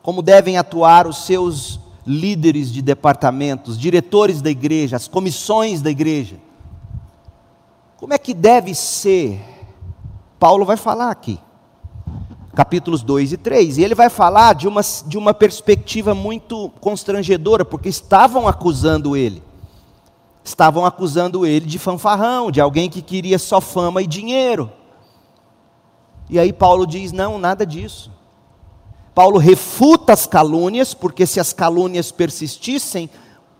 como 0.00 0.22
devem 0.22 0.56
atuar 0.56 1.06
os 1.06 1.26
seus 1.26 1.78
líderes 2.06 2.72
de 2.72 2.80
departamentos, 2.80 3.78
diretores 3.78 4.40
da 4.40 4.48
igreja, 4.48 4.96
as 4.96 5.06
comissões 5.06 5.82
da 5.82 5.90
igreja. 5.90 6.36
Como 7.98 8.14
é 8.14 8.18
que 8.18 8.32
deve 8.32 8.74
ser? 8.74 9.38
Paulo 10.38 10.64
vai 10.64 10.78
falar 10.78 11.10
aqui, 11.10 11.38
capítulos 12.54 13.02
2 13.02 13.34
e 13.34 13.36
3, 13.36 13.76
e 13.76 13.84
ele 13.84 13.94
vai 13.94 14.08
falar 14.08 14.54
de 14.54 14.66
uma, 14.66 14.80
de 15.06 15.18
uma 15.18 15.34
perspectiva 15.34 16.14
muito 16.14 16.70
constrangedora, 16.80 17.66
porque 17.66 17.90
estavam 17.90 18.48
acusando 18.48 19.14
ele. 19.14 19.42
Estavam 20.50 20.84
acusando 20.84 21.46
ele 21.46 21.64
de 21.64 21.78
fanfarrão, 21.78 22.50
de 22.50 22.60
alguém 22.60 22.90
que 22.90 23.00
queria 23.00 23.38
só 23.38 23.60
fama 23.60 24.02
e 24.02 24.06
dinheiro. 24.06 24.68
E 26.28 26.40
aí 26.40 26.52
Paulo 26.52 26.84
diz: 26.84 27.12
não, 27.12 27.38
nada 27.38 27.64
disso. 27.64 28.10
Paulo 29.14 29.38
refuta 29.38 30.12
as 30.12 30.26
calúnias, 30.26 30.92
porque 30.92 31.24
se 31.24 31.38
as 31.38 31.52
calúnias 31.52 32.10
persistissem, 32.10 33.08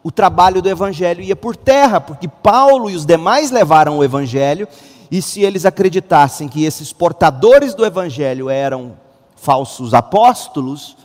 o 0.03 0.11
trabalho 0.11 0.61
do 0.61 0.68
evangelho 0.68 1.22
ia 1.22 1.36
por 1.36 1.57
terra, 1.57 2.01
porque 2.01 2.26
Paulo 2.26 2.91
e 2.91 2.97
os 2.97 3.07
demais 3.07 3.53
levaram 3.53 3.99
o 3.99 4.05
evangelho, 4.05 4.66
e 5.12 5.22
se 5.22 5.43
eles 5.43 5.64
acreditassem 5.64 6.49
que 6.49 6.64
esses 6.64 6.93
portadores 6.93 7.72
do 7.72 7.86
evangelho 7.86 8.51
eram 8.51 8.97
falsos 9.36 9.95
apóstolos, 9.95 10.97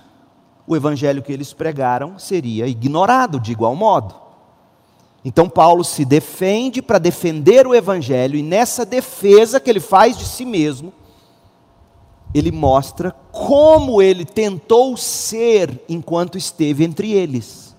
o 0.66 0.76
evangelho 0.76 1.22
que 1.22 1.32
eles 1.32 1.54
pregaram 1.54 2.18
seria 2.18 2.66
ignorado 2.66 3.40
de 3.40 3.52
igual 3.52 3.76
modo. 3.76 4.25
Então 5.26 5.50
Paulo 5.50 5.84
se 5.84 6.06
defende 6.06 6.84
para 6.84 7.00
defender 7.00 7.66
o 7.66 7.74
evangelho 7.74 8.38
e 8.38 8.44
nessa 8.44 8.86
defesa 8.86 9.60
que 9.60 9.68
ele 9.68 9.80
faz 9.80 10.16
de 10.16 10.24
si 10.24 10.46
mesmo, 10.46 10.94
ele 12.32 12.52
mostra 12.52 13.12
como 13.32 14.04
ele 14.04 14.24
tentou 14.24 14.96
ser 14.96 15.82
enquanto 15.90 16.38
esteve 16.38 16.84
entre 16.84 17.12
eles. 17.12 17.76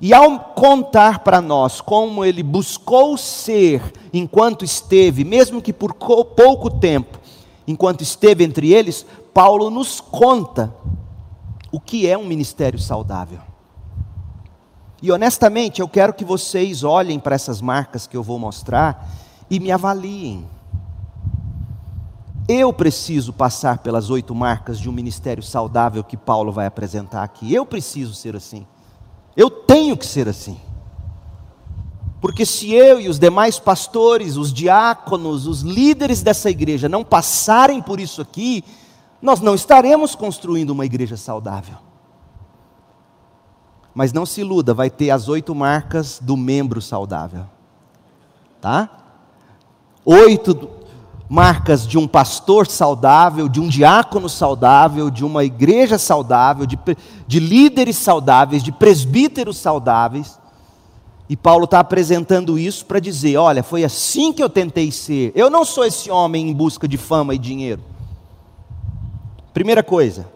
E 0.00 0.14
ao 0.14 0.38
contar 0.38 1.20
para 1.20 1.40
nós 1.40 1.80
como 1.80 2.24
ele 2.24 2.42
buscou 2.42 3.16
ser 3.16 3.82
enquanto 4.12 4.64
esteve, 4.64 5.24
mesmo 5.24 5.60
que 5.60 5.72
por 5.72 5.92
pouco 5.94 6.70
tempo, 6.70 7.18
enquanto 7.66 8.02
esteve 8.02 8.44
entre 8.44 8.72
eles, 8.72 9.04
Paulo 9.34 9.70
nos 9.70 10.00
conta 10.00 10.72
o 11.72 11.80
que 11.80 12.06
é 12.06 12.16
um 12.16 12.26
ministério 12.26 12.78
saudável. 12.78 13.55
E 15.06 15.12
honestamente, 15.12 15.80
eu 15.80 15.86
quero 15.86 16.12
que 16.12 16.24
vocês 16.24 16.82
olhem 16.82 17.20
para 17.20 17.36
essas 17.36 17.60
marcas 17.60 18.08
que 18.08 18.16
eu 18.16 18.24
vou 18.24 18.40
mostrar 18.40 19.08
e 19.48 19.60
me 19.60 19.70
avaliem. 19.70 20.44
Eu 22.48 22.72
preciso 22.72 23.32
passar 23.32 23.78
pelas 23.78 24.10
oito 24.10 24.34
marcas 24.34 24.80
de 24.80 24.88
um 24.90 24.92
ministério 24.92 25.44
saudável 25.44 26.02
que 26.02 26.16
Paulo 26.16 26.50
vai 26.50 26.66
apresentar 26.66 27.22
aqui. 27.22 27.54
Eu 27.54 27.64
preciso 27.64 28.14
ser 28.14 28.34
assim. 28.34 28.66
Eu 29.36 29.48
tenho 29.48 29.96
que 29.96 30.04
ser 30.04 30.28
assim. 30.28 30.58
Porque 32.20 32.44
se 32.44 32.72
eu 32.74 33.00
e 33.00 33.08
os 33.08 33.20
demais 33.20 33.60
pastores, 33.60 34.36
os 34.36 34.52
diáconos, 34.52 35.46
os 35.46 35.60
líderes 35.60 36.20
dessa 36.20 36.50
igreja 36.50 36.88
não 36.88 37.04
passarem 37.04 37.80
por 37.80 38.00
isso 38.00 38.20
aqui, 38.20 38.64
nós 39.22 39.40
não 39.40 39.54
estaremos 39.54 40.16
construindo 40.16 40.70
uma 40.70 40.84
igreja 40.84 41.16
saudável. 41.16 41.85
Mas 43.96 44.12
não 44.12 44.26
se 44.26 44.42
iluda, 44.42 44.74
vai 44.74 44.90
ter 44.90 45.10
as 45.10 45.26
oito 45.26 45.54
marcas 45.54 46.18
do 46.20 46.36
membro 46.36 46.82
saudável. 46.82 47.46
Tá? 48.60 48.90
Oito 50.04 50.68
marcas 51.30 51.88
de 51.88 51.96
um 51.96 52.06
pastor 52.06 52.66
saudável, 52.66 53.48
de 53.48 53.58
um 53.58 53.66
diácono 53.66 54.28
saudável, 54.28 55.08
de 55.08 55.24
uma 55.24 55.44
igreja 55.44 55.96
saudável, 55.96 56.66
de, 56.66 56.78
de 57.26 57.40
líderes 57.40 57.96
saudáveis, 57.96 58.62
de 58.62 58.70
presbíteros 58.70 59.56
saudáveis. 59.56 60.38
E 61.26 61.34
Paulo 61.34 61.64
está 61.64 61.80
apresentando 61.80 62.58
isso 62.58 62.84
para 62.84 63.00
dizer: 63.00 63.38
olha, 63.38 63.62
foi 63.62 63.82
assim 63.82 64.30
que 64.30 64.42
eu 64.42 64.50
tentei 64.50 64.92
ser. 64.92 65.32
Eu 65.34 65.48
não 65.48 65.64
sou 65.64 65.86
esse 65.86 66.10
homem 66.10 66.50
em 66.50 66.52
busca 66.52 66.86
de 66.86 66.98
fama 66.98 67.34
e 67.34 67.38
dinheiro. 67.38 67.82
Primeira 69.54 69.82
coisa, 69.82 70.28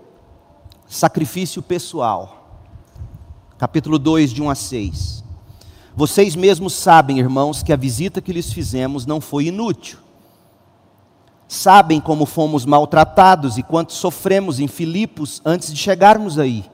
sacrifício 0.88 1.60
pessoal. 1.60 2.39
Capítulo 3.60 3.98
2, 3.98 4.32
de 4.32 4.42
1 4.42 4.50
a 4.50 4.54
6. 4.56 5.22
Vocês 5.94 6.34
mesmos 6.34 6.72
sabem, 6.72 7.20
irmãos, 7.20 7.62
que 7.62 7.72
a 7.72 7.76
visita 7.76 8.20
que 8.20 8.32
lhes 8.32 8.52
fizemos 8.52 9.06
não 9.06 9.20
foi 9.20 9.44
inútil 9.44 9.98
sabem 11.50 12.00
como 12.00 12.26
fomos 12.26 12.64
maltratados 12.64 13.58
e 13.58 13.62
quanto 13.64 13.92
sofremos 13.92 14.60
em 14.60 14.68
Filipos 14.68 15.42
antes 15.44 15.74
de 15.74 15.80
chegarmos 15.80 16.38
aí. 16.38 16.64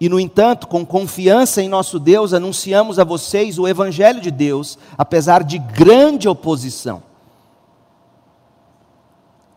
E, 0.00 0.08
no 0.08 0.18
entanto, 0.18 0.66
com 0.66 0.84
confiança 0.84 1.60
em 1.60 1.68
nosso 1.68 1.98
Deus, 1.98 2.32
anunciamos 2.32 2.98
a 2.98 3.04
vocês 3.04 3.58
o 3.58 3.68
Evangelho 3.68 4.18
de 4.18 4.30
Deus, 4.30 4.78
apesar 4.96 5.44
de 5.44 5.58
grande 5.58 6.26
oposição. 6.26 7.02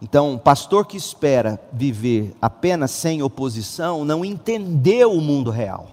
Então, 0.02 0.34
um 0.34 0.38
pastor 0.38 0.86
que 0.86 0.96
espera 0.96 1.60
viver 1.74 2.36
apenas 2.42 2.92
sem 2.92 3.22
oposição 3.24 4.06
não 4.06 4.24
entendeu 4.24 5.12
o 5.12 5.22
mundo 5.22 5.50
real. 5.50 5.88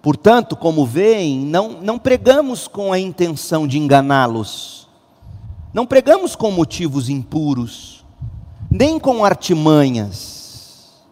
Portanto, 0.00 0.56
como 0.56 0.86
veem, 0.86 1.40
não, 1.40 1.80
não 1.82 1.98
pregamos 1.98 2.66
com 2.68 2.92
a 2.92 2.98
intenção 2.98 3.66
de 3.66 3.78
enganá-los 3.78 4.76
não 5.76 5.84
pregamos 5.84 6.34
com 6.34 6.50
motivos 6.50 7.10
impuros, 7.10 8.02
nem 8.70 8.98
com 8.98 9.22
artimanhas. 9.22 11.04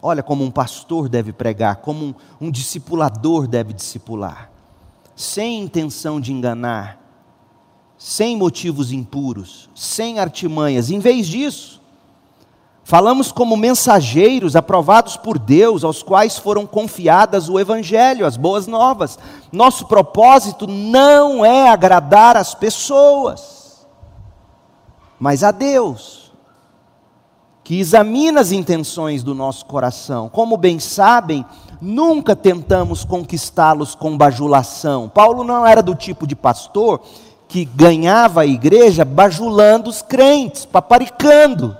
Olha 0.00 0.22
como 0.22 0.44
um 0.44 0.50
pastor 0.52 1.08
deve 1.08 1.32
pregar, 1.32 1.78
como 1.78 2.04
um, 2.04 2.14
um 2.40 2.50
discipulador 2.52 3.48
deve 3.48 3.72
discipular, 3.72 4.48
sem 5.16 5.60
intenção 5.60 6.20
de 6.20 6.32
enganar, 6.32 7.00
sem 7.98 8.36
motivos 8.36 8.92
impuros, 8.92 9.68
sem 9.74 10.18
artimanhas. 10.18 10.90
Em 10.90 11.00
vez 11.00 11.26
disso, 11.26 11.78
Falamos 12.88 13.30
como 13.30 13.54
mensageiros 13.54 14.56
aprovados 14.56 15.14
por 15.14 15.38
Deus, 15.38 15.84
aos 15.84 16.02
quais 16.02 16.38
foram 16.38 16.64
confiadas 16.64 17.46
o 17.46 17.60
Evangelho, 17.60 18.24
as 18.24 18.38
boas 18.38 18.66
novas. 18.66 19.18
Nosso 19.52 19.84
propósito 19.84 20.66
não 20.66 21.44
é 21.44 21.68
agradar 21.68 22.34
as 22.34 22.54
pessoas, 22.54 23.86
mas 25.20 25.44
a 25.44 25.50
Deus, 25.50 26.32
que 27.62 27.78
examina 27.78 28.40
as 28.40 28.52
intenções 28.52 29.22
do 29.22 29.34
nosso 29.34 29.66
coração. 29.66 30.30
Como 30.30 30.56
bem 30.56 30.78
sabem, 30.78 31.44
nunca 31.82 32.34
tentamos 32.34 33.04
conquistá-los 33.04 33.94
com 33.94 34.16
bajulação. 34.16 35.10
Paulo 35.10 35.44
não 35.44 35.66
era 35.66 35.82
do 35.82 35.94
tipo 35.94 36.26
de 36.26 36.34
pastor 36.34 37.02
que 37.48 37.64
ganhava 37.64 38.42
a 38.42 38.46
igreja 38.46 39.04
bajulando 39.06 39.88
os 39.88 40.02
crentes, 40.02 40.66
paparicando. 40.66 41.74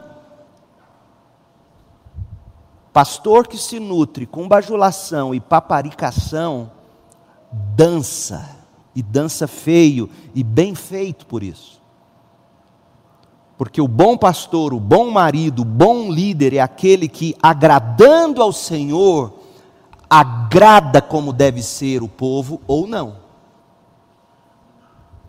Pastor 2.93 3.47
que 3.47 3.59
se 3.59 3.79
nutre 3.79 4.27
com 4.27 4.49
bajulação 4.49 5.35
e 5.35 5.39
paparicação, 5.39 6.71
dança, 7.77 8.57
e 8.97 9.03
dança 9.03 9.47
feio, 9.47 10.09
e 10.35 10.43
bem 10.43 10.75
feito 10.75 11.27
por 11.27 11.43
isso. 11.43 11.79
Porque 13.59 13.81
o 13.81 13.87
bom 13.87 14.17
pastor, 14.17 14.73
o 14.73 14.81
bom 14.81 15.11
marido, 15.11 15.63
o 15.63 15.67
bom 15.67 16.11
líder 16.11 16.55
é 16.55 16.61
aquele 16.61 17.09
que, 17.09 17.37
agradando 17.43 18.41
ao 18.41 18.53
Senhor, 18.53 19.35
agrada 20.09 21.03
como 21.03 21.33
deve 21.33 21.63
ser 21.63 22.03
o 22.03 22.09
povo 22.09 22.63
ou 22.67 22.87
não. 22.87 23.28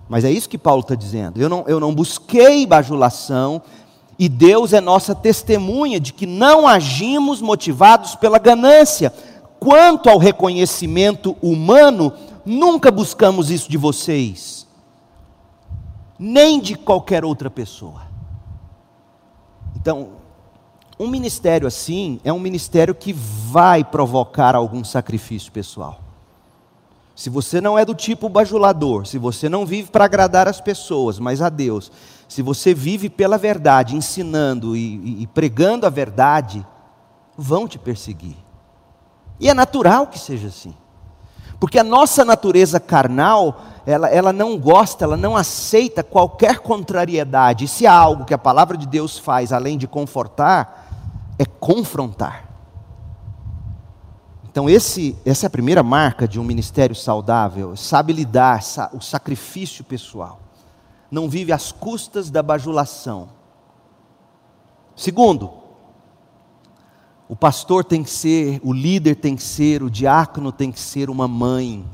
Mas 0.10 0.26
é 0.26 0.32
isso 0.32 0.50
que 0.50 0.58
Paulo 0.58 0.82
está 0.82 0.96
dizendo. 0.96 1.40
Eu 1.40 1.48
não, 1.48 1.64
eu 1.68 1.80
não 1.80 1.94
busquei 1.94 2.66
bajulação, 2.66 3.62
e 4.18 4.28
Deus 4.28 4.74
é 4.74 4.82
nossa 4.82 5.14
testemunha 5.16 6.00
de 6.00 6.12
que 6.12 6.26
não 6.26 6.68
agimos 6.68 7.40
motivados 7.42 8.16
pela 8.16 8.40
ganância. 8.40 9.14
Quanto 9.60 10.10
ao 10.10 10.18
reconhecimento 10.18 11.38
humano, 11.42 12.12
nunca 12.44 12.92
buscamos 12.92 13.52
isso 13.52 13.70
de 13.70 13.78
vocês, 13.78 14.68
nem 16.18 16.60
de 16.60 16.76
qualquer 16.76 17.24
outra 17.24 17.50
pessoa. 17.50 18.02
Então, 19.76 20.10
um 21.00 21.08
ministério 21.08 21.68
assim 21.68 22.20
é 22.24 22.34
um 22.34 22.40
ministério 22.40 22.96
que 22.96 23.14
vai 23.14 23.86
provocar 23.86 24.56
algum 24.56 24.84
sacrifício 24.84 25.52
pessoal. 25.52 26.09
Se 27.20 27.30
você 27.30 27.60
não 27.60 27.78
é 27.78 27.84
do 27.84 27.94
tipo 27.94 28.30
bajulador, 28.30 29.06
se 29.06 29.18
você 29.18 29.50
não 29.50 29.66
vive 29.66 29.92
para 29.92 30.06
agradar 30.06 30.48
as 30.48 30.62
pessoas, 30.62 31.20
mas 31.20 31.42
a 31.42 31.50
Deus, 31.50 31.92
se 32.30 32.42
você 32.42 32.74
vive 32.74 33.10
pela 33.10 33.38
verdade, 33.38 33.94
ensinando 33.94 34.74
e, 34.74 35.24
e, 35.24 35.28
pregando 35.28 35.86
a 35.86 35.90
verdade, 35.90 36.66
vão 37.38 37.68
te 37.68 37.78
perseguir. 37.78 38.38
E 39.38 39.50
é 39.50 39.54
natural 39.54 40.08
que 40.08 40.18
seja 40.18 40.48
assim. 40.48 40.74
Porque 41.60 41.78
a 41.78 41.84
nossa 41.84 42.24
natureza 42.24 42.80
carnal, 42.80 43.64
ela, 43.86 44.08
ela 44.08 44.32
não 44.32 44.58
gosta, 44.58 45.04
ela 45.04 45.18
não 45.18 45.36
aceita 45.36 46.02
qualquer 46.02 46.60
contrariedade. 46.60 47.66
E 47.66 47.68
se 47.68 47.86
há 47.86 47.94
algo 47.94 48.24
que 48.24 48.34
a 48.34 48.38
palavra 48.38 48.78
de 48.78 48.88
Deus 48.88 49.18
faz, 49.18 49.52
além 49.52 49.78
de 49.78 49.90
confortar, 49.90 51.36
é 51.38 51.44
confrontar. 51.44 52.49
Então, 54.52 54.70
esse, 54.70 55.16
essa 55.26 55.46
é 55.46 55.48
a 55.48 55.52
primeira 55.52 55.84
marca 55.84 56.28
de 56.28 56.40
um 56.40 56.44
ministério 56.44 56.96
saudável, 56.96 57.76
sabe 57.76 58.14
lidar 58.14 58.60
o 58.94 59.02
sacrifício 59.02 59.84
pessoal 59.84 60.50
não 61.12 61.30
vive 61.30 61.52
às 61.52 61.72
custas 61.72 62.30
da 62.30 62.44
bajulação. 62.44 63.30
Segundo, 64.96 65.52
o 67.28 67.36
pastor 67.36 67.84
tem 67.84 68.04
que 68.04 68.10
ser, 68.10 68.60
o 68.64 68.74
líder 68.74 69.16
tem 69.16 69.36
que 69.36 69.44
ser, 69.44 69.82
o 69.82 69.90
diácono 69.90 70.52
tem 70.52 70.72
que 70.72 70.80
ser 70.80 71.10
uma 71.10 71.28
mãe. 71.28 71.86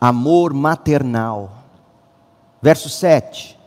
Amor 0.00 0.52
maternal. 0.52 1.64
Verso 2.60 2.88
7. 2.88 3.58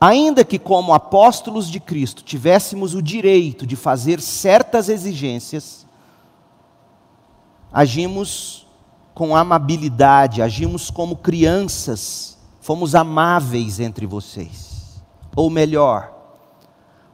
Ainda 0.00 0.44
que, 0.44 0.58
como 0.58 0.94
apóstolos 0.94 1.68
de 1.68 1.80
Cristo, 1.80 2.22
tivéssemos 2.22 2.94
o 2.94 3.02
direito 3.02 3.66
de 3.66 3.74
fazer 3.74 4.20
certas 4.20 4.88
exigências, 4.88 5.86
agimos 7.72 8.66
com 9.14 9.34
amabilidade, 9.34 10.42
agimos 10.42 10.90
como 10.90 11.16
crianças 11.16 12.38
fomos 12.68 12.94
amáveis 12.94 13.80
entre 13.80 14.04
vocês. 14.04 15.02
Ou 15.34 15.48
melhor, 15.48 16.12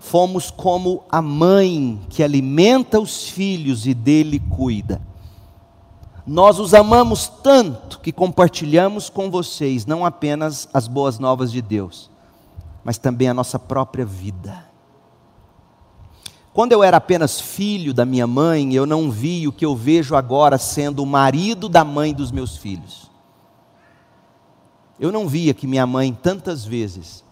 fomos 0.01 0.51
como 0.51 1.05
a 1.09 1.23
mãe 1.23 2.01
que 2.11 2.25
alimenta 2.25 2.99
os 2.99 3.29
filhos 3.29 3.87
e 3.87 3.95
dele 3.95 4.41
cuida. 4.41 5.01
Nós 6.27 6.59
os 6.59 6.75
amamos 6.75 7.29
tanto 7.29 8.01
que 8.01 8.11
compartilhamos 8.11 9.09
com 9.09 9.31
vocês 9.31 9.87
não 9.87 10.05
apenas 10.05 10.69
as 10.75 10.89
boas 10.89 11.21
novas 11.21 11.53
de 11.53 11.63
Deus, 11.63 12.11
mas 12.83 12.99
também 12.99 13.29
a 13.29 13.35
nossa 13.35 13.57
própria 13.57 14.05
vida. 14.05 14.74
Quando 16.55 16.71
eu 16.71 16.85
era 16.85 16.99
apenas 16.99 17.41
filho 17.41 17.93
da 17.93 18.07
minha 18.07 18.29
mãe, 18.29 18.73
eu 18.73 18.87
não 18.87 19.11
vi 19.11 19.49
o 19.49 19.53
que 19.53 19.67
eu 19.67 19.75
vejo 19.75 20.15
agora 20.15 20.57
sendo 20.57 21.03
o 21.03 21.07
marido 21.07 21.69
da 21.69 21.85
mãe 21.85 22.15
dos 22.15 22.31
meus 22.31 22.57
filhos. 22.57 23.11
Eu 25.01 25.11
não 25.11 25.27
via 25.27 25.53
que 25.53 25.67
minha 25.67 25.85
mãe 25.85 26.15
tantas 26.15 26.65
vezes 26.65 27.25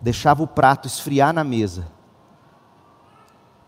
deixava 0.00 0.42
o 0.42 0.48
prato 0.48 0.88
esfriar 0.88 1.32
na 1.32 1.44
mesa 1.44 1.86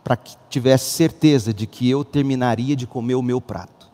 para 0.02 0.16
que 0.16 0.36
tivesse 0.50 0.90
certeza 0.90 1.54
de 1.54 1.68
que 1.68 1.88
eu 1.88 2.04
terminaria 2.04 2.74
de 2.74 2.84
comer 2.84 3.14
o 3.14 3.22
meu 3.22 3.40
prato. 3.40 3.88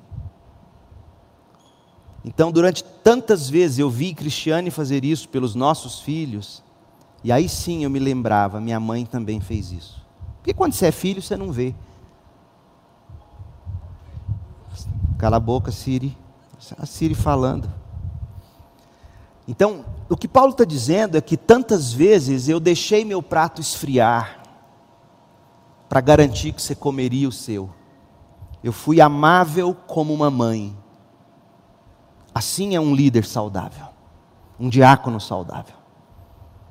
Então, 2.24 2.50
durante 2.50 2.82
tantas 2.82 3.50
vezes 3.50 3.78
eu 3.78 3.90
vi 3.90 4.14
Cristiane 4.14 4.70
fazer 4.70 5.04
isso 5.04 5.28
pelos 5.28 5.54
nossos 5.54 6.00
filhos, 6.00 6.64
e 7.22 7.30
aí 7.30 7.50
sim 7.50 7.84
eu 7.84 7.90
me 7.90 7.98
lembrava, 7.98 8.58
minha 8.62 8.80
mãe 8.80 9.04
também 9.04 9.40
fez 9.40 9.72
isso. 9.72 9.99
Porque 10.50 10.58
quando 10.58 10.72
você 10.72 10.86
é 10.86 10.90
filho, 10.90 11.22
você 11.22 11.36
não 11.36 11.52
vê. 11.52 11.72
Cala 15.16 15.36
a 15.36 15.40
boca, 15.40 15.70
Siri. 15.70 16.18
A 16.76 16.84
Siri 16.84 17.14
falando. 17.14 17.72
Então, 19.46 19.84
o 20.08 20.16
que 20.16 20.26
Paulo 20.26 20.50
está 20.50 20.64
dizendo 20.64 21.16
é 21.16 21.20
que 21.20 21.36
tantas 21.36 21.92
vezes 21.92 22.48
eu 22.48 22.58
deixei 22.58 23.04
meu 23.04 23.22
prato 23.22 23.60
esfriar 23.60 24.42
para 25.88 26.00
garantir 26.00 26.50
que 26.50 26.60
você 26.60 26.74
comeria 26.74 27.28
o 27.28 27.32
seu. 27.32 27.70
Eu 28.60 28.72
fui 28.72 29.00
amável 29.00 29.72
como 29.86 30.12
uma 30.12 30.32
mãe. 30.32 30.76
Assim 32.34 32.74
é 32.74 32.80
um 32.80 32.92
líder 32.92 33.24
saudável, 33.24 33.86
um 34.58 34.68
diácono 34.68 35.20
saudável, 35.20 35.76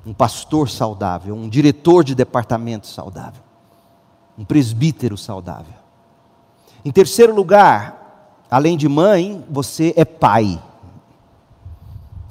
um 0.04 0.12
pastor 0.12 0.68
saudável, 0.68 1.34
um 1.34 1.48
diretor 1.48 2.04
de 2.04 2.14
departamento 2.14 2.86
saudável, 2.86 3.42
um 4.38 4.44
presbítero 4.44 5.16
saudável. 5.16 5.74
Em 6.84 6.90
terceiro 6.90 7.34
lugar, 7.34 8.44
além 8.50 8.76
de 8.76 8.88
mãe, 8.88 9.44
você 9.50 9.92
é 9.96 10.04
pai 10.04 10.60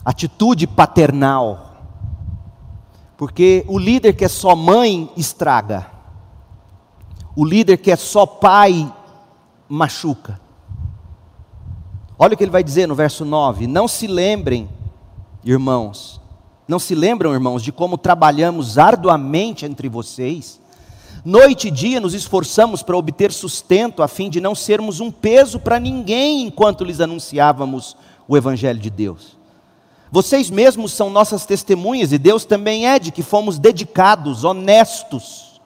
atitude 0.10 0.66
paternal. 0.66 1.68
Porque 3.16 3.64
o 3.68 3.78
líder 3.78 4.14
que 4.14 4.26
é 4.26 4.28
só 4.28 4.56
mãe 4.56 5.12
estraga. 5.16 5.88
O 7.36 7.46
líder 7.46 7.78
que 7.78 7.92
é 7.92 7.96
só 7.96 8.26
pai 8.26 8.92
machuca. 9.68 10.40
Olha 12.18 12.34
o 12.34 12.38
que 12.38 12.44
ele 12.44 12.52
vai 12.52 12.64
dizer 12.64 12.88
no 12.88 12.96
verso 12.96 13.24
9: 13.24 13.68
Não 13.68 13.88
se 13.88 14.08
lembrem, 14.08 14.68
irmãos, 15.44 16.20
não 16.68 16.80
se 16.80 16.96
lembram, 16.96 17.34
irmãos, 17.34 17.62
de 17.62 17.72
como 17.72 17.98
trabalhamos 17.98 18.78
arduamente 18.78 19.66
entre 19.66 19.88
vocês. 19.88 20.60
Noite 21.26 21.68
e 21.68 21.72
dia 21.72 22.00
nos 22.00 22.14
esforçamos 22.14 22.82
para 22.82 22.98
obter 22.98 23.32
sustento, 23.32 24.02
a 24.02 24.08
fim 24.08 24.30
de 24.30 24.40
não 24.40 24.56
sermos 24.56 25.00
um 25.00 25.12
peso 25.12 25.60
para 25.60 25.80
ninguém 25.80 26.44
enquanto 26.44 26.84
lhes 26.84 27.02
anunciávamos 27.02 27.98
o 28.28 28.38
Evangelho 28.38 28.80
de 28.80 28.90
Deus. 28.90 29.38
Vocês 30.12 30.50
mesmos 30.50 30.94
são 30.94 31.10
nossas 31.10 31.46
testemunhas, 31.46 32.12
e 32.12 32.18
Deus 32.18 32.46
também 32.46 32.88
é 32.88 32.98
de 32.98 33.12
que 33.12 33.22
fomos 33.22 33.60
dedicados, 33.60 34.44
honestos, 34.44 35.62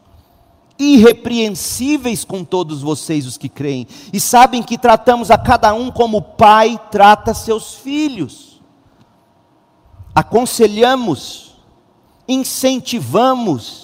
irrepreensíveis 0.77 2.25
com 2.25 2.43
todos 2.43 2.81
vocês, 2.81 3.25
os 3.27 3.37
que 3.37 3.47
creem, 3.47 3.87
e 4.11 4.19
sabem 4.19 4.63
que 4.63 4.77
tratamos 4.77 5.29
a 5.29 5.37
cada 5.37 5.73
um 5.73 5.91
como 5.91 6.17
o 6.17 6.21
pai 6.21 6.79
trata 6.91 7.33
seus 7.33 7.75
filhos. 7.75 8.61
Aconselhamos, 10.15 11.55
incentivamos 12.27 13.82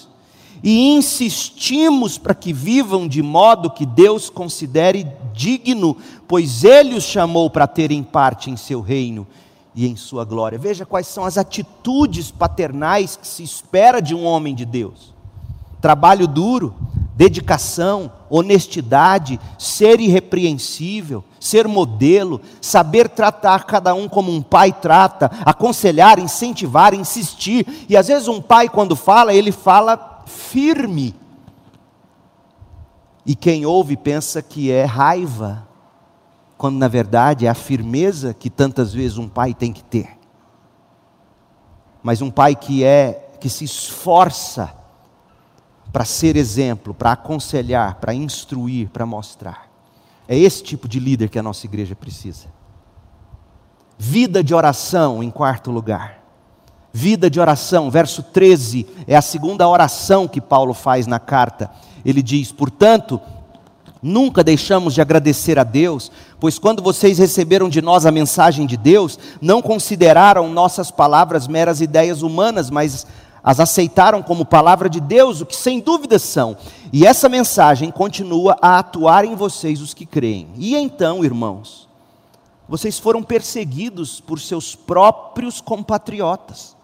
e 0.62 0.92
insistimos 0.92 2.18
para 2.18 2.34
que 2.34 2.52
vivam 2.52 3.08
de 3.08 3.22
modo 3.22 3.70
que 3.70 3.86
Deus 3.86 4.28
considere 4.28 5.06
digno, 5.32 5.96
pois 6.28 6.64
Ele 6.64 6.94
os 6.94 7.04
chamou 7.04 7.48
para 7.48 7.66
terem 7.66 8.02
parte 8.02 8.50
em 8.50 8.56
seu 8.56 8.80
reino 8.80 9.26
e 9.74 9.86
em 9.86 9.96
sua 9.96 10.24
glória. 10.24 10.58
Veja 10.58 10.84
quais 10.84 11.06
são 11.06 11.24
as 11.24 11.38
atitudes 11.38 12.30
paternais 12.30 13.16
que 13.16 13.26
se 13.26 13.42
espera 13.42 14.00
de 14.00 14.14
um 14.14 14.24
homem 14.24 14.54
de 14.54 14.64
Deus: 14.64 15.14
trabalho 15.80 16.26
duro, 16.26 16.74
dedicação, 17.16 18.10
honestidade, 18.28 19.40
ser 19.58 20.00
irrepreensível, 20.00 21.24
ser 21.38 21.66
modelo, 21.68 22.40
saber 22.60 23.08
tratar 23.08 23.64
cada 23.64 23.94
um 23.94 24.08
como 24.08 24.32
um 24.32 24.42
pai 24.42 24.72
trata, 24.72 25.30
aconselhar, 25.44 26.18
incentivar, 26.18 26.94
insistir. 26.94 27.86
E 27.88 27.96
às 27.96 28.08
vezes 28.08 28.28
um 28.28 28.40
pai, 28.40 28.68
quando 28.68 28.96
fala, 28.96 29.34
ele 29.34 29.52
fala 29.52 30.09
firme. 30.30 31.14
E 33.26 33.34
quem 33.34 33.66
ouve 33.66 33.96
pensa 33.96 34.40
que 34.40 34.70
é 34.70 34.84
raiva 34.84 35.68
quando 36.56 36.76
na 36.76 36.88
verdade 36.88 37.46
é 37.46 37.48
a 37.48 37.54
firmeza 37.54 38.34
que 38.34 38.50
tantas 38.50 38.92
vezes 38.92 39.18
um 39.18 39.28
pai 39.28 39.54
tem 39.54 39.72
que 39.72 39.82
ter. 39.82 40.16
Mas 42.02 42.22
um 42.22 42.30
pai 42.30 42.54
que 42.54 42.84
é 42.84 43.30
que 43.40 43.48
se 43.48 43.64
esforça 43.64 44.74
para 45.92 46.04
ser 46.04 46.36
exemplo, 46.36 46.94
para 46.94 47.12
aconselhar, 47.12 47.96
para 47.96 48.14
instruir, 48.14 48.88
para 48.90 49.04
mostrar. 49.04 49.70
É 50.28 50.38
esse 50.38 50.62
tipo 50.62 50.86
de 50.86 51.00
líder 51.00 51.28
que 51.28 51.38
a 51.38 51.42
nossa 51.42 51.66
igreja 51.66 51.96
precisa. 51.96 52.48
Vida 53.98 54.44
de 54.44 54.54
oração, 54.54 55.22
em 55.22 55.30
quarto 55.30 55.70
lugar. 55.70 56.19
Vida 56.92 57.30
de 57.30 57.38
oração, 57.38 57.90
verso 57.90 58.22
13, 58.22 58.86
é 59.06 59.16
a 59.16 59.22
segunda 59.22 59.68
oração 59.68 60.26
que 60.26 60.40
Paulo 60.40 60.74
faz 60.74 61.06
na 61.06 61.20
carta. 61.20 61.70
Ele 62.04 62.22
diz: 62.22 62.50
Portanto, 62.50 63.20
Nunca 64.02 64.42
deixamos 64.42 64.94
de 64.94 65.00
agradecer 65.02 65.58
a 65.58 65.64
Deus, 65.64 66.10
pois 66.38 66.58
quando 66.58 66.82
vocês 66.82 67.18
receberam 67.18 67.68
de 67.68 67.82
nós 67.82 68.06
a 68.06 68.10
mensagem 68.10 68.66
de 68.66 68.76
Deus, 68.76 69.18
não 69.42 69.60
consideraram 69.60 70.50
nossas 70.50 70.90
palavras 70.90 71.46
meras 71.46 71.82
ideias 71.82 72.22
humanas, 72.22 72.70
mas 72.70 73.06
as 73.44 73.60
aceitaram 73.60 74.22
como 74.22 74.44
palavra 74.44 74.88
de 74.88 75.00
Deus, 75.00 75.42
o 75.42 75.46
que 75.46 75.54
sem 75.54 75.80
dúvida 75.80 76.18
são. 76.18 76.56
E 76.90 77.06
essa 77.06 77.28
mensagem 77.28 77.90
continua 77.90 78.56
a 78.62 78.78
atuar 78.78 79.26
em 79.26 79.34
vocês, 79.34 79.82
os 79.82 79.92
que 79.92 80.06
creem. 80.06 80.48
E 80.56 80.74
então, 80.74 81.22
irmãos, 81.22 81.86
vocês 82.66 82.98
foram 82.98 83.22
perseguidos 83.22 84.18
por 84.18 84.40
seus 84.40 84.74
próprios 84.74 85.60
compatriotas 85.60 86.79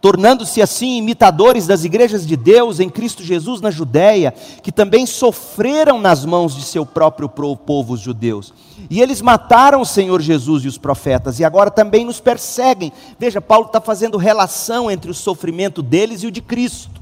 tornando-se 0.00 0.62
assim 0.62 0.96
imitadores 0.96 1.66
das 1.66 1.84
igrejas 1.84 2.26
de 2.26 2.36
Deus 2.36 2.80
em 2.80 2.88
Cristo 2.88 3.22
Jesus 3.22 3.60
na 3.60 3.70
Judéia, 3.70 4.32
que 4.62 4.72
também 4.72 5.04
sofreram 5.04 6.00
nas 6.00 6.24
mãos 6.24 6.56
de 6.56 6.62
seu 6.62 6.86
próprio 6.86 7.28
povo, 7.28 7.92
os 7.94 8.00
judeus. 8.00 8.54
E 8.88 9.00
eles 9.00 9.20
mataram 9.20 9.82
o 9.82 9.86
Senhor 9.86 10.20
Jesus 10.22 10.64
e 10.64 10.68
os 10.68 10.78
profetas, 10.78 11.38
e 11.38 11.44
agora 11.44 11.70
também 11.70 12.04
nos 12.04 12.18
perseguem. 12.18 12.92
Veja, 13.18 13.40
Paulo 13.40 13.66
está 13.66 13.80
fazendo 13.80 14.16
relação 14.16 14.90
entre 14.90 15.10
o 15.10 15.14
sofrimento 15.14 15.82
deles 15.82 16.22
e 16.22 16.26
o 16.26 16.30
de 16.30 16.40
Cristo. 16.40 17.00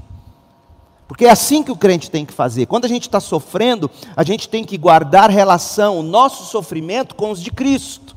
Porque 1.07 1.25
é 1.25 1.31
assim 1.31 1.63
que 1.63 1.73
o 1.73 1.77
crente 1.77 2.11
tem 2.11 2.27
que 2.27 2.35
fazer. 2.35 2.67
Quando 2.67 2.85
a 2.85 2.89
gente 2.89 3.05
está 3.05 3.21
sofrendo, 3.21 3.91
a 4.15 4.23
gente 4.23 4.49
tem 4.49 4.65
que 4.65 4.77
guardar 4.77 5.31
relação, 5.31 5.99
o 5.99 6.03
nosso 6.03 6.45
sofrimento 6.45 7.15
com 7.15 7.31
os 7.31 7.41
de 7.41 7.51
Cristo. 7.51 8.17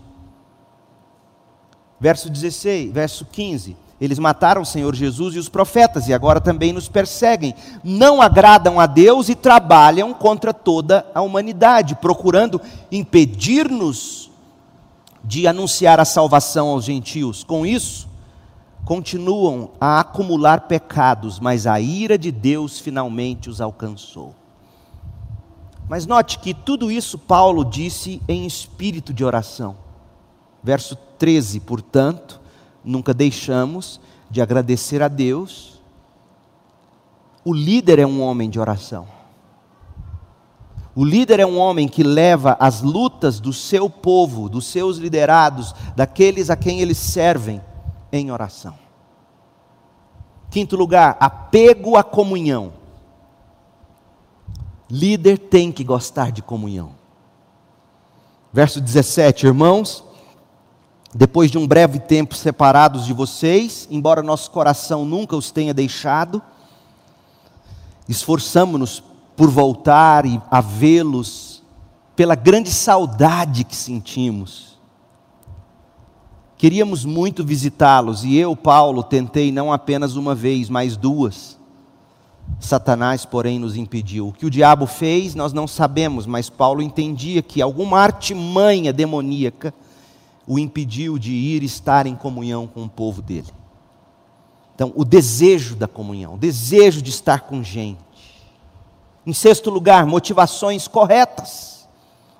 Verso 1.99 2.29
16, 2.29 2.91
verso 2.91 3.25
15. 3.32 3.77
Eles 4.02 4.18
mataram 4.18 4.64
o 4.64 4.66
Senhor 4.66 4.95
Jesus 4.95 5.36
e 5.36 5.38
os 5.38 5.47
profetas 5.47 6.08
e 6.08 6.14
agora 6.14 6.41
também 6.41 6.74
nos 6.74 6.89
perseguem. 6.89 7.54
Não 7.84 8.20
agradam 8.20 8.80
a 8.80 8.88
Deus 8.88 9.30
e 9.30 9.36
trabalham 9.36 10.12
contra 10.12 10.52
toda 10.52 11.06
a 11.14 11.22
humanidade, 11.22 11.93
procurando 11.93 12.60
impedir-nos 12.91 14.32
de 15.24 15.45
anunciar 15.45 15.99
a 15.99 16.06
salvação 16.06 16.70
aos 16.70 16.84
gentios. 16.84 17.43
Com 17.43 17.64
isso, 17.64 18.10
continuam 18.84 19.70
a 19.80 19.99
acumular 19.99 20.62
pecados, 20.62 21.39
mas 21.39 21.68
a 21.68 21.80
ira 21.80 22.18
de 22.18 22.32
Deus 22.32 22.80
finalmente 22.80 23.52
os 23.52 23.62
alcançou. 23.62 24.34
Mas 25.88 26.08
note 26.08 26.39
que 26.39 26.56
tudo 26.56 26.91
isso 26.91 27.20
Paulo 27.20 27.64
disse 27.64 28.20
em 28.28 28.47
espírito 28.47 29.14
de 29.14 29.24
oração. 29.24 29.78
Verso 30.64 30.95
13, 31.20 31.60
portanto, 31.60 32.40
nunca 32.84 33.13
deixamos 33.13 33.99
de 34.29 34.41
agradecer 34.41 35.01
a 35.01 35.07
Deus. 35.07 35.82
O 37.43 37.53
líder 37.53 37.99
é 37.99 38.05
um 38.05 38.21
homem 38.21 38.49
de 38.49 38.59
oração. 38.59 39.07
O 40.93 41.05
líder 41.05 41.39
é 41.39 41.45
um 41.45 41.57
homem 41.57 41.88
que 41.88 42.03
leva 42.03 42.57
as 42.59 42.82
lutas 42.82 43.39
do 43.39 43.53
seu 43.53 43.89
povo, 43.89 44.49
dos 44.49 44.65
seus 44.65 44.97
liderados, 44.97 45.73
daqueles 45.95 46.49
a 46.49 46.55
quem 46.55 46.82
eles 46.82 46.97
servem, 46.97 47.61
em 48.11 48.29
oração. 48.29 48.77
Quinto 50.49 50.75
lugar, 50.75 51.15
apego 51.19 51.95
à 51.95 52.03
comunhão. 52.03 52.73
Líder 54.89 55.38
tem 55.38 55.71
que 55.71 55.84
gostar 55.84 56.29
de 56.29 56.41
comunhão. 56.41 56.91
Verso 58.51 58.82
17, 58.82 59.47
irmãos, 59.47 60.03
depois 61.14 61.51
de 61.51 61.57
um 61.57 61.68
breve 61.68 61.99
tempo 61.99 62.36
separados 62.36 63.05
de 63.05 63.14
vocês, 63.14 63.88
embora 63.91 64.24
nosso 64.24 64.49
coração 64.49 65.03
nunca 65.03 65.36
os 65.36 65.51
tenha 65.51 65.74
deixado, 65.74 66.41
esforçamos-nos 68.07 69.03
por 69.36 69.49
voltar 69.49 70.26
e 70.26 70.41
a 70.49 70.62
vê-los 70.62 71.62
pela 72.16 72.36
grande 72.36 72.70
saudade 72.70 73.64
que 73.64 73.76
sentimos. 73.76 74.80
Queríamos 76.57 77.03
muito 77.03 77.43
visitá-los 77.43 78.24
e 78.24 78.38
eu, 78.38 78.55
Paulo, 78.55 79.03
tentei 79.03 79.51
não 79.51 79.74
apenas 79.74 80.16
uma 80.16 80.36
vez, 80.36 80.70
mas 80.70 80.95
duas. 80.95 81.59
Satanás, 82.59 83.26
porém, 83.26 83.57
nos 83.57 83.76
impediu. 83.76 84.28
O 84.28 84.34
que 84.34 84.45
o 84.45 84.49
diabo 84.49 84.86
fez, 84.86 85.34
nós 85.34 85.51
não 85.53 85.68
sabemos, 85.68 86.26
mas 86.26 86.49
Paulo 86.49 86.82
entendia 86.82 87.41
que 87.41 87.62
alguma 87.62 87.99
artimanha 87.99 88.93
demoníaca 88.93 89.74
o 90.47 90.57
impediu 90.59 91.17
de 91.17 91.31
ir 91.31 91.63
estar 91.63 92.05
em 92.07 92.15
comunhão 92.15 92.67
com 92.67 92.83
o 92.83 92.89
povo 92.89 93.21
dele. 93.21 93.47
Então, 94.75 94.91
o 94.95 95.05
desejo 95.05 95.75
da 95.75 95.87
comunhão, 95.87 96.33
o 96.33 96.37
desejo 96.37 97.01
de 97.01 97.09
estar 97.09 97.41
com 97.41 97.63
gente. 97.63 97.99
Em 99.25 99.33
sexto 99.33 99.69
lugar, 99.69 100.05
motivações 100.05 100.87
corretas. 100.87 101.87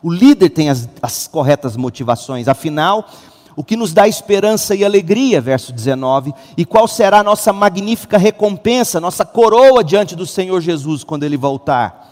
O 0.02 0.12
líder 0.12 0.50
tem 0.50 0.70
as, 0.70 0.90
as 1.02 1.28
corretas 1.28 1.78
motivações, 1.78 2.48
afinal, 2.48 3.08
o 3.56 3.64
que 3.64 3.76
nos 3.76 3.94
dá 3.94 4.08
esperança 4.08 4.74
e 4.74 4.84
alegria, 4.84 5.40
verso 5.40 5.72
19, 5.72 6.34
e 6.58 6.66
qual 6.66 6.88
será 6.88 7.20
a 7.20 7.24
nossa 7.24 7.54
magnífica 7.54 8.18
recompensa, 8.18 9.00
nossa 9.00 9.24
coroa 9.24 9.84
diante 9.84 10.16
do 10.16 10.26
Senhor 10.26 10.60
Jesus 10.62 11.04
quando 11.04 11.24
ele 11.24 11.38
voltar. 11.38 12.12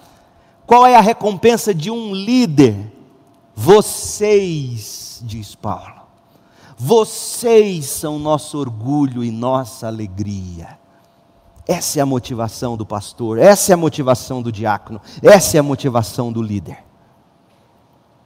Qual 0.67 0.85
é 0.85 0.95
a 0.95 1.01
recompensa 1.01 1.73
de 1.73 1.89
um 1.89 2.13
líder? 2.13 2.75
Vocês, 3.55 5.09
diz 5.26 5.55
Paulo, 5.55 5.99
vocês 6.82 7.88
são 7.88 8.17
nosso 8.17 8.57
orgulho 8.57 9.22
e 9.22 9.30
nossa 9.30 9.88
alegria. 9.88 10.80
Essa 11.67 11.99
é 11.99 12.01
a 12.01 12.05
motivação 12.05 12.78
do 12.78 12.86
pastor, 12.86 13.38
essa 13.38 13.72
é 13.72 13.74
a 13.74 13.78
motivação 13.78 14.41
do 14.41 14.49
diácono, 14.49 15.01
essa 15.22 15.57
é 15.57 15.59
a 15.59 15.63
motivação 15.63 16.32
do 16.32 16.41
líder. 16.41 16.78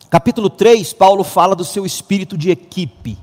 Capítulo 0.07 0.51
3, 0.51 0.93
Paulo 0.93 1.23
fala 1.23 1.55
do 1.55 1.65
seu 1.65 1.83
espírito 1.83 2.37
de 2.37 2.51
equipe. 2.51 3.17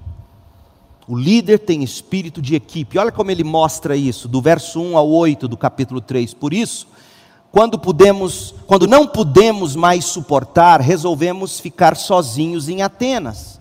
O 1.07 1.17
líder 1.17 1.61
tem 1.61 1.85
espírito 1.85 2.43
de 2.43 2.57
equipe. 2.57 2.99
Olha 2.99 3.13
como 3.13 3.31
ele 3.31 3.45
mostra 3.45 3.95
isso, 3.95 4.27
do 4.27 4.43
verso 4.43 4.83
1 4.83 4.97
ao 4.97 5.09
8 5.09 5.47
do 5.47 5.57
capítulo 5.57 6.01
3. 6.01 6.35
Por 6.35 6.53
isso, 6.53 6.89
quando 7.53 7.79
podemos, 7.79 8.53
quando 8.67 8.89
não 8.89 9.07
podemos 9.07 9.77
mais 9.77 10.07
suportar, 10.07 10.81
resolvemos 10.81 11.61
ficar 11.61 11.97
sozinhos 11.97 12.69
em 12.69 12.83
Atenas 12.83 13.60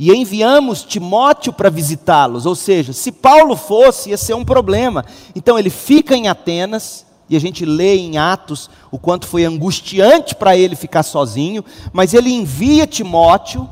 e 0.00 0.10
enviamos 0.14 0.82
Timóteo 0.82 1.52
para 1.52 1.68
visitá-los. 1.68 2.46
Ou 2.46 2.54
seja, 2.54 2.90
se 2.90 3.12
Paulo 3.12 3.54
fosse, 3.54 4.08
ia 4.08 4.16
ser 4.16 4.32
um 4.32 4.46
problema. 4.46 5.04
Então 5.36 5.58
ele 5.58 5.68
fica 5.68 6.16
em 6.16 6.26
Atenas, 6.26 7.04
e 7.28 7.36
a 7.36 7.38
gente 7.38 7.66
lê 7.66 7.98
em 7.98 8.16
Atos 8.16 8.70
o 8.90 8.98
quanto 8.98 9.26
foi 9.26 9.44
angustiante 9.44 10.34
para 10.34 10.56
ele 10.56 10.74
ficar 10.74 11.02
sozinho, 11.02 11.62
mas 11.92 12.14
ele 12.14 12.32
envia 12.32 12.86
Timóteo. 12.86 13.68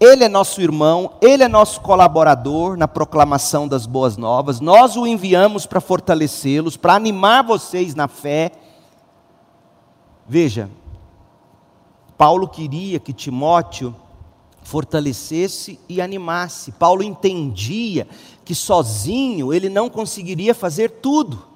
Ele 0.00 0.24
é 0.24 0.30
nosso 0.30 0.62
irmão, 0.62 1.12
ele 1.20 1.42
é 1.42 1.48
nosso 1.48 1.82
colaborador 1.82 2.74
na 2.74 2.88
proclamação 2.88 3.68
das 3.68 3.84
boas 3.84 4.16
novas. 4.16 4.60
Nós 4.60 4.96
o 4.96 5.06
enviamos 5.06 5.66
para 5.66 5.80
fortalecê-los, 5.80 6.78
para 6.78 6.94
animar 6.94 7.44
vocês 7.44 7.94
na 7.94 8.08
fé. 8.08 8.50
Veja, 10.26 10.70
Paulo 12.16 12.48
queria 12.48 12.98
que 12.98 13.12
Timóteo 13.12 13.94
fortalecesse 14.64 15.78
e 15.88 16.00
animasse. 16.00 16.72
Paulo 16.72 17.02
entendia 17.02 18.08
que 18.44 18.54
sozinho 18.54 19.52
ele 19.52 19.68
não 19.68 19.88
conseguiria 19.88 20.54
fazer 20.54 20.90
tudo. 20.90 21.46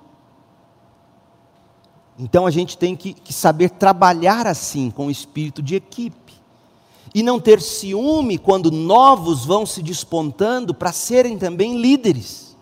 Então 2.19 2.47
a 2.47 2.51
gente 2.51 2.77
tem 2.77 2.95
que, 2.95 3.15
que, 3.15 3.33
saber 3.33 3.71
trabalhar 3.71 4.47
assim, 4.47 4.91
com 4.91 5.07
o 5.07 5.11
espírito 5.11 5.63
de 5.63 5.75
equipe. 5.75 6.35
E 7.15 7.23
não 7.23 7.41
ter 7.41 7.61
ciúme 7.63 8.37
quando 8.37 8.71
novos 8.71 9.45
vão 9.45 9.65
se 9.65 9.83
despontando 9.83 10.75
para 10.75 10.93
serem 10.93 11.39
também 11.39 11.81
líderes. 11.81 12.57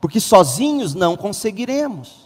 Porque 0.00 0.20
sozinhos 0.20 0.94
não 0.94 1.16
conseguiremos. 1.16 2.23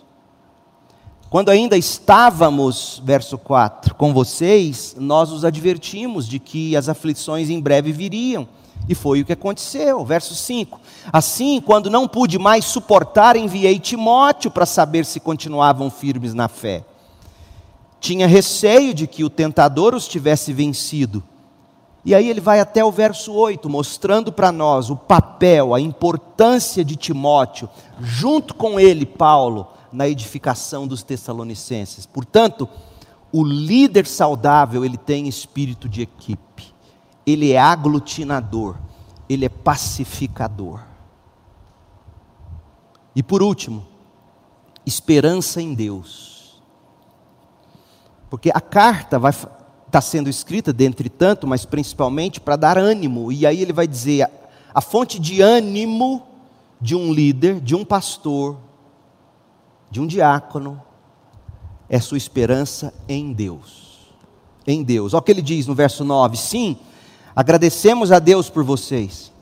Quando 1.30 1.50
ainda 1.50 1.76
estávamos, 1.76 3.02
verso 3.04 3.36
4, 3.36 3.94
com 3.96 4.14
vocês, 4.14 4.96
nós 4.98 5.30
os 5.30 5.44
advertimos 5.44 6.26
de 6.26 6.38
que 6.38 6.74
as 6.74 6.88
aflições 6.88 7.50
em 7.50 7.60
breve 7.60 7.92
viriam. 7.92 8.48
E 8.88 8.94
foi 8.94 9.20
o 9.20 9.24
que 9.26 9.34
aconteceu. 9.34 10.02
Verso 10.06 10.34
5: 10.34 10.80
Assim, 11.12 11.60
quando 11.60 11.90
não 11.90 12.08
pude 12.08 12.38
mais 12.38 12.64
suportar, 12.64 13.36
enviei 13.36 13.78
Timóteo 13.78 14.50
para 14.50 14.64
saber 14.64 15.04
se 15.04 15.20
continuavam 15.20 15.90
firmes 15.90 16.32
na 16.32 16.48
fé. 16.48 16.82
Tinha 18.00 18.26
receio 18.26 18.94
de 18.94 19.06
que 19.06 19.22
o 19.22 19.28
tentador 19.28 19.94
os 19.94 20.08
tivesse 20.08 20.50
vencido. 20.52 21.22
E 22.06 22.14
aí 22.14 22.30
ele 22.30 22.40
vai 22.40 22.58
até 22.58 22.82
o 22.82 22.90
verso 22.90 23.34
8, 23.34 23.68
mostrando 23.68 24.32
para 24.32 24.50
nós 24.50 24.88
o 24.88 24.96
papel, 24.96 25.74
a 25.74 25.80
importância 25.80 26.82
de 26.82 26.96
Timóteo, 26.96 27.68
junto 28.00 28.54
com 28.54 28.80
ele, 28.80 29.04
Paulo, 29.04 29.66
na 29.92 30.08
edificação 30.08 30.86
dos 30.86 31.02
Tessalonicenses. 31.02 32.06
Portanto, 32.06 32.68
o 33.32 33.44
líder 33.44 34.06
saudável, 34.06 34.84
ele 34.84 34.96
tem 34.96 35.28
espírito 35.28 35.88
de 35.88 36.02
equipe. 36.02 36.74
Ele 37.26 37.52
é 37.52 37.60
aglutinador, 37.60 38.76
ele 39.28 39.44
é 39.44 39.48
pacificador. 39.48 40.80
E 43.14 43.22
por 43.22 43.42
último, 43.42 43.86
esperança 44.86 45.60
em 45.60 45.74
Deus. 45.74 46.62
Porque 48.30 48.50
a 48.54 48.60
carta 48.60 49.18
vai 49.18 49.32
está 49.88 50.02
sendo 50.02 50.28
escrita 50.28 50.70
dentre 50.72 51.08
tanto, 51.08 51.46
mas 51.46 51.64
principalmente 51.64 52.40
para 52.40 52.56
dar 52.56 52.78
ânimo. 52.78 53.32
E 53.32 53.46
aí 53.46 53.60
ele 53.60 53.72
vai 53.72 53.88
dizer 53.88 54.22
a, 54.22 54.30
a 54.74 54.80
fonte 54.80 55.18
de 55.18 55.40
ânimo 55.40 56.22
de 56.80 56.94
um 56.94 57.12
líder, 57.12 57.60
de 57.60 57.74
um 57.74 57.84
pastor, 57.84 58.58
de 59.90 60.00
um 60.00 60.06
diácono 60.06 60.80
é 61.88 61.98
sua 62.00 62.18
esperança 62.18 62.92
em 63.08 63.32
Deus. 63.32 63.88
Em 64.66 64.82
Deus. 64.82 65.14
Olha 65.14 65.20
o 65.20 65.22
que 65.22 65.32
ele 65.32 65.42
diz 65.42 65.66
no 65.66 65.74
verso 65.74 66.04
9: 66.04 66.36
Sim, 66.36 66.76
agradecemos 67.34 68.12
a 68.12 68.18
Deus 68.18 68.50
por 68.50 68.62
vocês. 68.62 69.32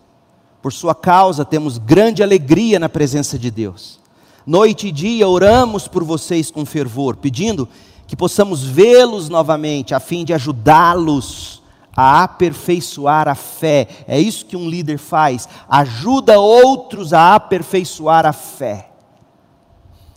Por 0.63 0.73
sua 0.73 0.95
causa 0.95 1.45
temos 1.45 1.79
grande 1.79 2.23
alegria 2.23 2.79
na 2.79 2.89
presença 2.89 3.39
de 3.39 3.51
Deus. 3.51 4.01
Noite 4.47 4.89
e 4.89 4.93
dia 4.93 5.29
oramos 5.29 5.89
por 5.89 6.05
vocês 6.05 6.51
com 6.51 6.65
fervor, 6.65 7.17
pedindo 7.17 7.69
que 8.07 8.17
possamos 8.17 8.63
vê-los 8.63 9.29
novamente, 9.29 9.95
a 9.95 10.01
fim 10.01 10.25
de 10.25 10.33
ajudá-los 10.33 11.63
a 11.97 12.23
aperfeiçoar 12.23 13.27
a 13.27 13.35
fé. 13.35 13.89
É 14.07 14.21
isso 14.21 14.45
que 14.45 14.57
um 14.57 14.69
líder 14.69 14.99
faz, 14.99 15.49
ajuda 15.69 16.39
outros 16.39 17.13
a 17.13 17.35
aperfeiçoar 17.35 18.27
a 18.27 18.33
fé. 18.33 18.91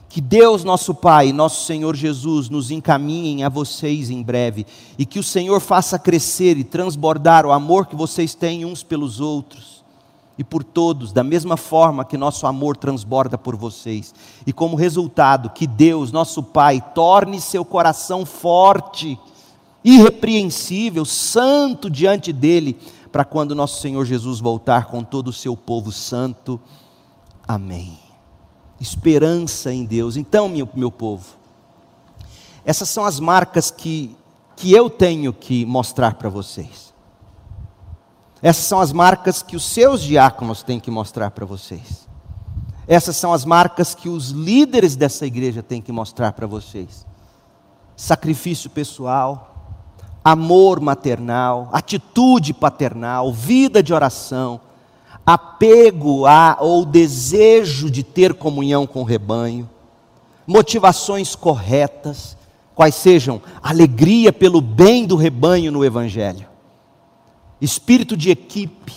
Que 0.10 0.20
Deus, 0.20 0.64
nosso 0.64 0.96
Pai, 0.96 1.32
nosso 1.32 1.66
Senhor 1.66 1.96
Jesus, 1.96 2.50
nos 2.50 2.72
encaminhem 2.72 3.44
a 3.44 3.50
vocês 3.50 4.10
em 4.10 4.24
breve 4.24 4.66
e 4.98 5.06
que 5.06 5.20
o 5.20 5.24
Senhor 5.24 5.60
faça 5.60 6.00
crescer 6.00 6.58
e 6.58 6.64
transbordar 6.64 7.46
o 7.46 7.52
amor 7.52 7.86
que 7.86 7.96
vocês 7.96 8.34
têm 8.34 8.66
uns 8.66 8.82
pelos 8.82 9.20
outros 9.20 9.84
e 10.36 10.44
por 10.44 10.64
todos, 10.64 11.12
da 11.12 11.24
mesma 11.24 11.56
forma 11.56 12.04
que 12.04 12.18
nosso 12.18 12.48
amor 12.48 12.76
transborda 12.76 13.38
por 13.38 13.56
vocês. 13.56 14.16
E 14.48 14.52
como 14.52 14.76
resultado, 14.76 15.52
que 15.52 15.68
Deus, 15.68 16.12
nosso 16.12 16.42
Pai, 16.42 16.82
torne 16.96 17.40
seu 17.40 17.64
coração 17.64 18.26
forte, 18.26 19.20
irrepreensível, 19.84 21.06
santo 21.06 21.88
diante 21.88 22.34
dele, 22.34 22.80
para 23.12 23.24
quando 23.24 23.54
nosso 23.54 23.80
Senhor 23.80 24.06
Jesus 24.06 24.40
voltar 24.40 24.86
com 24.86 25.04
todo 25.04 25.28
o 25.28 25.34
seu 25.34 25.56
povo 25.56 25.92
santo. 25.92 26.60
Amém 27.48 28.09
esperança 28.80 29.74
em 29.74 29.86
Deus. 29.86 30.16
Então, 30.16 30.48
meu, 30.48 30.68
meu 30.74 30.92
povo, 30.92 31.26
essas 32.66 32.90
são 32.90 33.06
as 33.06 33.20
marcas 33.20 33.72
que, 33.72 34.16
que 34.56 34.72
eu 34.74 34.90
tenho 34.90 35.34
que 35.34 35.66
mostrar 35.66 36.16
para 36.16 36.30
vocês. 36.30 36.94
Essas 38.42 38.66
são 38.66 38.80
as 38.80 38.94
marcas 38.94 39.42
que 39.42 39.56
os 39.56 39.64
seus 39.64 40.02
diáconos 40.02 40.64
têm 40.64 40.80
que 40.80 40.90
mostrar 40.90 41.32
para 41.32 41.46
vocês. 41.46 42.08
Essas 42.88 43.18
são 43.18 43.34
as 43.34 43.46
marcas 43.46 43.94
que 43.94 44.10
os 44.10 44.30
líderes 44.30 44.96
dessa 44.96 45.26
igreja 45.26 45.62
têm 45.62 45.82
que 45.82 45.92
mostrar 45.92 46.32
para 46.32 46.48
vocês: 46.48 47.06
sacrifício 47.96 48.70
pessoal, 48.70 49.76
amor 50.24 50.80
maternal, 50.80 51.70
atitude 51.72 52.54
paternal, 52.54 53.32
vida 53.32 53.84
de 53.84 53.94
oração, 53.94 54.60
apego 55.34 56.26
a 56.26 56.58
ou 56.60 56.84
desejo 56.84 57.92
de 57.92 58.02
ter 58.02 58.34
comunhão 58.34 58.88
com 58.88 59.02
o 59.02 59.06
rebanho, 59.06 59.70
motivações 60.48 61.36
corretas, 61.36 62.36
quais 62.74 62.96
sejam 62.96 63.40
alegria 63.62 64.34
pelo 64.34 64.60
bem 64.60 65.06
do 65.06 65.16
rebanho 65.16 65.72
no 65.72 65.86
Evangelho, 65.86 66.48
espírito 67.62 68.18
de 68.18 68.32
equipe, 68.32 68.96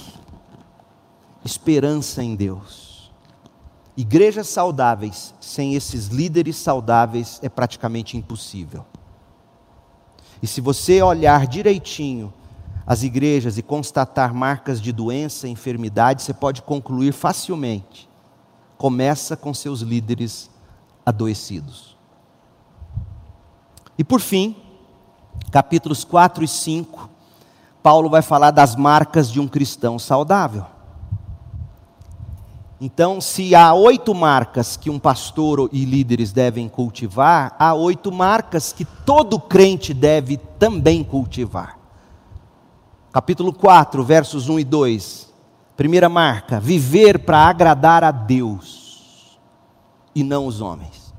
esperança 1.45 2.23
em 2.23 2.35
Deus. 2.35 3.13
Igrejas 3.95 4.49
saudáveis, 4.49 5.35
sem 5.39 5.75
esses 5.75 6.07
líderes 6.07 6.57
saudáveis, 6.57 7.39
é 7.43 7.49
praticamente 7.51 8.17
impossível. 8.17 8.87
E 10.43 10.47
se 10.47 10.63
você 10.63 11.03
olhar 11.03 11.47
direitinho 11.47 12.33
as 12.87 13.03
igrejas 13.03 13.59
e 13.59 13.63
constatar 13.63 14.35
marcas 14.35 14.81
de 14.81 14.93
doença, 14.93 15.49
enfermidade, 15.49 16.23
você 16.23 16.35
pode 16.35 16.63
concluir 16.63 17.13
facilmente. 17.13 18.09
Começa 18.77 19.37
com 19.37 19.55
seus 19.55 19.81
líderes 19.81 20.51
adoecidos. 21.07 21.97
E 23.97 24.03
por 24.03 24.21
fim, 24.21 24.57
capítulos 25.51 26.05
4 26.05 26.43
e 26.43 26.49
5, 26.49 27.09
Paulo 27.83 28.11
vai 28.11 28.23
falar 28.23 28.51
das 28.51 28.75
marcas 28.75 29.31
de 29.31 29.41
um 29.41 29.47
cristão 29.47 29.99
saudável. 29.99 30.67
Então, 32.81 33.21
se 33.21 33.55
há 33.55 33.73
oito 33.73 34.13
marcas 34.13 34.77
que 34.77 34.91
um 34.91 34.99
pastor 34.99 35.69
e 35.73 35.85
líderes 35.85 36.33
devem 36.33 36.69
cultivar, 36.69 37.55
há 37.57 37.75
oito 37.75 38.11
marcas 38.11 38.73
que 38.73 38.85
todo 38.85 39.39
crente 39.39 39.95
deve 39.95 40.37
também 40.59 41.05
cultivar. 41.05 41.82
Capítulo 43.13 43.53
4, 43.53 44.03
versos 44.03 44.49
1 44.49 44.61
e 44.61 44.65
2. 44.65 45.33
Primeira 45.77 46.09
marca: 46.09 46.59
viver 46.59 47.19
para 47.19 47.47
agradar 47.47 48.03
a 48.03 48.11
Deus 48.11 49.39
e 50.15 50.25
não 50.25 50.47
os 50.47 50.63
homens. 50.63 51.13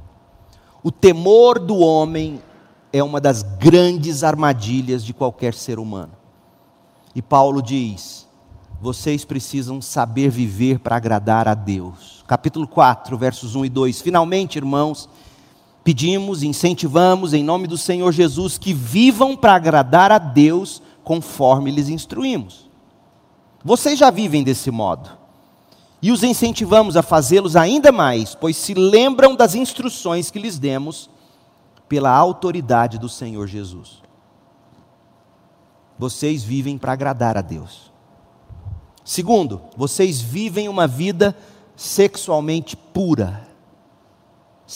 O 0.82 0.92
temor 0.92 1.60
do 1.60 1.78
homem 1.78 2.42
é 2.92 3.04
uma 3.04 3.22
das 3.22 3.44
grandes 3.44 4.24
armadilhas 4.24 5.06
de 5.06 5.14
qualquer 5.14 5.54
ser 5.54 5.78
humano. 5.78 6.14
E 7.14 7.22
Paulo 7.22 7.62
diz: 7.62 8.28
vocês 8.82 9.24
precisam 9.24 9.80
saber 9.80 10.32
viver 10.32 10.80
para 10.80 10.96
agradar 10.96 11.48
a 11.48 11.54
Deus. 11.54 12.24
Capítulo 12.26 12.68
4, 12.68 13.16
versos 13.20 13.54
1 13.54 13.66
e 13.66 13.70
2. 13.70 14.02
Finalmente, 14.02 14.58
irmãos, 14.58 15.08
pedimos, 15.84 16.42
incentivamos 16.42 17.36
em 17.36 17.44
nome 17.44 17.68
do 17.68 17.78
Senhor 17.78 18.12
Jesus 18.12 18.58
que 18.58 18.74
vivam 18.74 19.38
para 19.38 19.54
agradar 19.54 20.12
a 20.12 20.18
Deus 20.18 20.82
conforme 21.04 21.72
lhes 21.72 21.90
instruímos. 21.90 22.70
Vocês 23.64 23.98
já 23.98 24.10
vivem 24.10 24.44
desse 24.44 24.72
modo. 24.72 25.10
E 26.02 26.12
os 26.12 26.22
incentivamos 26.22 26.98
a 26.98 27.02
fazê-los 27.02 27.56
ainda 27.56 27.92
mais, 27.92 28.36
pois 28.36 28.58
se 28.58 28.74
lembram 28.74 29.36
das 29.36 29.56
instruções 29.56 30.30
que 30.30 30.40
lhes 30.40 30.60
demos 30.60 31.10
pela 31.88 32.10
autoridade 32.10 32.98
do 32.98 33.08
Senhor 33.08 33.48
Jesus. 33.48 34.02
Vocês 35.98 36.44
vivem 36.44 36.78
para 36.78 36.92
agradar 36.92 37.38
a 37.38 37.42
Deus. 37.42 37.94
Segundo, 39.06 39.62
vocês 39.78 40.20
vivem 40.20 40.68
uma 40.68 40.88
vida 40.88 41.36
sexualmente 41.76 42.76
pura. 42.76 43.48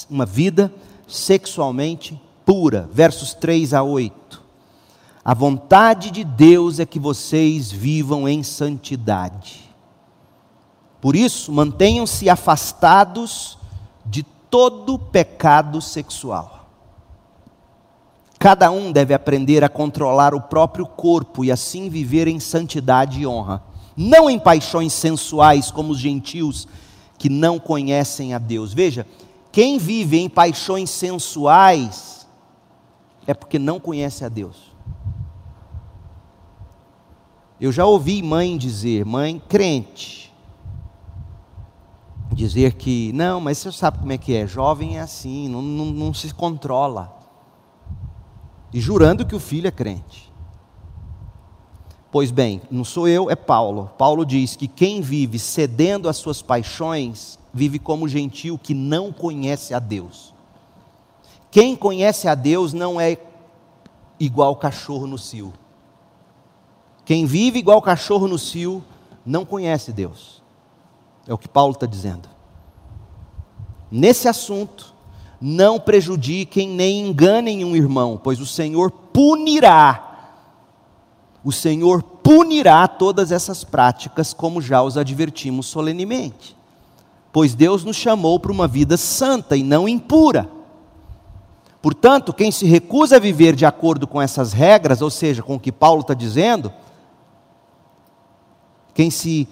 Uma 0.10 0.26
vida 0.26 0.74
sexualmente 1.08 2.22
pura. 2.46 2.90
Versos 2.92 3.34
3 3.34 3.74
a 3.74 3.84
8. 3.84 4.27
A 5.28 5.34
vontade 5.34 6.10
de 6.10 6.24
Deus 6.24 6.80
é 6.80 6.86
que 6.86 6.98
vocês 6.98 7.70
vivam 7.70 8.30
em 8.30 8.44
santidade. 8.44 9.76
Por 11.02 11.18
isso, 11.18 11.52
mantenham-se 11.52 12.30
afastados 12.30 13.58
de 14.06 14.24
todo 14.24 14.98
pecado 14.98 15.82
sexual. 15.82 16.70
Cada 18.40 18.72
um 18.72 18.90
deve 18.90 19.14
aprender 19.14 19.66
a 19.66 19.70
controlar 19.70 20.34
o 20.34 20.40
próprio 20.40 20.86
corpo 20.86 21.44
e 21.44 21.52
assim 21.52 21.90
viver 21.90 22.30
em 22.30 22.40
santidade 22.40 23.20
e 23.20 23.28
honra, 23.28 23.62
não 23.98 24.30
em 24.30 24.40
paixões 24.40 24.94
sensuais 24.94 25.70
como 25.70 25.92
os 25.92 26.00
gentios 26.00 26.70
que 27.18 27.28
não 27.28 27.60
conhecem 27.60 28.34
a 28.34 28.38
Deus. 28.38 28.72
Veja, 28.72 29.06
quem 29.52 29.78
vive 29.78 30.20
em 30.20 30.30
paixões 30.30 30.90
sensuais 30.90 32.26
é 33.28 33.34
porque 33.34 33.60
não 33.60 33.78
conhece 33.78 34.24
a 34.24 34.30
Deus. 34.30 34.67
Eu 37.60 37.72
já 37.72 37.86
ouvi 37.86 38.22
mãe 38.22 38.58
dizer, 38.58 39.04
mãe 39.04 39.42
crente, 39.48 40.34
dizer 42.32 42.74
que, 42.74 43.12
não, 43.14 43.42
mas 43.42 43.58
você 43.58 43.72
sabe 43.72 44.00
como 44.00 44.12
é 44.12 44.18
que 44.18 44.36
é, 44.36 44.46
jovem 44.46 44.98
é 44.98 45.02
assim, 45.02 45.48
não, 45.50 45.62
não, 45.62 45.86
não 45.86 46.14
se 46.14 46.34
controla 46.34 47.18
e 48.74 48.80
jurando 48.80 49.26
que 49.26 49.36
o 49.36 49.40
filho 49.40 49.68
é 49.68 49.72
crente. 49.72 50.32
Pois 52.12 52.32
bem, 52.32 52.62
não 52.70 52.84
sou 52.84 53.08
eu, 53.08 53.30
é 53.30 53.36
Paulo. 53.36 53.92
Paulo 53.98 54.26
diz 54.26 54.56
que 54.56 54.68
quem 54.68 55.02
vive 55.02 55.40
cedendo 55.40 56.08
às 56.08 56.18
suas 56.18 56.42
paixões, 56.42 57.38
vive 57.54 57.80
como 57.80 58.08
gentil 58.08 58.58
que 58.58 58.74
não 58.74 59.12
conhece 59.12 59.74
a 59.74 59.80
Deus. 59.80 60.34
Quem 61.52 61.76
conhece 61.76 62.28
a 62.28 62.36
Deus 62.36 62.74
não 62.74 63.00
é 63.00 63.18
igual 64.20 64.56
cachorro 64.56 65.08
no 65.08 65.18
cio. 65.18 65.54
Quem 67.08 67.26
vive 67.26 67.58
igual 67.58 67.82
cachorro 67.82 68.28
no 68.28 68.38
cio 68.38 68.84
não 69.26 69.46
conhece 69.46 69.94
Deus. 69.94 70.44
É 71.26 71.34
o 71.34 71.38
que 71.38 71.48
Paulo 71.48 71.72
está 71.72 71.86
dizendo. 71.86 72.28
Nesse 73.90 74.28
assunto, 74.28 74.94
não 75.40 75.80
prejudiquem 75.80 76.68
nem 76.68 77.08
enganem 77.08 77.64
um 77.64 77.78
irmão, 77.78 78.20
pois 78.22 78.42
o 78.42 78.46
Senhor 78.46 78.92
punirá. 78.92 80.34
O 81.46 81.54
Senhor 81.54 82.04
punirá 82.04 82.86
todas 82.90 83.32
essas 83.32 83.64
práticas, 83.64 84.34
como 84.34 84.62
já 84.62 84.84
os 84.84 84.98
advertimos 84.98 85.68
solenemente. 85.68 86.58
Pois 87.32 87.56
Deus 87.56 87.86
nos 87.86 87.96
chamou 87.96 88.38
para 88.38 88.52
uma 88.52 88.68
vida 88.68 88.98
santa 88.98 89.56
e 89.56 89.64
não 89.64 89.88
impura. 89.88 90.50
Portanto, 91.82 92.34
quem 92.34 92.52
se 92.52 92.66
recusa 92.66 93.16
a 93.16 93.20
viver 93.20 93.56
de 93.56 93.66
acordo 93.66 94.06
com 94.06 94.22
essas 94.22 94.52
regras, 94.52 95.02
ou 95.02 95.10
seja, 95.10 95.42
com 95.42 95.56
o 95.56 95.60
que 95.60 95.72
Paulo 95.72 96.02
está 96.02 96.14
dizendo, 96.14 96.70
quem 98.98 99.12
se, 99.12 99.48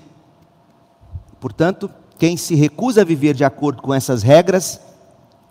portanto, 1.39 1.87
quem 2.17 2.35
se 2.35 2.55
recusa 2.55 3.01
a 3.01 3.05
viver 3.05 3.35
de 3.35 3.43
acordo 3.43 3.79
com 3.79 3.93
essas 3.93 4.23
regras, 4.23 4.81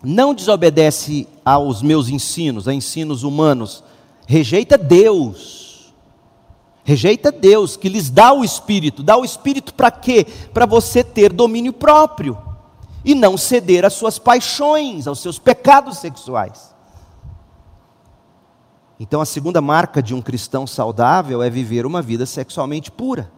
não 0.03 0.35
desobedece 0.35 1.29
aos 1.45 1.81
meus 1.81 2.09
ensinos, 2.09 2.67
a 2.67 2.75
ensinos 2.75 3.23
humanos, 3.23 3.85
rejeita 4.27 4.77
Deus. 4.77 5.95
Rejeita 6.83 7.31
Deus 7.31 7.77
que 7.77 7.89
lhes 7.89 8.11
dá 8.11 8.33
o 8.33 8.43
espírito. 8.43 9.01
Dá 9.01 9.17
o 9.17 9.25
espírito 9.25 9.73
para 9.73 9.93
quê? 9.93 10.27
Para 10.53 10.67
você 10.67 11.05
ter 11.05 11.33
domínio 11.33 11.73
próprio 11.73 12.37
e 13.05 13.15
não 13.15 13.39
ceder 13.39 13.85
às 13.85 13.93
suas 13.93 14.19
paixões, 14.19 15.07
aos 15.07 15.21
seus 15.21 15.39
pecados 15.39 15.99
sexuais. 15.99 16.75
Então, 18.99 19.21
a 19.21 19.25
segunda 19.25 19.61
marca 19.61 20.03
de 20.03 20.17
um 20.17 20.21
cristão 20.21 20.67
saudável 20.67 21.41
é 21.45 21.49
viver 21.49 21.87
uma 21.87 22.03
vida 22.03 22.27
sexualmente 22.27 22.91
pura. 22.91 23.31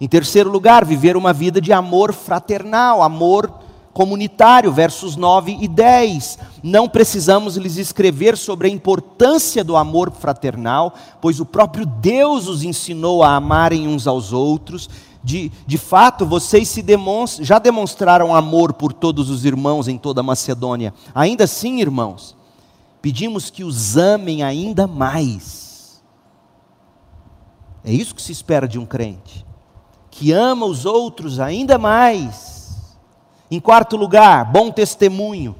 Em 0.00 0.08
terceiro 0.08 0.50
lugar, 0.50 0.84
viver 0.84 1.16
uma 1.16 1.32
vida 1.32 1.60
de 1.60 1.72
amor 1.72 2.12
fraternal, 2.12 3.02
amor 3.02 3.52
comunitário, 3.94 4.72
versos 4.72 5.14
9 5.14 5.56
e 5.60 5.68
10. 5.68 6.38
Não 6.62 6.88
precisamos 6.88 7.56
lhes 7.56 7.76
escrever 7.76 8.36
sobre 8.36 8.66
a 8.66 8.70
importância 8.70 9.62
do 9.62 9.76
amor 9.76 10.10
fraternal, 10.10 10.94
pois 11.20 11.38
o 11.38 11.46
próprio 11.46 11.86
Deus 11.86 12.48
os 12.48 12.64
ensinou 12.64 13.22
a 13.22 13.36
amarem 13.36 13.86
uns 13.86 14.06
aos 14.06 14.32
outros. 14.32 14.90
De, 15.22 15.50
de 15.66 15.78
fato, 15.78 16.26
vocês 16.26 16.68
se 16.68 16.84
já 17.40 17.58
demonstraram 17.58 18.34
amor 18.34 18.74
por 18.74 18.92
todos 18.92 19.30
os 19.30 19.44
irmãos 19.46 19.88
em 19.88 19.96
toda 19.96 20.20
a 20.20 20.24
Macedônia. 20.24 20.92
Ainda 21.14 21.44
assim, 21.44 21.80
irmãos, 21.80 22.36
pedimos 23.00 23.48
que 23.48 23.64
os 23.64 23.96
amem 23.96 24.42
ainda 24.42 24.86
mais. 24.86 26.02
É 27.84 27.92
isso 27.92 28.14
que 28.14 28.20
se 28.20 28.32
espera 28.32 28.66
de 28.66 28.78
um 28.78 28.84
crente, 28.84 29.46
que 30.16 30.30
ama 30.30 30.64
os 30.64 30.86
outros 30.86 31.40
ainda 31.40 31.76
mais 31.76 32.54
em 33.50 33.60
quarto 33.60 33.96
lugar, 33.96 34.44
bom 34.44 34.70
testemunho. 34.70 35.56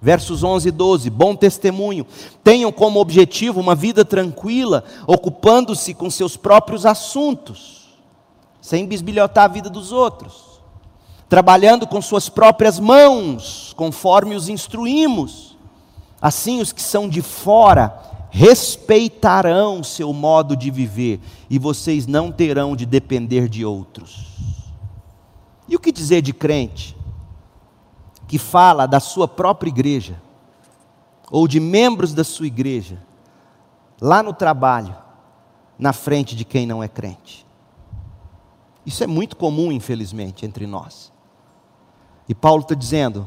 Versos 0.00 0.42
11 0.42 0.68
e 0.68 0.70
12, 0.70 1.10
bom 1.10 1.34
testemunho. 1.34 2.06
Tenham 2.42 2.70
como 2.70 3.00
objetivo 3.00 3.60
uma 3.60 3.74
vida 3.74 4.04
tranquila, 4.04 4.84
ocupando-se 5.06 5.92
com 5.92 6.08
seus 6.08 6.36
próprios 6.36 6.86
assuntos, 6.86 7.88
sem 8.60 8.86
bisbilhotar 8.86 9.44
a 9.44 9.48
vida 9.48 9.68
dos 9.68 9.92
outros, 9.92 10.60
trabalhando 11.28 11.86
com 11.86 12.00
suas 12.00 12.28
próprias 12.28 12.78
mãos, 12.78 13.74
conforme 13.76 14.34
os 14.34 14.48
instruímos. 14.48 15.56
Assim, 16.20 16.60
os 16.60 16.72
que 16.72 16.82
são 16.82 17.08
de 17.08 17.20
fora 17.20 18.07
respeitarão 18.30 19.82
seu 19.82 20.12
modo 20.12 20.56
de 20.56 20.70
viver, 20.70 21.20
e 21.48 21.58
vocês 21.58 22.06
não 22.06 22.30
terão 22.30 22.76
de 22.76 22.84
depender 22.84 23.48
de 23.48 23.64
outros. 23.64 24.26
E 25.68 25.76
o 25.76 25.78
que 25.78 25.92
dizer 25.92 26.22
de 26.22 26.32
crente? 26.32 26.98
que 28.28 28.38
fala 28.38 28.86
da 28.86 29.00
sua 29.00 29.26
própria 29.26 29.70
igreja, 29.70 30.20
ou 31.30 31.48
de 31.48 31.58
membros 31.58 32.12
da 32.12 32.22
sua 32.22 32.46
igreja, 32.46 33.02
lá 34.00 34.22
no 34.22 34.34
trabalho, 34.34 34.94
na 35.78 35.94
frente 35.94 36.36
de 36.36 36.44
quem 36.44 36.66
não 36.66 36.82
é 36.82 36.88
crente. 36.88 37.46
Isso 38.84 39.02
é 39.02 39.06
muito 39.06 39.34
comum, 39.34 39.72
infelizmente, 39.72 40.44
entre 40.44 40.66
nós. 40.66 41.10
E 42.28 42.34
Paulo 42.34 42.62
está 42.62 42.74
dizendo: 42.74 43.26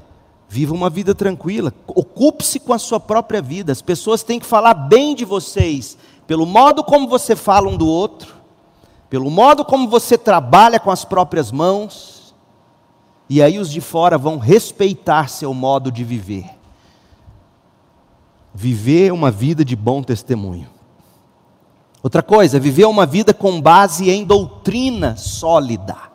viva 0.51 0.73
uma 0.73 0.89
vida 0.89 1.15
tranquila, 1.15 1.73
ocupe-se 1.87 2.59
com 2.59 2.73
a 2.73 2.77
sua 2.77 2.99
própria 2.99 3.41
vida. 3.41 3.71
As 3.71 3.81
pessoas 3.81 4.21
têm 4.21 4.37
que 4.37 4.45
falar 4.45 4.73
bem 4.73 5.15
de 5.15 5.23
vocês, 5.23 5.97
pelo 6.27 6.45
modo 6.45 6.83
como 6.83 7.07
você 7.07 7.37
fala 7.37 7.69
um 7.69 7.77
do 7.77 7.87
outro, 7.87 8.35
pelo 9.09 9.31
modo 9.31 9.63
como 9.63 9.87
você 9.87 10.17
trabalha 10.17 10.77
com 10.77 10.91
as 10.91 11.05
próprias 11.05 11.53
mãos 11.53 12.35
e 13.29 13.41
aí 13.41 13.59
os 13.59 13.71
de 13.71 13.79
fora 13.79 14.17
vão 14.17 14.37
respeitar 14.37 15.29
seu 15.29 15.53
modo 15.53 15.89
de 15.89 16.03
viver. 16.03 16.49
Viver 18.53 19.13
uma 19.13 19.31
vida 19.31 19.63
de 19.63 19.73
bom 19.73 20.03
testemunho. 20.03 20.67
Outra 22.03 22.21
coisa, 22.21 22.59
viver 22.59 22.83
uma 22.87 23.05
vida 23.05 23.33
com 23.33 23.61
base 23.61 24.09
em 24.09 24.25
doutrina 24.25 25.15
sólida. 25.15 26.10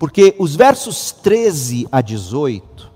Porque 0.00 0.34
os 0.38 0.56
versos 0.56 1.12
13 1.12 1.86
a 1.92 2.00
18, 2.00 2.90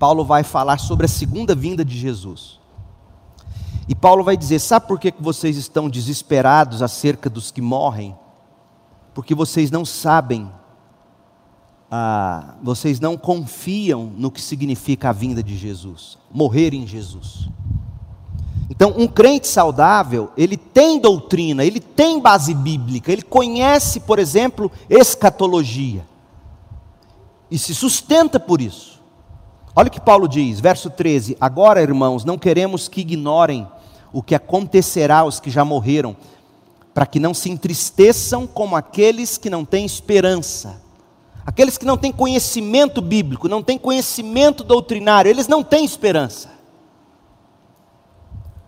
Paulo 0.00 0.24
vai 0.24 0.42
falar 0.42 0.78
sobre 0.78 1.06
a 1.06 1.08
segunda 1.08 1.54
vinda 1.54 1.84
de 1.84 1.96
Jesus. 1.96 2.58
E 3.88 3.94
Paulo 3.94 4.24
vai 4.24 4.36
dizer: 4.36 4.58
sabe 4.58 4.88
por 4.88 4.98
que 4.98 5.14
vocês 5.20 5.56
estão 5.56 5.88
desesperados 5.88 6.82
acerca 6.82 7.30
dos 7.30 7.52
que 7.52 7.62
morrem? 7.62 8.16
Porque 9.14 9.32
vocês 9.32 9.70
não 9.70 9.84
sabem, 9.84 10.50
ah, 11.88 12.56
vocês 12.60 12.98
não 12.98 13.16
confiam 13.16 14.12
no 14.16 14.28
que 14.28 14.40
significa 14.40 15.10
a 15.10 15.12
vinda 15.12 15.40
de 15.40 15.56
Jesus, 15.56 16.18
morrer 16.32 16.74
em 16.74 16.84
Jesus. 16.84 17.48
Então, 18.74 18.94
um 18.96 19.06
crente 19.06 19.46
saudável, 19.48 20.30
ele 20.34 20.56
tem 20.56 20.98
doutrina, 20.98 21.62
ele 21.62 21.78
tem 21.78 22.18
base 22.18 22.54
bíblica, 22.54 23.12
ele 23.12 23.20
conhece, 23.20 24.00
por 24.00 24.18
exemplo, 24.18 24.72
escatologia. 24.88 26.06
E 27.50 27.58
se 27.58 27.74
sustenta 27.74 28.40
por 28.40 28.62
isso. 28.62 28.98
Olha 29.76 29.88
o 29.88 29.90
que 29.90 30.00
Paulo 30.00 30.26
diz, 30.26 30.58
verso 30.58 30.88
13: 30.88 31.36
Agora, 31.38 31.82
irmãos, 31.82 32.24
não 32.24 32.38
queremos 32.38 32.88
que 32.88 33.02
ignorem 33.02 33.68
o 34.10 34.22
que 34.22 34.34
acontecerá 34.34 35.18
aos 35.18 35.38
que 35.38 35.50
já 35.50 35.66
morreram, 35.66 36.16
para 36.94 37.04
que 37.04 37.20
não 37.20 37.34
se 37.34 37.50
entristeçam 37.50 38.46
como 38.46 38.74
aqueles 38.74 39.36
que 39.36 39.50
não 39.50 39.66
têm 39.66 39.84
esperança. 39.84 40.80
Aqueles 41.44 41.76
que 41.76 41.84
não 41.84 41.98
têm 41.98 42.10
conhecimento 42.10 43.02
bíblico, 43.02 43.48
não 43.48 43.62
têm 43.62 43.76
conhecimento 43.76 44.64
doutrinário, 44.64 45.28
eles 45.28 45.46
não 45.46 45.62
têm 45.62 45.84
esperança 45.84 46.51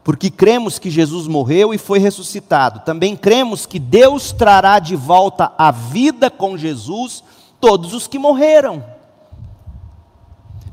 porque 0.05 0.31
cremos 0.31 0.79
que 0.79 0.91
Jesus 0.91 1.27
morreu 1.27 1.73
e 1.73 1.79
foi 1.79 1.99
ressuscitado. 1.99 2.81
Também 2.85 3.17
cremos 3.17 3.65
que 3.65 3.79
Deus 3.79 4.33
trará 4.33 4.79
de 4.79 4.95
volta 4.95 5.51
à 5.57 5.71
vida 5.71 6.31
com 6.31 6.59
Jesus 6.59 7.25
todos 7.59 7.95
os 7.95 8.07
que 8.07 8.19
morreram. 8.19 8.85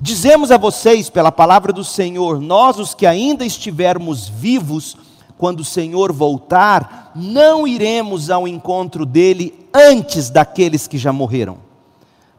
Dizemos 0.02 0.52
a 0.52 0.58
vocês, 0.58 1.10
pela 1.10 1.32
palavra 1.32 1.72
do 1.72 1.84
Senhor, 1.84 2.42
nós 2.42 2.78
os 2.78 2.94
que 2.94 3.06
ainda 3.06 3.46
estivermos 3.46 4.28
vivos, 4.28 4.98
quando 5.38 5.62
o 5.62 5.66
Senhor 5.66 6.12
voltar, 6.12 7.12
não 7.16 7.66
iremos 7.66 8.30
ao 8.30 8.48
encontro 8.48 9.06
dele 9.06 9.68
antes 9.74 10.30
daqueles 10.30 10.88
que 10.88 10.98
já 10.98 11.14
morreram. 11.14 11.70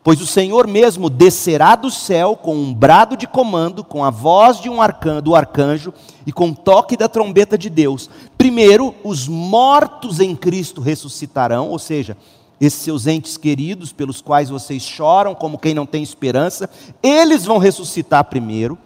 Pois 0.05 0.21
o 0.21 0.27
Senhor 0.27 0.67
mesmo 0.67 1.09
descerá 1.09 1.77
do 1.77 1.89
céu 1.89 2.35
com 2.35 2.57
um 2.57 2.75
brado 2.75 3.17
de 3.17 3.25
comando, 3.25 3.85
com 3.85 4.05
a 4.05 4.11
voz 4.11 4.61
de 4.61 4.69
um 4.69 4.83
arcanjo, 4.83 5.23
do 5.23 5.37
arcanjo 5.37 5.95
e 6.27 6.33
com 6.33 6.49
o 6.49 6.55
toque 6.55 6.97
da 6.97 7.09
trombeta 7.09 7.57
de 7.57 7.71
Deus. 7.71 8.11
Primeiro, 8.37 8.93
os 9.05 9.29
mortos 9.29 10.19
em 10.19 10.35
Cristo 10.35 10.81
ressuscitarão, 10.81 11.69
ou 11.69 11.79
seja, 11.79 12.17
esses 12.61 12.81
seus 12.83 13.07
entes 13.07 13.37
queridos, 13.37 13.93
pelos 13.93 14.21
quais 14.21 14.51
vocês 14.51 14.83
choram 14.83 15.37
como 15.37 15.59
quem 15.59 15.73
não 15.73 15.87
tem 15.87 16.03
esperança, 16.03 16.69
eles 17.01 17.45
vão 17.45 17.59
ressuscitar 17.59 18.25
primeiro. 18.25 18.77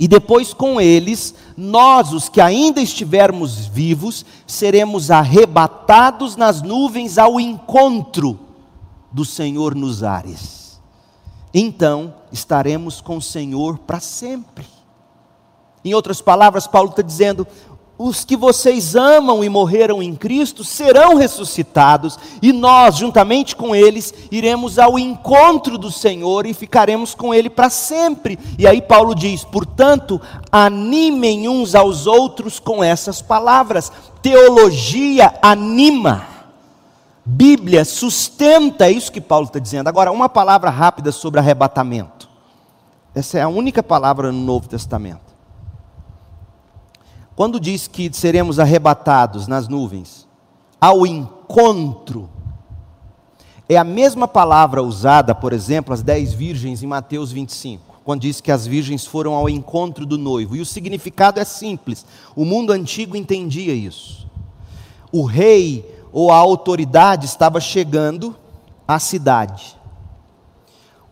E 0.00 0.08
depois 0.08 0.54
com 0.54 0.80
eles, 0.80 1.34
nós, 1.54 2.14
os 2.14 2.30
que 2.30 2.40
ainda 2.40 2.80
estivermos 2.80 3.66
vivos, 3.66 4.24
seremos 4.46 5.10
arrebatados 5.10 6.34
nas 6.34 6.62
nuvens 6.62 7.18
ao 7.18 7.38
encontro 7.38 8.47
do 9.10 9.24
Senhor 9.24 9.74
nos 9.74 10.02
ares. 10.02 10.80
Então 11.52 12.14
estaremos 12.30 13.00
com 13.00 13.16
o 13.16 13.22
Senhor 13.22 13.78
para 13.78 14.00
sempre. 14.00 14.66
Em 15.84 15.94
outras 15.94 16.20
palavras, 16.20 16.66
Paulo 16.66 16.90
está 16.90 17.02
dizendo: 17.02 17.46
os 17.98 18.24
que 18.24 18.36
vocês 18.36 18.94
amam 18.94 19.42
e 19.42 19.48
morreram 19.48 20.00
em 20.00 20.14
Cristo 20.14 20.62
serão 20.62 21.16
ressuscitados, 21.16 22.16
e 22.40 22.52
nós, 22.52 22.96
juntamente 22.96 23.56
com 23.56 23.74
eles, 23.74 24.14
iremos 24.30 24.78
ao 24.78 24.96
encontro 24.96 25.76
do 25.76 25.90
Senhor 25.90 26.46
e 26.46 26.54
ficaremos 26.54 27.12
com 27.12 27.34
Ele 27.34 27.50
para 27.50 27.68
sempre. 27.68 28.38
E 28.56 28.68
aí 28.68 28.80
Paulo 28.80 29.14
diz: 29.14 29.42
portanto, 29.42 30.20
animem 30.52 31.48
uns 31.48 31.74
aos 31.74 32.06
outros 32.06 32.60
com 32.60 32.84
essas 32.84 33.20
palavras. 33.20 33.90
Teologia 34.22 35.34
anima. 35.42 36.37
Bíblia 37.30 37.84
sustenta 37.84 38.90
isso 38.90 39.12
que 39.12 39.20
Paulo 39.20 39.44
está 39.44 39.58
dizendo. 39.58 39.86
Agora, 39.86 40.10
uma 40.10 40.30
palavra 40.30 40.70
rápida 40.70 41.12
sobre 41.12 41.38
arrebatamento. 41.38 42.26
Essa 43.14 43.36
é 43.36 43.42
a 43.42 43.48
única 43.48 43.82
palavra 43.82 44.32
no 44.32 44.38
Novo 44.38 44.66
Testamento. 44.66 45.36
Quando 47.36 47.60
diz 47.60 47.86
que 47.86 48.10
seremos 48.14 48.58
arrebatados 48.58 49.46
nas 49.46 49.68
nuvens, 49.68 50.26
ao 50.80 51.06
encontro, 51.06 52.30
é 53.68 53.76
a 53.76 53.84
mesma 53.84 54.26
palavra 54.26 54.82
usada, 54.82 55.34
por 55.34 55.52
exemplo, 55.52 55.92
as 55.92 56.02
dez 56.02 56.32
virgens 56.32 56.82
em 56.82 56.86
Mateus 56.86 57.30
25, 57.30 58.00
quando 58.04 58.22
diz 58.22 58.40
que 58.40 58.50
as 58.50 58.66
virgens 58.66 59.04
foram 59.04 59.34
ao 59.34 59.50
encontro 59.50 60.06
do 60.06 60.16
noivo. 60.16 60.56
E 60.56 60.62
o 60.62 60.66
significado 60.66 61.38
é 61.38 61.44
simples: 61.44 62.06
o 62.34 62.46
mundo 62.46 62.72
antigo 62.72 63.14
entendia 63.14 63.74
isso. 63.74 64.26
O 65.12 65.24
rei 65.24 65.97
ou 66.18 66.32
a 66.32 66.36
autoridade 66.36 67.26
estava 67.26 67.60
chegando 67.60 68.34
à 68.88 68.98
cidade. 68.98 69.78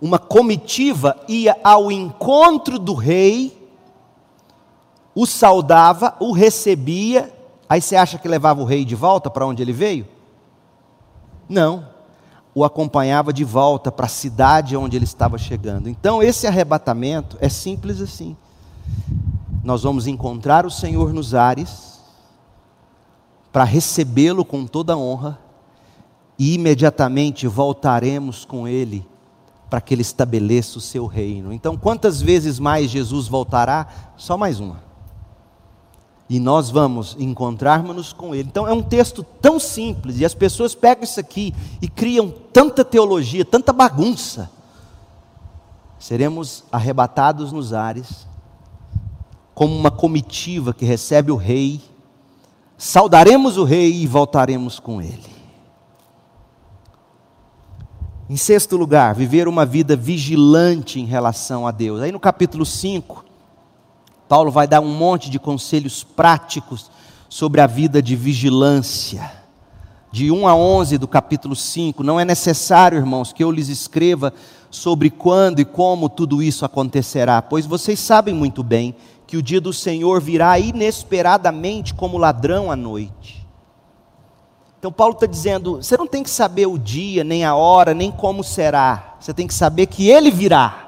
Uma 0.00 0.18
comitiva 0.18 1.16
ia 1.28 1.56
ao 1.62 1.92
encontro 1.92 2.76
do 2.76 2.92
rei, 2.92 3.70
o 5.14 5.24
saudava, 5.24 6.16
o 6.18 6.32
recebia. 6.32 7.32
Aí 7.68 7.80
você 7.80 7.94
acha 7.94 8.18
que 8.18 8.26
levava 8.26 8.60
o 8.60 8.64
rei 8.64 8.84
de 8.84 8.96
volta 8.96 9.30
para 9.30 9.46
onde 9.46 9.62
ele 9.62 9.72
veio? 9.72 10.08
Não. 11.48 11.86
O 12.52 12.64
acompanhava 12.64 13.32
de 13.32 13.44
volta 13.44 13.92
para 13.92 14.06
a 14.06 14.08
cidade 14.08 14.76
onde 14.76 14.96
ele 14.96 15.04
estava 15.04 15.38
chegando. 15.38 15.88
Então, 15.88 16.20
esse 16.20 16.48
arrebatamento 16.48 17.38
é 17.40 17.48
simples 17.48 18.00
assim. 18.00 18.36
Nós 19.62 19.84
vamos 19.84 20.08
encontrar 20.08 20.66
o 20.66 20.70
Senhor 20.70 21.12
nos 21.12 21.32
ares 21.32 21.95
para 23.56 23.64
recebê-lo 23.64 24.44
com 24.44 24.66
toda 24.66 24.98
honra 24.98 25.38
e 26.38 26.52
imediatamente 26.52 27.46
voltaremos 27.46 28.44
com 28.44 28.68
ele 28.68 29.08
para 29.70 29.80
que 29.80 29.94
ele 29.94 30.02
estabeleça 30.02 30.76
o 30.76 30.80
seu 30.82 31.06
reino. 31.06 31.54
Então, 31.54 31.74
quantas 31.74 32.20
vezes 32.20 32.58
mais 32.58 32.90
Jesus 32.90 33.28
voltará? 33.28 34.12
Só 34.14 34.36
mais 34.36 34.60
uma. 34.60 34.84
E 36.28 36.38
nós 36.38 36.68
vamos 36.68 37.16
encontrarmos-nos 37.18 38.12
com 38.12 38.34
ele. 38.34 38.46
Então, 38.46 38.68
é 38.68 38.74
um 38.74 38.82
texto 38.82 39.24
tão 39.40 39.58
simples, 39.58 40.20
e 40.20 40.26
as 40.26 40.34
pessoas 40.34 40.74
pegam 40.74 41.04
isso 41.04 41.18
aqui 41.18 41.54
e 41.80 41.88
criam 41.88 42.30
tanta 42.52 42.84
teologia, 42.84 43.42
tanta 43.42 43.72
bagunça. 43.72 44.50
Seremos 45.98 46.62
arrebatados 46.70 47.52
nos 47.52 47.72
ares, 47.72 48.26
como 49.54 49.74
uma 49.74 49.90
comitiva 49.90 50.74
que 50.74 50.84
recebe 50.84 51.32
o 51.32 51.36
rei 51.36 51.95
saudaremos 52.76 53.56
o 53.56 53.64
rei 53.64 54.02
e 54.02 54.06
voltaremos 54.06 54.78
com 54.78 55.00
ele. 55.00 55.36
Em 58.28 58.36
sexto 58.36 58.76
lugar, 58.76 59.14
viver 59.14 59.46
uma 59.46 59.64
vida 59.64 59.94
vigilante 59.94 61.00
em 61.00 61.04
relação 61.04 61.66
a 61.66 61.70
Deus. 61.70 62.02
Aí 62.02 62.10
no 62.10 62.18
capítulo 62.18 62.66
5, 62.66 63.24
Paulo 64.28 64.50
vai 64.50 64.66
dar 64.66 64.80
um 64.80 64.92
monte 64.92 65.30
de 65.30 65.38
conselhos 65.38 66.02
práticos 66.02 66.90
sobre 67.28 67.60
a 67.60 67.66
vida 67.66 68.02
de 68.02 68.16
vigilância. 68.16 69.30
De 70.10 70.30
1 70.30 70.48
a 70.48 70.56
11 70.56 70.98
do 70.98 71.06
capítulo 71.06 71.54
5, 71.54 72.02
não 72.02 72.18
é 72.18 72.24
necessário, 72.24 72.98
irmãos, 72.98 73.32
que 73.32 73.44
eu 73.44 73.50
lhes 73.50 73.68
escreva 73.68 74.32
sobre 74.70 75.10
quando 75.10 75.60
e 75.60 75.64
como 75.64 76.08
tudo 76.08 76.42
isso 76.42 76.64
acontecerá, 76.64 77.40
pois 77.40 77.64
vocês 77.66 78.00
sabem 78.00 78.34
muito 78.34 78.62
bem 78.62 78.94
que 79.26 79.36
o 79.36 79.42
dia 79.42 79.60
do 79.60 79.72
Senhor 79.72 80.20
virá 80.20 80.58
inesperadamente 80.58 81.92
como 81.92 82.16
ladrão 82.16 82.70
à 82.70 82.76
noite. 82.76 83.46
Então, 84.78 84.92
Paulo 84.92 85.14
está 85.14 85.26
dizendo: 85.26 85.82
você 85.82 85.96
não 85.96 86.06
tem 86.06 86.22
que 86.22 86.30
saber 86.30 86.66
o 86.66 86.78
dia, 86.78 87.24
nem 87.24 87.44
a 87.44 87.54
hora, 87.54 87.92
nem 87.92 88.10
como 88.10 88.44
será, 88.44 89.16
você 89.18 89.34
tem 89.34 89.46
que 89.46 89.54
saber 89.54 89.86
que 89.86 90.08
ele 90.08 90.30
virá. 90.30 90.84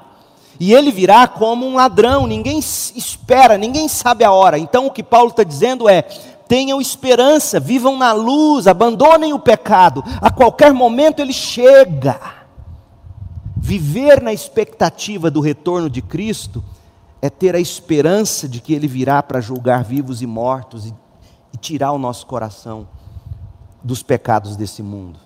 E 0.59 0.73
ele 0.73 0.91
virá 0.91 1.27
como 1.27 1.65
um 1.65 1.75
ladrão, 1.75 2.27
ninguém 2.27 2.59
espera, 2.59 3.57
ninguém 3.57 3.87
sabe 3.87 4.23
a 4.25 4.31
hora. 4.31 4.57
Então, 4.57 4.87
o 4.87 4.91
que 4.91 5.03
Paulo 5.03 5.29
está 5.29 5.43
dizendo 5.43 5.89
é: 5.89 6.03
tenham 6.47 6.79
esperança, 6.79 7.59
vivam 7.59 7.97
na 7.97 8.13
luz, 8.13 8.67
abandonem 8.67 9.33
o 9.33 9.39
pecado, 9.39 10.03
a 10.21 10.31
qualquer 10.31 10.73
momento 10.73 11.19
ele 11.19 11.33
chega. 11.33 12.39
Viver 13.57 14.21
na 14.21 14.31
expectativa 14.31 15.29
do 15.29 15.41
retorno 15.41 15.89
de 15.89 16.01
Cristo 16.01 16.63
é 17.21 17.29
ter 17.29 17.55
a 17.55 17.59
esperança 17.59 18.47
de 18.47 18.61
que 18.61 18.73
Ele 18.73 18.87
virá 18.87 19.21
para 19.21 19.41
julgar 19.41 19.83
vivos 19.83 20.21
e 20.21 20.27
mortos 20.27 20.85
e, 20.85 20.93
e 21.53 21.57
tirar 21.57 21.91
o 21.91 21.97
nosso 21.97 22.25
coração 22.25 22.87
dos 23.83 24.03
pecados 24.03 24.55
desse 24.55 24.81
mundo. 24.81 25.19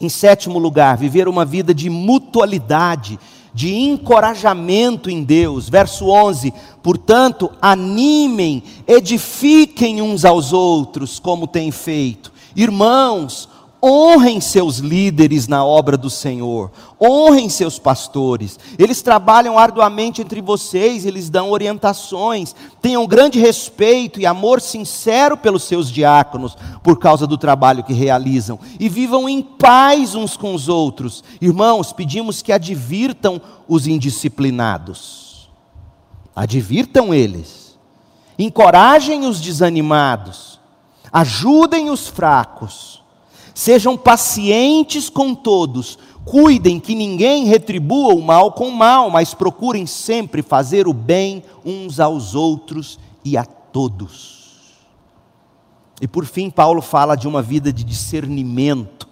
Em 0.00 0.08
sétimo 0.08 0.58
lugar, 0.58 0.96
viver 0.96 1.28
uma 1.28 1.44
vida 1.44 1.74
de 1.74 1.90
mutualidade, 1.90 3.18
de 3.52 3.74
encorajamento 3.74 5.10
em 5.10 5.22
Deus. 5.22 5.68
Verso 5.68 6.08
11: 6.08 6.54
Portanto, 6.82 7.50
animem, 7.60 8.62
edifiquem 8.86 10.00
uns 10.00 10.24
aos 10.24 10.52
outros, 10.52 11.18
como 11.18 11.46
têm 11.46 11.70
feito. 11.70 12.32
Irmãos, 12.56 13.48
Honrem 13.82 14.42
seus 14.42 14.76
líderes 14.76 15.48
na 15.48 15.64
obra 15.64 15.96
do 15.96 16.10
Senhor, 16.10 16.70
honrem 17.00 17.48
seus 17.48 17.78
pastores. 17.78 18.58
Eles 18.78 19.00
trabalham 19.00 19.58
arduamente 19.58 20.20
entre 20.20 20.42
vocês, 20.42 21.06
eles 21.06 21.30
dão 21.30 21.50
orientações. 21.50 22.54
Tenham 22.82 23.06
grande 23.06 23.38
respeito 23.38 24.20
e 24.20 24.26
amor 24.26 24.60
sincero 24.60 25.34
pelos 25.34 25.62
seus 25.62 25.90
diáconos, 25.90 26.58
por 26.82 26.98
causa 26.98 27.26
do 27.26 27.38
trabalho 27.38 27.82
que 27.82 27.94
realizam. 27.94 28.58
E 28.78 28.86
vivam 28.86 29.26
em 29.26 29.40
paz 29.40 30.14
uns 30.14 30.36
com 30.36 30.54
os 30.54 30.68
outros. 30.68 31.24
Irmãos, 31.40 31.90
pedimos 31.90 32.42
que 32.42 32.52
advirtam 32.52 33.40
os 33.66 33.86
indisciplinados. 33.86 35.48
Advirtam 36.36 37.14
eles. 37.14 37.78
Encorajem 38.38 39.24
os 39.24 39.40
desanimados. 39.40 40.60
Ajudem 41.10 41.88
os 41.88 42.08
fracos 42.08 42.99
Sejam 43.54 43.96
pacientes 43.96 45.08
com 45.08 45.34
todos, 45.34 45.98
cuidem 46.24 46.78
que 46.78 46.94
ninguém 46.94 47.44
retribua 47.44 48.14
o 48.14 48.22
mal 48.22 48.52
com 48.52 48.68
o 48.68 48.76
mal, 48.76 49.10
mas 49.10 49.34
procurem 49.34 49.86
sempre 49.86 50.42
fazer 50.42 50.86
o 50.86 50.92
bem 50.92 51.42
uns 51.64 52.00
aos 52.00 52.34
outros 52.34 52.98
e 53.24 53.36
a 53.36 53.44
todos. 53.44 54.40
E 56.00 56.08
por 56.08 56.24
fim, 56.24 56.48
Paulo 56.48 56.80
fala 56.80 57.14
de 57.14 57.28
uma 57.28 57.42
vida 57.42 57.72
de 57.72 57.84
discernimento. 57.84 59.08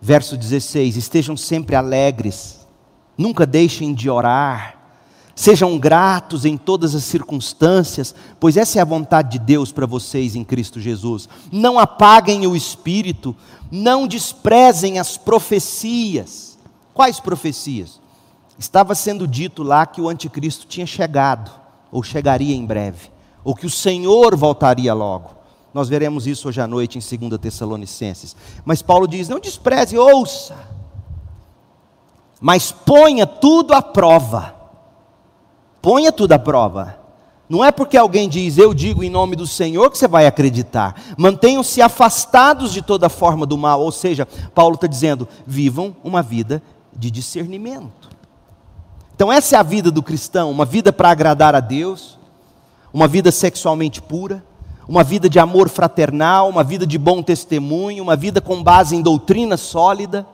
Verso 0.00 0.36
16: 0.36 0.96
Estejam 0.96 1.36
sempre 1.36 1.74
alegres, 1.74 2.66
nunca 3.16 3.46
deixem 3.46 3.94
de 3.94 4.10
orar 4.10 4.75
Sejam 5.38 5.78
gratos 5.78 6.46
em 6.46 6.56
todas 6.56 6.94
as 6.94 7.04
circunstâncias, 7.04 8.14
pois 8.40 8.56
essa 8.56 8.78
é 8.78 8.82
a 8.82 8.86
vontade 8.86 9.32
de 9.32 9.38
Deus 9.38 9.70
para 9.70 9.84
vocês 9.84 10.34
em 10.34 10.42
Cristo 10.42 10.80
Jesus. 10.80 11.28
Não 11.52 11.78
apaguem 11.78 12.46
o 12.46 12.56
espírito, 12.56 13.36
não 13.70 14.06
desprezem 14.08 14.98
as 14.98 15.18
profecias. 15.18 16.58
Quais 16.94 17.20
profecias? 17.20 18.00
Estava 18.58 18.94
sendo 18.94 19.28
dito 19.28 19.62
lá 19.62 19.84
que 19.84 20.00
o 20.00 20.08
anticristo 20.08 20.66
tinha 20.66 20.86
chegado, 20.86 21.50
ou 21.92 22.02
chegaria 22.02 22.56
em 22.56 22.64
breve, 22.64 23.10
ou 23.44 23.54
que 23.54 23.66
o 23.66 23.70
Senhor 23.70 24.34
voltaria 24.34 24.94
logo. 24.94 25.36
Nós 25.74 25.86
veremos 25.90 26.26
isso 26.26 26.48
hoje 26.48 26.62
à 26.62 26.66
noite 26.66 26.96
em 26.96 27.28
2 27.28 27.38
Tessalonicenses. 27.38 28.34
Mas 28.64 28.80
Paulo 28.80 29.06
diz: 29.06 29.28
não 29.28 29.38
despreze, 29.38 29.98
ouça, 29.98 30.56
mas 32.40 32.72
ponha 32.72 33.26
tudo 33.26 33.74
à 33.74 33.82
prova 33.82 34.55
Ponha 35.86 36.10
tudo 36.10 36.32
à 36.32 36.38
prova. 36.40 36.98
Não 37.48 37.64
é 37.64 37.70
porque 37.70 37.96
alguém 37.96 38.28
diz 38.28 38.58
eu 38.58 38.74
digo 38.74 39.04
em 39.04 39.08
nome 39.08 39.36
do 39.36 39.46
Senhor 39.46 39.88
que 39.88 39.96
você 39.96 40.08
vai 40.08 40.26
acreditar. 40.26 41.00
Mantenham-se 41.16 41.80
afastados 41.80 42.72
de 42.72 42.82
toda 42.82 43.08
forma 43.08 43.46
do 43.46 43.56
mal. 43.56 43.80
Ou 43.80 43.92
seja, 43.92 44.26
Paulo 44.52 44.74
está 44.74 44.88
dizendo: 44.88 45.28
vivam 45.46 45.94
uma 46.02 46.24
vida 46.24 46.60
de 46.92 47.08
discernimento. 47.08 48.10
Então, 49.14 49.32
essa 49.32 49.54
é 49.54 49.58
a 49.60 49.62
vida 49.62 49.88
do 49.88 50.02
cristão: 50.02 50.50
uma 50.50 50.64
vida 50.64 50.92
para 50.92 51.10
agradar 51.10 51.54
a 51.54 51.60
Deus, 51.60 52.18
uma 52.92 53.06
vida 53.06 53.30
sexualmente 53.30 54.02
pura, 54.02 54.44
uma 54.88 55.04
vida 55.04 55.30
de 55.30 55.38
amor 55.38 55.68
fraternal, 55.68 56.48
uma 56.48 56.64
vida 56.64 56.84
de 56.84 56.98
bom 56.98 57.22
testemunho, 57.22 58.02
uma 58.02 58.16
vida 58.16 58.40
com 58.40 58.60
base 58.60 58.96
em 58.96 59.02
doutrina 59.02 59.56
sólida 59.56 60.26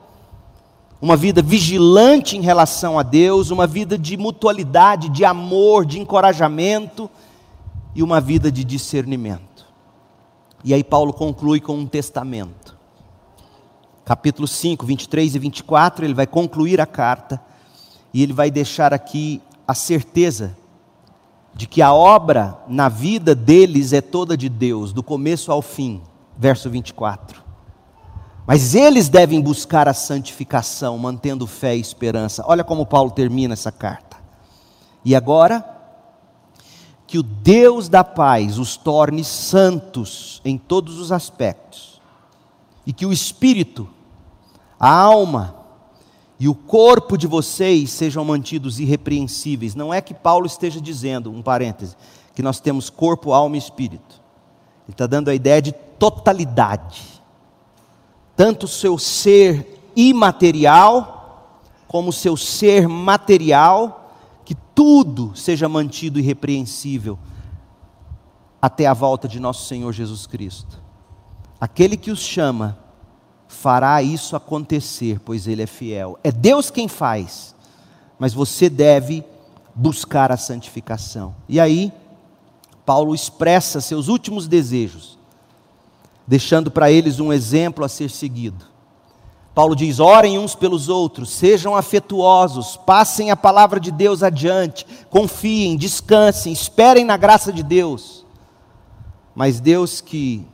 uma 1.03 1.17
vida 1.17 1.41
vigilante 1.41 2.37
em 2.37 2.41
relação 2.41 2.97
a 2.97 3.03
Deus, 3.03 3.51
uma 3.51 3.67
vida 3.67 3.97
de 3.97 4.15
mutualidade, 4.15 5.09
de 5.09 5.25
amor, 5.25 5.85
de 5.85 5.99
encorajamento 5.99 7.09
e 7.93 8.01
uma 8.01 8.21
vida 8.21 8.49
de 8.49 8.63
discernimento. 8.63 9.67
E 10.63 10.73
aí 10.73 10.81
Paulo 10.81 11.11
conclui 11.11 11.59
com 11.59 11.75
um 11.75 11.85
testamento. 11.85 12.77
Capítulo 14.05 14.47
5, 14.47 14.85
23 14.85 15.35
e 15.35 15.39
24, 15.39 16.05
ele 16.05 16.13
vai 16.13 16.25
concluir 16.25 16.79
a 16.79 16.85
carta 16.85 17.41
e 18.13 18.23
ele 18.23 18.31
vai 18.31 18.49
deixar 18.49 18.93
aqui 18.93 19.41
a 19.67 19.73
certeza 19.73 20.55
de 21.53 21.67
que 21.67 21.81
a 21.81 21.93
obra 21.93 22.57
na 22.65 22.87
vida 22.87 23.35
deles 23.35 23.91
é 23.91 23.99
toda 23.99 24.37
de 24.37 24.47
Deus, 24.47 24.93
do 24.93 25.03
começo 25.03 25.51
ao 25.51 25.61
fim. 25.61 26.01
Verso 26.37 26.69
24. 26.69 27.42
Mas 28.45 28.75
eles 28.75 29.07
devem 29.07 29.39
buscar 29.39 29.87
a 29.87 29.93
santificação, 29.93 30.97
mantendo 30.97 31.47
fé 31.47 31.75
e 31.75 31.81
esperança. 31.81 32.43
Olha 32.45 32.63
como 32.63 32.85
Paulo 32.85 33.11
termina 33.11 33.53
essa 33.53 33.71
carta. 33.71 34.17
E 35.05 35.15
agora, 35.15 35.65
que 37.07 37.17
o 37.17 37.23
Deus 37.23 37.87
da 37.87 38.03
paz 38.03 38.57
os 38.57 38.75
torne 38.75 39.23
santos 39.23 40.41
em 40.43 40.57
todos 40.57 40.99
os 40.99 41.11
aspectos, 41.11 42.01
e 42.85 42.91
que 42.91 43.05
o 43.05 43.13
espírito, 43.13 43.89
a 44.77 44.91
alma 44.91 45.55
e 46.37 46.49
o 46.49 46.55
corpo 46.55 47.17
de 47.17 47.27
vocês 47.27 47.91
sejam 47.91 48.25
mantidos 48.25 48.77
irrepreensíveis. 48.77 49.75
Não 49.75 49.93
é 49.93 50.01
que 50.01 50.13
Paulo 50.13 50.45
esteja 50.45 50.81
dizendo, 50.81 51.31
um 51.31 51.41
parêntese, 51.41 51.95
que 52.35 52.43
nós 52.43 52.59
temos 52.59 52.89
corpo, 52.89 53.31
alma 53.31 53.55
e 53.55 53.59
espírito. 53.59 54.21
Ele 54.85 54.93
está 54.93 55.07
dando 55.07 55.29
a 55.29 55.35
ideia 55.35 55.61
de 55.61 55.71
totalidade 55.71 57.12
tanto 58.43 58.65
o 58.65 58.67
seu 58.67 58.97
ser 58.97 59.89
imaterial, 59.95 61.63
como 61.87 62.09
o 62.09 62.11
seu 62.11 62.35
ser 62.35 62.89
material, 62.89 64.17
que 64.43 64.53
tudo 64.53 65.33
seja 65.33 65.69
mantido 65.69 66.19
irrepreensível 66.19 67.17
até 68.61 68.85
a 68.85 68.93
volta 68.93 69.29
de 69.29 69.39
nosso 69.39 69.65
Senhor 69.65 69.93
Jesus 69.93 70.27
Cristo. 70.27 70.77
Aquele 71.57 71.95
que 71.95 72.11
os 72.11 72.19
chama 72.19 72.77
fará 73.47 74.03
isso 74.03 74.35
acontecer, 74.35 75.21
pois 75.21 75.47
Ele 75.47 75.61
é 75.61 75.67
fiel. 75.67 76.19
É 76.21 76.29
Deus 76.29 76.69
quem 76.69 76.89
faz, 76.89 77.55
mas 78.19 78.33
você 78.33 78.69
deve 78.69 79.23
buscar 79.73 80.33
a 80.33 80.37
santificação. 80.37 81.33
E 81.47 81.61
aí, 81.61 81.93
Paulo 82.85 83.15
expressa 83.15 83.79
seus 83.79 84.09
últimos 84.09 84.49
desejos 84.49 85.17
deixando 86.27 86.71
para 86.71 86.91
eles 86.91 87.19
um 87.19 87.31
exemplo 87.31 87.83
a 87.83 87.89
ser 87.89 88.09
seguido. 88.09 88.65
Paulo 89.53 89.75
diz: 89.75 89.99
orem 89.99 90.39
uns 90.39 90.55
pelos 90.55 90.89
outros, 90.89 91.29
sejam 91.29 91.75
afetuosos, 91.75 92.75
passem 92.77 93.29
a 93.29 93.35
palavra 93.35 93.79
de 93.79 93.91
Deus 93.91 94.23
adiante, 94.23 94.85
confiem, 95.09 95.77
descansem, 95.77 96.51
esperem 96.51 97.05
na 97.05 97.17
graça 97.17 97.51
de 97.53 97.61
Deus. 97.61 98.25
Mas 99.35 99.59
Deus 99.59 100.01
que, 100.01 100.45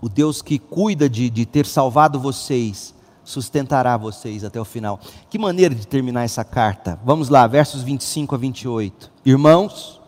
o 0.00 0.08
Deus 0.08 0.40
que 0.40 0.58
cuida 0.58 1.08
de, 1.08 1.28
de 1.28 1.46
ter 1.46 1.66
salvado 1.66 2.18
vocês, 2.18 2.94
sustentará 3.24 3.96
vocês 3.96 4.44
até 4.44 4.60
o 4.60 4.64
final. 4.64 5.00
Que 5.30 5.38
maneira 5.38 5.74
de 5.74 5.86
terminar 5.86 6.24
essa 6.24 6.44
carta? 6.44 6.98
Vamos 7.04 7.28
lá, 7.28 7.46
versos 7.46 7.82
25 7.82 8.34
a 8.34 8.38
28. 8.38 9.10
Irmãos, 9.24 10.00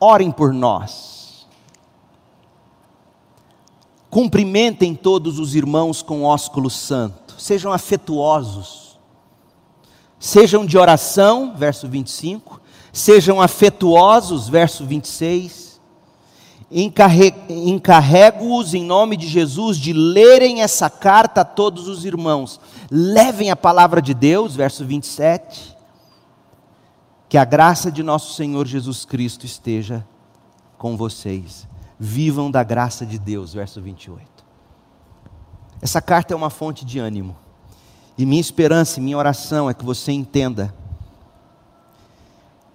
orem 0.00 0.30
por 0.30 0.52
nós 0.52 1.21
Cumprimentem 4.12 4.94
todos 4.94 5.38
os 5.38 5.54
irmãos 5.54 6.02
com 6.02 6.22
ósculo 6.22 6.68
santo. 6.68 7.34
Sejam 7.38 7.72
afetuosos. 7.72 8.98
Sejam 10.20 10.66
de 10.66 10.76
oração, 10.76 11.54
verso 11.56 11.88
25. 11.88 12.60
Sejam 12.92 13.40
afetuosos, 13.40 14.50
verso 14.50 14.84
26. 14.84 15.80
Encarrego-os 16.70 18.74
em 18.74 18.84
nome 18.84 19.16
de 19.16 19.26
Jesus 19.26 19.78
de 19.78 19.94
lerem 19.94 20.60
essa 20.60 20.90
carta 20.90 21.40
a 21.40 21.46
todos 21.46 21.88
os 21.88 22.04
irmãos. 22.04 22.60
Levem 22.90 23.50
a 23.50 23.56
palavra 23.56 24.02
de 24.02 24.12
Deus, 24.12 24.54
verso 24.54 24.84
27. 24.84 25.74
Que 27.30 27.38
a 27.38 27.46
graça 27.46 27.90
de 27.90 28.02
nosso 28.02 28.34
Senhor 28.34 28.66
Jesus 28.66 29.06
Cristo 29.06 29.46
esteja 29.46 30.06
com 30.76 30.98
vocês 30.98 31.71
vivam 31.98 32.50
da 32.50 32.62
graça 32.62 33.04
de 33.04 33.18
Deus, 33.18 33.52
verso 33.54 33.80
28. 33.80 34.26
Essa 35.80 36.00
carta 36.00 36.32
é 36.32 36.36
uma 36.36 36.50
fonte 36.50 36.84
de 36.84 36.98
ânimo. 36.98 37.36
E 38.16 38.26
minha 38.26 38.40
esperança 38.40 39.00
e 39.00 39.02
minha 39.02 39.18
oração 39.18 39.68
é 39.68 39.74
que 39.74 39.84
você 39.84 40.12
entenda 40.12 40.74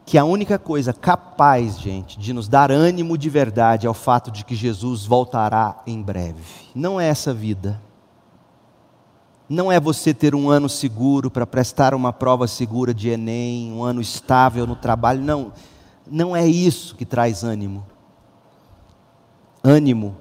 que 0.06 0.18
a 0.18 0.24
única 0.24 0.58
coisa 0.58 0.94
capaz, 0.94 1.78
gente, 1.78 2.18
de 2.18 2.32
nos 2.32 2.48
dar 2.48 2.72
ânimo 2.72 3.18
de 3.18 3.30
verdade 3.30 3.86
é 3.86 3.90
o 3.90 3.94
fato 3.94 4.32
de 4.32 4.46
que 4.46 4.56
Jesus 4.56 5.06
voltará 5.06 5.82
em 5.86 6.02
breve. 6.02 6.42
Não 6.74 7.00
é 7.00 7.08
essa 7.08 7.34
vida. 7.34 7.82
Não 9.50 9.72
é 9.72 9.80
você 9.80 10.14
ter 10.14 10.34
um 10.34 10.50
ano 10.50 10.68
seguro 10.68 11.30
para 11.30 11.46
prestar 11.46 11.94
uma 11.94 12.12
prova 12.12 12.48
segura 12.48 12.94
de 12.94 13.10
Enem, 13.10 13.72
um 13.72 13.84
ano 13.84 14.02
estável 14.02 14.66
no 14.66 14.76
trabalho. 14.76 15.22
Não, 15.22 15.54
não 16.10 16.36
é 16.36 16.46
isso 16.48 16.96
que 16.96 17.06
traz 17.06 17.44
ânimo. 17.44 17.86
Ânimo 19.64 20.18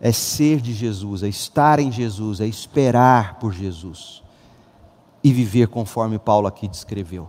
é 0.00 0.12
ser 0.12 0.60
de 0.60 0.72
Jesus, 0.72 1.22
é 1.22 1.28
estar 1.28 1.78
em 1.78 1.92
Jesus, 1.92 2.40
é 2.40 2.46
esperar 2.46 3.38
por 3.38 3.52
Jesus 3.52 4.22
e 5.22 5.32
viver 5.32 5.68
conforme 5.68 6.18
Paulo 6.18 6.46
aqui 6.46 6.66
descreveu. 6.66 7.28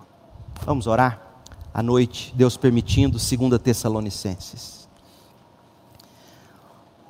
Vamos 0.66 0.88
orar? 0.88 1.22
À 1.74 1.82
noite, 1.82 2.34
Deus 2.36 2.58
permitindo, 2.58 3.18
2 3.18 3.62
Tessalonicenses. 3.62 4.90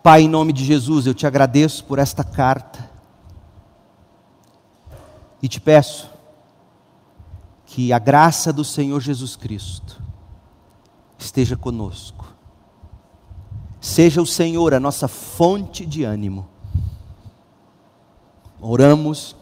Pai, 0.03 0.23
em 0.23 0.29
nome 0.29 0.51
de 0.51 0.65
Jesus, 0.65 1.05
eu 1.05 1.13
te 1.13 1.27
agradeço 1.27 1.83
por 1.85 1.99
esta 1.99 2.23
carta 2.23 2.89
e 5.41 5.47
te 5.47 5.61
peço 5.61 6.09
que 7.65 7.93
a 7.93 7.99
graça 7.99 8.51
do 8.51 8.63
Senhor 8.63 8.99
Jesus 8.99 9.35
Cristo 9.35 10.01
esteja 11.17 11.55
conosco. 11.55 12.20
Seja 13.81 14.21
o 14.21 14.27
Senhor 14.27 14.75
a 14.75 14.79
nossa 14.79 15.07
fonte 15.07 15.87
de 15.87 16.03
ânimo. 16.03 16.47
Oramos 18.61 19.35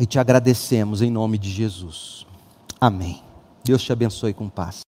e 0.00 0.06
te 0.06 0.18
agradecemos 0.18 1.02
em 1.02 1.10
nome 1.10 1.36
de 1.36 1.50
Jesus. 1.50 2.26
Amém. 2.80 3.22
Deus 3.62 3.82
te 3.82 3.92
abençoe 3.92 4.32
com 4.32 4.48
paz. 4.48 4.80